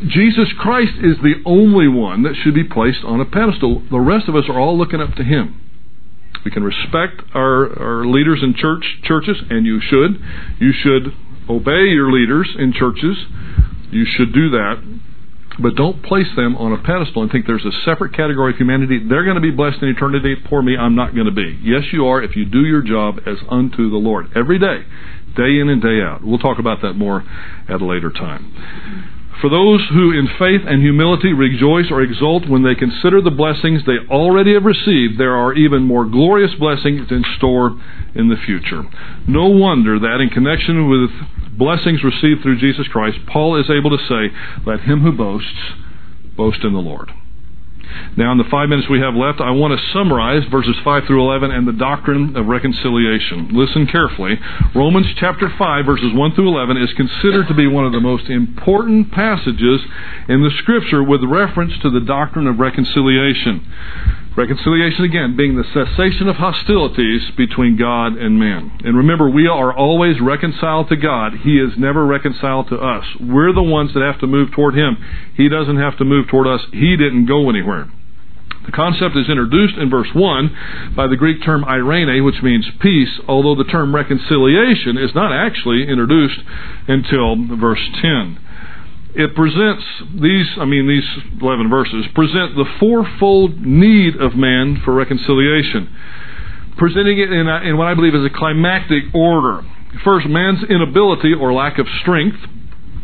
Jesus 0.07 0.51
Christ 0.59 0.93
is 1.01 1.17
the 1.23 1.41
only 1.45 1.87
one 1.87 2.23
that 2.23 2.35
should 2.43 2.53
be 2.53 2.63
placed 2.63 3.03
on 3.03 3.21
a 3.21 3.25
pedestal. 3.25 3.83
The 3.89 3.99
rest 3.99 4.27
of 4.27 4.35
us 4.35 4.45
are 4.49 4.59
all 4.59 4.77
looking 4.77 5.01
up 5.01 5.15
to 5.15 5.23
him. 5.23 5.61
We 6.45 6.51
can 6.51 6.63
respect 6.63 7.21
our, 7.33 7.67
our 7.79 8.05
leaders 8.05 8.39
in 8.43 8.53
church 8.55 8.85
churches, 9.03 9.37
and 9.49 9.65
you 9.65 9.79
should. 9.81 10.21
You 10.59 10.71
should 10.71 11.13
obey 11.49 11.89
your 11.89 12.11
leaders 12.11 12.55
in 12.57 12.73
churches. 12.73 13.17
You 13.91 14.05
should 14.05 14.33
do 14.33 14.49
that 14.51 14.81
but 15.61 15.75
don't 15.75 16.03
place 16.03 16.27
them 16.35 16.55
on 16.57 16.73
a 16.73 16.81
pedestal 16.81 17.21
and 17.21 17.31
think 17.31 17.45
there's 17.45 17.65
a 17.65 17.85
separate 17.85 18.13
category 18.13 18.53
of 18.53 18.57
humanity. 18.57 18.99
They're 19.07 19.23
going 19.23 19.35
to 19.35 19.41
be 19.41 19.51
blessed 19.51 19.81
in 19.81 19.89
eternity. 19.89 20.35
Poor 20.47 20.61
me, 20.61 20.77
I'm 20.77 20.95
not 20.95 21.13
going 21.13 21.25
to 21.27 21.31
be. 21.31 21.59
Yes, 21.61 21.83
you 21.91 22.05
are 22.07 22.21
if 22.21 22.35
you 22.35 22.45
do 22.45 22.65
your 22.65 22.81
job 22.81 23.19
as 23.25 23.37
unto 23.49 23.89
the 23.89 23.97
Lord 23.97 24.27
every 24.35 24.59
day, 24.59 24.83
day 25.35 25.59
in 25.59 25.69
and 25.69 25.81
day 25.81 26.01
out. 26.01 26.23
We'll 26.23 26.39
talk 26.39 26.59
about 26.59 26.81
that 26.81 26.93
more 26.93 27.23
at 27.67 27.81
a 27.81 27.85
later 27.85 28.11
time. 28.11 29.15
For 29.41 29.49
those 29.49 29.87
who 29.93 30.11
in 30.11 30.27
faith 30.37 30.67
and 30.67 30.81
humility 30.81 31.31
rejoice 31.31 31.85
or 31.89 32.01
exult 32.01 32.49
when 32.49 32.63
they 32.63 32.75
consider 32.75 33.21
the 33.21 33.31
blessings 33.31 33.83
they 33.85 34.03
already 34.11 34.53
have 34.53 34.65
received, 34.65 35.17
there 35.17 35.35
are 35.35 35.53
even 35.53 35.83
more 35.83 36.03
glorious 36.03 36.51
blessings 36.59 37.07
in 37.09 37.23
store 37.37 37.79
in 38.15 38.27
the 38.27 38.35
future. 38.35 38.83
No 39.27 39.47
wonder 39.47 39.97
that 39.97 40.19
in 40.19 40.29
connection 40.29 40.89
with 40.89 41.09
blessings 41.59 42.03
received 42.03 42.41
through 42.41 42.59
Jesus 42.59 42.87
Christ, 42.87 43.19
Paul 43.27 43.59
is 43.59 43.69
able 43.69 43.91
to 43.91 44.03
say, 44.07 44.33
Let 44.65 44.81
him 44.81 45.01
who 45.01 45.11
boasts 45.11 45.75
boast 46.35 46.63
in 46.63 46.73
the 46.73 46.79
Lord. 46.79 47.11
Now, 48.17 48.31
in 48.31 48.37
the 48.37 48.49
five 48.51 48.69
minutes 48.69 48.89
we 48.89 48.99
have 48.99 49.15
left, 49.15 49.41
I 49.41 49.51
want 49.51 49.77
to 49.77 49.91
summarize 49.93 50.43
verses 50.51 50.75
5 50.83 51.05
through 51.05 51.21
11 51.21 51.51
and 51.51 51.67
the 51.67 51.73
doctrine 51.73 52.35
of 52.35 52.45
reconciliation. 52.45 53.49
Listen 53.51 53.87
carefully. 53.87 54.37
Romans 54.75 55.07
chapter 55.17 55.49
5, 55.49 55.85
verses 55.85 56.13
1 56.13 56.35
through 56.35 56.49
11, 56.49 56.77
is 56.77 56.93
considered 56.93 57.47
to 57.47 57.53
be 57.53 57.67
one 57.67 57.85
of 57.85 57.91
the 57.91 57.99
most 57.99 58.29
important 58.29 59.11
passages 59.11 59.81
in 60.27 60.43
the 60.43 60.51
Scripture 60.61 61.03
with 61.03 61.23
reference 61.23 61.73
to 61.81 61.89
the 61.89 62.01
doctrine 62.01 62.47
of 62.47 62.59
reconciliation. 62.59 63.65
Reconciliation, 64.39 65.03
again, 65.03 65.35
being 65.35 65.57
the 65.57 65.65
cessation 65.65 66.29
of 66.29 66.37
hostilities 66.37 67.29
between 67.35 67.75
God 67.75 68.13
and 68.15 68.39
man. 68.39 68.71
And 68.85 68.95
remember, 68.95 69.29
we 69.29 69.47
are 69.47 69.75
always 69.75 70.21
reconciled 70.21 70.87
to 70.87 70.95
God. 70.95 71.33
He 71.43 71.59
is 71.59 71.73
never 71.77 72.05
reconciled 72.05 72.69
to 72.69 72.77
us. 72.77 73.03
We're 73.19 73.51
the 73.51 73.61
ones 73.61 73.93
that 73.93 74.01
have 74.01 74.21
to 74.21 74.27
move 74.27 74.53
toward 74.53 74.75
Him. 74.75 74.95
He 75.35 75.49
doesn't 75.49 75.75
have 75.75 75.97
to 75.97 76.05
move 76.05 76.29
toward 76.29 76.47
us. 76.47 76.61
He 76.71 76.95
didn't 76.95 77.25
go 77.25 77.49
anywhere. 77.49 77.91
The 78.65 78.71
concept 78.71 79.17
is 79.17 79.27
introduced 79.27 79.75
in 79.75 79.89
verse 79.89 80.07
1 80.15 80.93
by 80.95 81.07
the 81.07 81.17
Greek 81.17 81.43
term 81.43 81.65
irene, 81.65 82.23
which 82.23 82.41
means 82.41 82.65
peace, 82.79 83.19
although 83.27 83.61
the 83.61 83.69
term 83.69 83.93
reconciliation 83.93 84.97
is 84.97 85.13
not 85.13 85.33
actually 85.33 85.83
introduced 85.85 86.39
until 86.87 87.35
verse 87.57 87.85
10 88.01 88.39
it 89.15 89.35
presents 89.35 89.83
these, 90.21 90.45
I 90.57 90.65
mean, 90.65 90.87
these 90.87 91.41
11 91.41 91.69
verses 91.69 92.05
present 92.13 92.55
the 92.55 92.65
fourfold 92.79 93.59
need 93.59 94.15
of 94.15 94.35
man 94.35 94.81
for 94.85 94.93
reconciliation, 94.93 95.89
presenting 96.77 97.17
it 97.17 97.31
in, 97.31 97.47
a, 97.47 97.61
in 97.61 97.77
what 97.77 97.87
I 97.87 97.95
believe 97.95 98.13
is 98.13 98.25
a 98.25 98.29
climactic 98.29 99.05
order. 99.13 99.65
First, 100.03 100.27
man's 100.27 100.63
inability 100.69 101.33
or 101.33 101.53
lack 101.53 101.79
of 101.79 101.87
strength. 102.01 102.37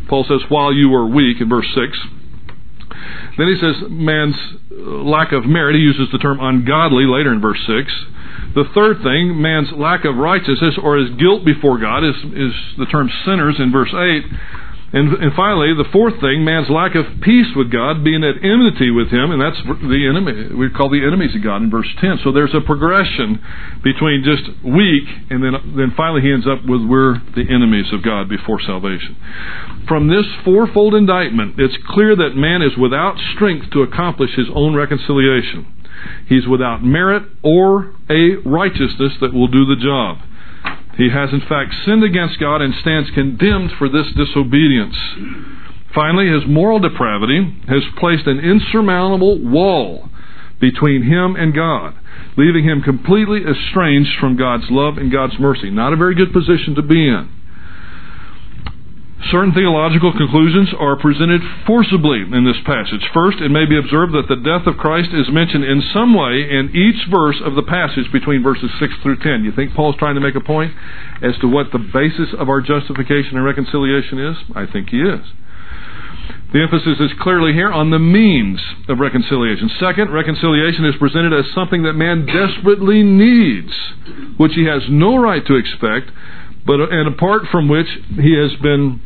Paul 0.08 0.24
says, 0.24 0.42
while 0.50 0.72
you 0.72 0.90
were 0.90 1.08
weak 1.08 1.42
in 1.42 1.50
verse 1.50 1.68
6. 1.74 1.98
Then 3.38 3.48
he 3.48 3.58
says, 3.60 3.90
man's 3.90 4.36
uh, 4.72 4.76
lack 5.04 5.32
of 5.32 5.46
merit. 5.46 5.76
He 5.76 5.82
uses 5.82 6.08
the 6.12 6.20
term 6.20 6.40
ungodly 6.40 7.06
later 7.06 7.34
in 7.34 7.42
verse 7.42 7.60
6. 7.66 7.92
The 8.54 8.66
third 8.74 9.02
thing, 9.04 9.42
man's 9.42 9.72
lack 9.72 10.06
of 10.06 10.16
righteousness 10.16 10.76
or 10.82 10.98
his 10.98 11.10
guilt 11.18 11.44
before 11.44 11.80
God, 11.80 12.04
is, 12.06 12.16
is 12.16 12.54
the 12.78 12.86
term 12.86 13.10
sinners 13.26 13.56
in 13.60 13.72
verse 13.72 13.94
8. 13.94 14.24
And, 14.96 15.12
and 15.12 15.36
finally, 15.36 15.76
the 15.76 15.92
fourth 15.92 16.22
thing, 16.24 16.48
man's 16.48 16.72
lack 16.72 16.96
of 16.96 17.04
peace 17.20 17.52
with 17.52 17.68
God, 17.68 18.00
being 18.00 18.24
at 18.24 18.40
enmity 18.40 18.96
with 18.96 19.12
Him, 19.12 19.28
and 19.36 19.44
that's 19.44 19.60
the 19.84 20.08
enemy. 20.08 20.56
We 20.56 20.72
call 20.72 20.88
the 20.88 21.04
enemies 21.04 21.36
of 21.36 21.44
God 21.44 21.60
in 21.60 21.70
verse 21.70 21.92
10. 22.00 22.24
So 22.24 22.32
there's 22.32 22.56
a 22.56 22.64
progression 22.64 23.44
between 23.84 24.24
just 24.24 24.48
weak, 24.64 25.04
and 25.28 25.44
then, 25.44 25.76
then 25.76 25.92
finally 26.00 26.24
he 26.24 26.32
ends 26.32 26.48
up 26.48 26.64
with 26.64 26.80
we're 26.88 27.20
the 27.36 27.44
enemies 27.44 27.92
of 27.92 28.08
God 28.08 28.32
before 28.32 28.64
salvation. 28.64 29.20
From 29.84 30.08
this 30.08 30.32
fourfold 30.48 30.96
indictment, 30.96 31.60
it's 31.60 31.76
clear 31.92 32.16
that 32.16 32.40
man 32.40 32.62
is 32.62 32.80
without 32.80 33.20
strength 33.36 33.76
to 33.76 33.84
accomplish 33.84 34.32
his 34.40 34.48
own 34.56 34.80
reconciliation. 34.80 35.68
He's 36.32 36.48
without 36.48 36.88
merit 36.88 37.24
or 37.44 37.92
a 38.10 38.40
righteousness 38.48 39.20
that 39.20 39.34
will 39.34 39.52
do 39.52 39.68
the 39.68 39.76
job. 39.76 40.24
He 40.98 41.10
has 41.10 41.34
in 41.34 41.42
fact 41.42 41.74
sinned 41.86 42.04
against 42.04 42.40
God 42.40 42.62
and 42.62 42.74
stands 42.76 43.10
condemned 43.12 43.72
for 43.78 43.90
this 43.90 44.08
disobedience. 44.16 44.96
Finally, 45.94 46.28
his 46.28 46.48
moral 46.48 46.80
depravity 46.80 47.62
has 47.68 47.84
placed 47.98 48.28
an 48.28 48.40
insurmountable 48.40 49.40
wall 49.40 50.10
between 50.60 51.04
him 51.04 51.36
and 51.36 51.54
God, 51.54 51.96
leaving 52.38 52.64
him 52.64 52.82
completely 52.82 53.42
estranged 53.44 54.18
from 54.20 54.38
God's 54.38 54.66
love 54.70 54.98
and 54.98 55.12
God's 55.12 55.40
mercy. 55.40 55.70
Not 55.70 55.94
a 55.94 55.98
very 55.98 56.16
good 56.16 56.34
position 56.34 56.76
to 56.76 56.82
be 56.82 57.08
in. 57.08 57.30
Certain 59.32 59.54
theological 59.54 60.12
conclusions 60.12 60.70
are 60.78 60.98
presented 60.98 61.42
forcibly 61.66 62.22
in 62.22 62.46
this 62.46 62.60
passage. 62.66 63.02
First, 63.14 63.40
it 63.40 63.50
may 63.50 63.66
be 63.66 63.78
observed 63.78 64.14
that 64.14 64.28
the 64.28 64.36
death 64.36 64.68
of 64.68 64.78
Christ 64.78 65.10
is 65.14 65.32
mentioned 65.32 65.64
in 65.64 65.82
some 65.94 66.14
way 66.14 66.44
in 66.44 66.70
each 66.76 67.08
verse 67.10 67.40
of 67.44 67.56
the 67.56 67.64
passage 67.64 68.12
between 68.12 68.44
verses 68.44 68.70
6 68.78 68.94
through 69.02 69.18
10. 69.18 69.46
You 69.46 69.52
think 69.54 69.74
Paul's 69.74 69.96
trying 69.96 70.16
to 70.16 70.22
make 70.22 70.36
a 70.36 70.42
point 70.42 70.74
as 71.24 71.38
to 71.40 71.48
what 71.48 71.72
the 71.72 71.80
basis 71.80 72.36
of 72.38 72.50
our 72.50 72.62
justification 72.62 73.38
and 73.38 73.46
reconciliation 73.46 74.20
is? 74.20 74.38
I 74.54 74.66
think 74.68 74.90
he 74.90 75.00
is. 75.00 75.24
The 76.54 76.62
emphasis 76.62 77.00
is 77.00 77.12
clearly 77.20 77.54
here 77.54 77.72
on 77.72 77.92
the 77.92 78.00
means 78.00 78.62
of 78.88 79.00
reconciliation. 79.00 79.70
Second, 79.80 80.12
reconciliation 80.12 80.86
is 80.86 80.96
presented 81.00 81.34
as 81.34 81.52
something 81.54 81.84
that 81.84 81.94
man 81.94 82.26
desperately 82.26 83.02
needs, 83.02 83.74
which 84.38 84.54
he 84.54 84.66
has 84.66 84.84
no 84.90 85.18
right 85.18 85.46
to 85.48 85.56
expect, 85.56 86.12
but 86.66 86.80
uh, 86.80 86.88
and 86.90 87.08
apart 87.14 87.44
from 87.52 87.68
which 87.68 87.88
he 88.16 88.36
has 88.36 88.52
been 88.62 89.02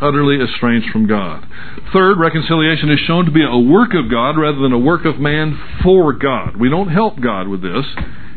utterly 0.00 0.42
estranged 0.42 0.90
from 0.90 1.06
God. 1.06 1.46
Third, 1.92 2.18
reconciliation 2.18 2.90
is 2.90 3.00
shown 3.00 3.24
to 3.24 3.30
be 3.30 3.42
a 3.42 3.58
work 3.58 3.94
of 3.94 4.10
God 4.10 4.38
rather 4.38 4.58
than 4.58 4.72
a 4.72 4.78
work 4.78 5.04
of 5.04 5.18
man 5.18 5.58
for 5.82 6.12
God. 6.12 6.56
We 6.56 6.68
don't 6.68 6.88
help 6.88 7.20
God 7.20 7.48
with 7.48 7.62
this. 7.62 7.86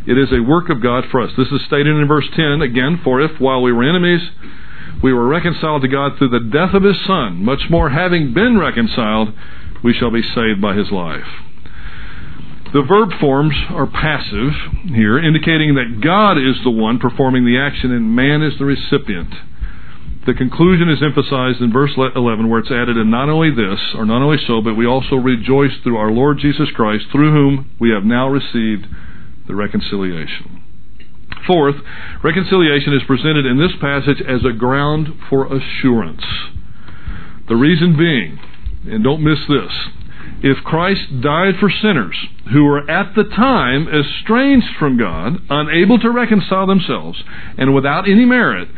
It 0.07 0.17
is 0.17 0.31
a 0.31 0.41
work 0.41 0.69
of 0.69 0.81
God 0.81 1.05
for 1.11 1.21
us. 1.21 1.31
This 1.37 1.49
is 1.49 1.61
stated 1.67 1.95
in 1.95 2.07
verse 2.07 2.27
10 2.35 2.61
again, 2.61 3.01
for 3.03 3.21
if 3.21 3.39
while 3.39 3.61
we 3.61 3.73
were 3.73 3.83
enemies, 3.83 4.21
we 5.03 5.13
were 5.13 5.27
reconciled 5.27 5.81
to 5.81 5.87
God 5.87 6.17
through 6.17 6.29
the 6.29 6.49
death 6.51 6.73
of 6.73 6.83
his 6.83 6.97
Son, 7.05 7.43
much 7.43 7.69
more 7.69 7.89
having 7.89 8.33
been 8.33 8.57
reconciled, 8.57 9.33
we 9.83 9.93
shall 9.93 10.11
be 10.11 10.23
saved 10.23 10.61
by 10.61 10.75
his 10.75 10.91
life. 10.91 11.27
The 12.71 12.83
verb 12.83 13.09
forms 13.19 13.55
are 13.69 13.87
passive 13.87 14.53
here, 14.93 15.17
indicating 15.17 15.73
that 15.75 16.01
God 16.03 16.37
is 16.37 16.61
the 16.63 16.69
one 16.69 16.99
performing 16.99 17.43
the 17.43 17.57
action 17.57 17.91
and 17.91 18.15
man 18.15 18.43
is 18.43 18.59
the 18.59 18.65
recipient. 18.65 19.33
The 20.27 20.35
conclusion 20.35 20.89
is 20.89 21.01
emphasized 21.01 21.61
in 21.61 21.73
verse 21.73 21.97
11 21.97 22.47
where 22.47 22.59
it's 22.59 22.69
added, 22.69 22.97
and 22.97 23.09
not 23.09 23.29
only 23.29 23.49
this, 23.49 23.79
or 23.95 24.05
not 24.05 24.21
only 24.21 24.37
so, 24.45 24.61
but 24.61 24.75
we 24.75 24.85
also 24.85 25.15
rejoice 25.15 25.71
through 25.81 25.97
our 25.97 26.11
Lord 26.11 26.37
Jesus 26.37 26.69
Christ, 26.75 27.05
through 27.11 27.31
whom 27.31 27.71
we 27.79 27.89
have 27.89 28.03
now 28.03 28.29
received 28.29 28.85
the 29.47 29.55
reconciliation. 29.55 30.61
Fourth, 31.47 31.77
reconciliation 32.23 32.93
is 32.93 33.01
presented 33.07 33.47
in 33.47 33.57
this 33.57 33.73
passage 33.81 34.21
as 34.21 34.45
a 34.45 34.53
ground 34.53 35.07
for 35.29 35.47
assurance. 35.47 36.25
The 37.47 37.55
reason 37.55 37.97
being, 37.97 38.37
and 38.85 39.03
don't 39.03 39.23
miss 39.23 39.39
this, 39.49 39.73
if 40.41 40.63
Christ 40.63 41.21
died 41.21 41.55
for 41.59 41.69
sinners 41.69 42.15
who 42.51 42.63
were 42.63 42.89
at 42.89 43.13
the 43.15 43.23
time 43.23 43.87
estranged 43.87 44.75
from 44.77 44.97
God, 44.97 45.37
unable 45.49 45.99
to 45.99 46.09
reconcile 46.09 46.65
themselves, 46.65 47.21
and 47.57 47.75
without 47.75 48.07
any 48.07 48.25
merit, 48.25 48.69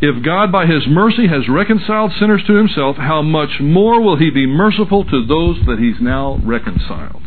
if 0.00 0.24
God, 0.24 0.50
by 0.50 0.66
His 0.66 0.86
mercy, 0.86 1.28
has 1.28 1.48
reconciled 1.48 2.12
sinners 2.18 2.42
to 2.46 2.54
Himself, 2.54 2.96
how 2.96 3.20
much 3.20 3.60
more 3.60 4.00
will 4.00 4.16
He 4.16 4.30
be 4.30 4.46
merciful 4.46 5.04
to 5.04 5.26
those 5.26 5.58
that 5.66 5.78
He's 5.78 6.00
now 6.00 6.40
reconciled? 6.42 7.22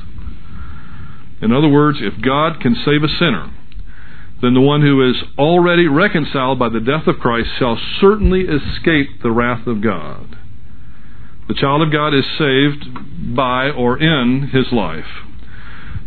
In 1.40 1.52
other 1.52 1.68
words, 1.68 2.00
if 2.02 2.20
God 2.22 2.60
can 2.62 2.76
save 2.84 3.04
a 3.04 3.08
sinner, 3.08 3.52
then 4.42 4.56
the 4.56 4.62
one 4.62 4.82
who 4.82 5.08
is 5.08 5.24
already 5.38 5.88
reconciled 5.88 6.58
by 6.58 6.70
the 6.70 6.80
death 6.80 7.06
of 7.06 7.20
Christ 7.20 7.50
shall 7.60 7.80
certainly 8.02 8.42
escape 8.42 9.22
the 9.22 9.32
wrath 9.32 9.68
of 9.68 9.82
God. 9.82 10.38
The 11.48 11.56
child 11.56 11.82
of 11.82 11.92
God 11.92 12.14
is 12.14 12.26
saved 12.38 13.36
by 13.36 13.70
or 13.70 13.98
in 14.02 14.50
his 14.54 14.72
life. 14.72 15.06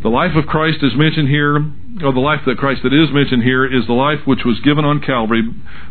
The 0.03 0.09
life 0.09 0.37
of 0.37 0.47
Christ 0.47 0.83
is 0.83 0.95
mentioned 0.95 1.29
here 1.29 1.57
or 2.05 2.13
the 2.13 2.21
life 2.21 2.41
that 2.47 2.59
Christ 2.59 2.83
that 2.83 2.93
is 2.93 3.11
mentioned 3.11 3.43
here 3.43 3.65
is 3.65 3.87
the 3.87 3.95
life 3.95 4.21
which 4.27 4.45
was 4.45 4.61
given 4.61 4.85
on 4.85 5.01
Calvary, 5.01 5.43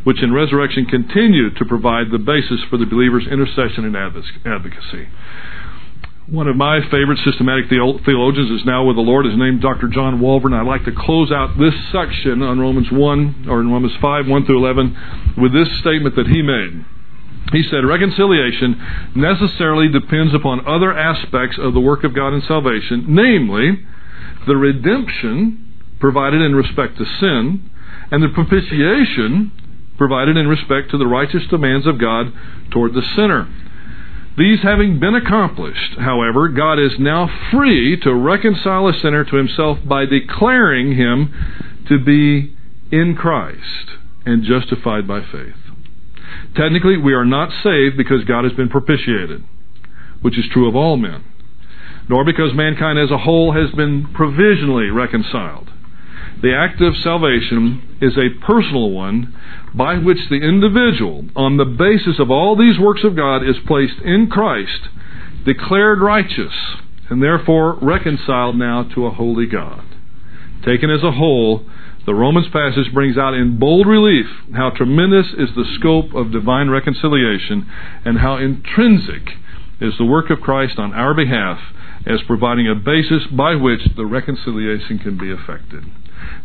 which 0.04 0.22
in 0.22 0.32
resurrection 0.32 0.86
continued 0.86 1.58
to 1.58 1.66
provide 1.66 2.12
the 2.12 2.20
basis 2.20 2.62
for 2.70 2.78
the 2.78 2.86
believer's 2.86 3.26
intercession 3.26 3.86
and 3.86 3.96
advocacy. 3.98 5.10
One 6.28 6.48
of 6.48 6.56
my 6.56 6.80
favorite 6.92 7.20
systematic 7.26 7.70
theologians 7.70 8.52
is 8.52 8.66
now 8.66 8.86
with 8.86 8.96
the 8.96 9.02
Lord. 9.02 9.26
His 9.26 9.38
name 9.38 9.60
Dr. 9.60 9.88
John 9.88 10.20
Walvoord. 10.20 10.54
I'd 10.54 10.68
like 10.68 10.86
to 10.86 10.92
close 10.92 11.32
out 11.32 11.58
this 11.58 11.74
section 11.92 12.42
on 12.42 12.60
Romans 12.60 12.92
1, 12.92 13.46
or 13.50 13.62
in 13.62 13.72
Romans 13.72 13.94
5, 14.02 14.28
1 14.28 14.46
through 14.46 14.58
11, 14.58 15.36
with 15.38 15.54
this 15.54 15.80
statement 15.80 16.16
that 16.16 16.28
he 16.28 16.42
made. 16.42 16.86
He 17.52 17.64
said, 17.70 17.86
Reconciliation 17.86 18.82
necessarily 19.16 19.88
depends 19.88 20.34
upon 20.34 20.68
other 20.68 20.92
aspects 20.92 21.58
of 21.60 21.74
the 21.74 21.80
work 21.80 22.04
of 22.04 22.16
God 22.16 22.34
in 22.34 22.42
salvation, 22.42 23.06
namely, 23.08 23.86
the 24.48 24.58
redemption 24.58 25.74
provided 26.00 26.42
in 26.42 26.56
respect 26.56 26.98
to 26.98 27.06
sin, 27.06 27.70
and 28.12 28.24
the 28.24 28.30
propitiation 28.30 29.52
provided 29.98 30.38
in 30.38 30.48
respect 30.48 30.92
to 30.92 30.98
the 30.98 31.08
righteous 31.08 31.44
demands 31.50 31.88
of 31.88 32.00
God 32.00 32.34
toward 32.72 32.94
the 32.94 33.04
sinner. 33.16 33.48
These 34.38 34.62
having 34.64 35.00
been 35.00 35.16
accomplished, 35.16 35.98
however, 35.98 36.50
God 36.50 36.78
is 36.78 37.00
now 37.00 37.30
free 37.52 37.98
to 38.02 38.14
reconcile 38.14 38.88
a 38.88 39.00
sinner 39.00 39.24
to 39.24 39.36
himself 39.38 39.80
by 39.86 40.06
declaring 40.06 40.96
him 40.96 41.34
to 41.88 42.04
be 42.04 42.54
in 42.92 43.16
Christ 43.16 43.92
and 44.26 44.44
justified 44.44 45.08
by 45.08 45.22
faith. 45.22 45.65
Technically, 46.56 46.98
we 46.98 47.14
are 47.14 47.26
not 47.26 47.50
saved 47.64 47.98
because 47.98 48.24
God 48.26 48.44
has 48.44 48.54
been 48.54 48.70
propitiated. 48.70 49.44
which 50.22 50.40
is 50.40 50.46
true 50.52 50.68
of 50.68 50.76
all 50.76 50.98
men, 50.98 51.24
nor 52.10 52.26
because 52.26 52.52
mankind 52.56 52.98
as 52.98 53.12
a 53.12 53.18
whole 53.20 53.54
has 53.54 53.70
been 53.76 54.08
provisionally 54.14 54.90
reconciled. 54.90 55.70
The 56.42 56.56
act 56.56 56.82
of 56.82 56.96
salvation 56.98 57.98
is 58.02 58.18
a 58.18 58.34
personal 58.44 58.90
one 58.90 59.36
by 59.76 59.98
which 59.98 60.18
the 60.30 60.38
individual, 60.38 61.26
on 61.36 61.58
the 61.58 61.66
basis 61.66 62.20
of 62.20 62.32
all 62.32 62.56
these 62.56 62.80
works 62.80 63.04
of 63.04 63.16
God, 63.16 63.48
is 63.48 63.56
placed 63.68 64.02
in 64.04 64.28
Christ, 64.28 64.90
declared 65.46 66.02
righteous, 66.02 66.54
and 67.10 67.22
therefore 67.22 67.78
reconciled 67.82 68.56
now 68.56 68.84
to 68.96 69.06
a 69.06 69.12
holy 69.12 69.46
God. 69.46 69.84
Taken 70.66 70.90
as 70.90 71.04
a 71.04 71.12
whole, 71.12 71.70
the 72.06 72.14
Romans 72.14 72.48
passage 72.54 72.94
brings 72.94 73.18
out 73.18 73.34
in 73.34 73.58
bold 73.58 73.88
relief 73.88 74.28
how 74.56 74.70
tremendous 74.70 75.28
is 75.38 75.50
the 75.56 75.66
scope 75.80 76.14
of 76.14 76.32
divine 76.32 76.70
reconciliation 76.70 77.70
and 78.06 78.20
how 78.20 78.38
intrinsic 78.38 79.30
is 79.82 79.98
the 79.98 80.06
work 80.06 80.30
of 80.30 80.40
Christ 80.40 80.78
on 80.78 80.94
our 80.94 81.14
behalf 81.14 81.60
as 82.06 82.22
providing 82.28 82.68
a 82.68 82.76
basis 82.76 83.24
by 83.32 83.56
which 83.56 83.82
the 83.96 84.06
reconciliation 84.06 85.00
can 85.00 85.18
be 85.18 85.32
effected. 85.32 85.84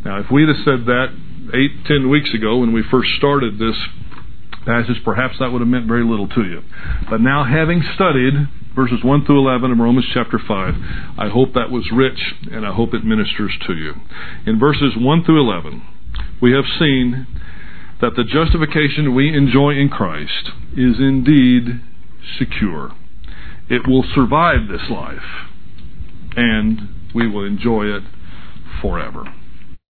Now, 0.05 0.19
if 0.19 0.31
we'd 0.31 0.49
have 0.49 0.65
said 0.65 0.87
that 0.87 1.09
eight, 1.55 1.85
ten 1.87 2.09
weeks 2.09 2.33
ago 2.35 2.59
when 2.59 2.73
we 2.73 2.83
first 2.91 3.11
started 3.19 3.59
this 3.59 3.77
passage, 4.65 5.03
perhaps 5.05 5.39
that 5.39 5.53
would 5.53 5.61
have 5.61 5.69
meant 5.69 5.87
very 5.87 6.05
little 6.05 6.29
to 6.29 6.43
you. 6.43 6.63
But 7.09 7.21
now, 7.21 7.45
having 7.45 7.83
studied 7.95 8.49
verses 8.81 9.05
1 9.05 9.27
through 9.27 9.39
11 9.39 9.73
of 9.73 9.79
Romans 9.79 10.07
chapter 10.15 10.39
5, 10.39 10.75
I 11.19 11.29
hope 11.29 11.53
that 11.53 11.71
was 11.71 11.91
rich 11.93 12.19
and 12.51 12.67
I 12.67 12.73
hope 12.73 12.95
it 12.95 13.05
ministers 13.05 13.53
to 13.67 13.75
you. 13.75 13.93
In 14.47 14.59
verses 14.59 14.95
1 14.97 15.25
through 15.25 15.39
11, 15.39 15.83
we 16.41 16.53
have 16.53 16.65
seen 16.79 17.27
that 18.01 18.13
the 18.17 18.25
justification 18.25 19.15
we 19.15 19.37
enjoy 19.37 19.73
in 19.73 19.91
Christ 19.91 20.53
is 20.73 20.97
indeed 20.99 21.83
secure. 22.39 22.93
It 23.69 23.87
will 23.87 24.05
survive 24.15 24.69
this 24.71 24.89
life, 24.91 25.29
and 26.35 26.89
we 27.15 27.29
will 27.29 27.45
enjoy 27.45 27.85
it 27.85 28.05
forever. 28.81 29.25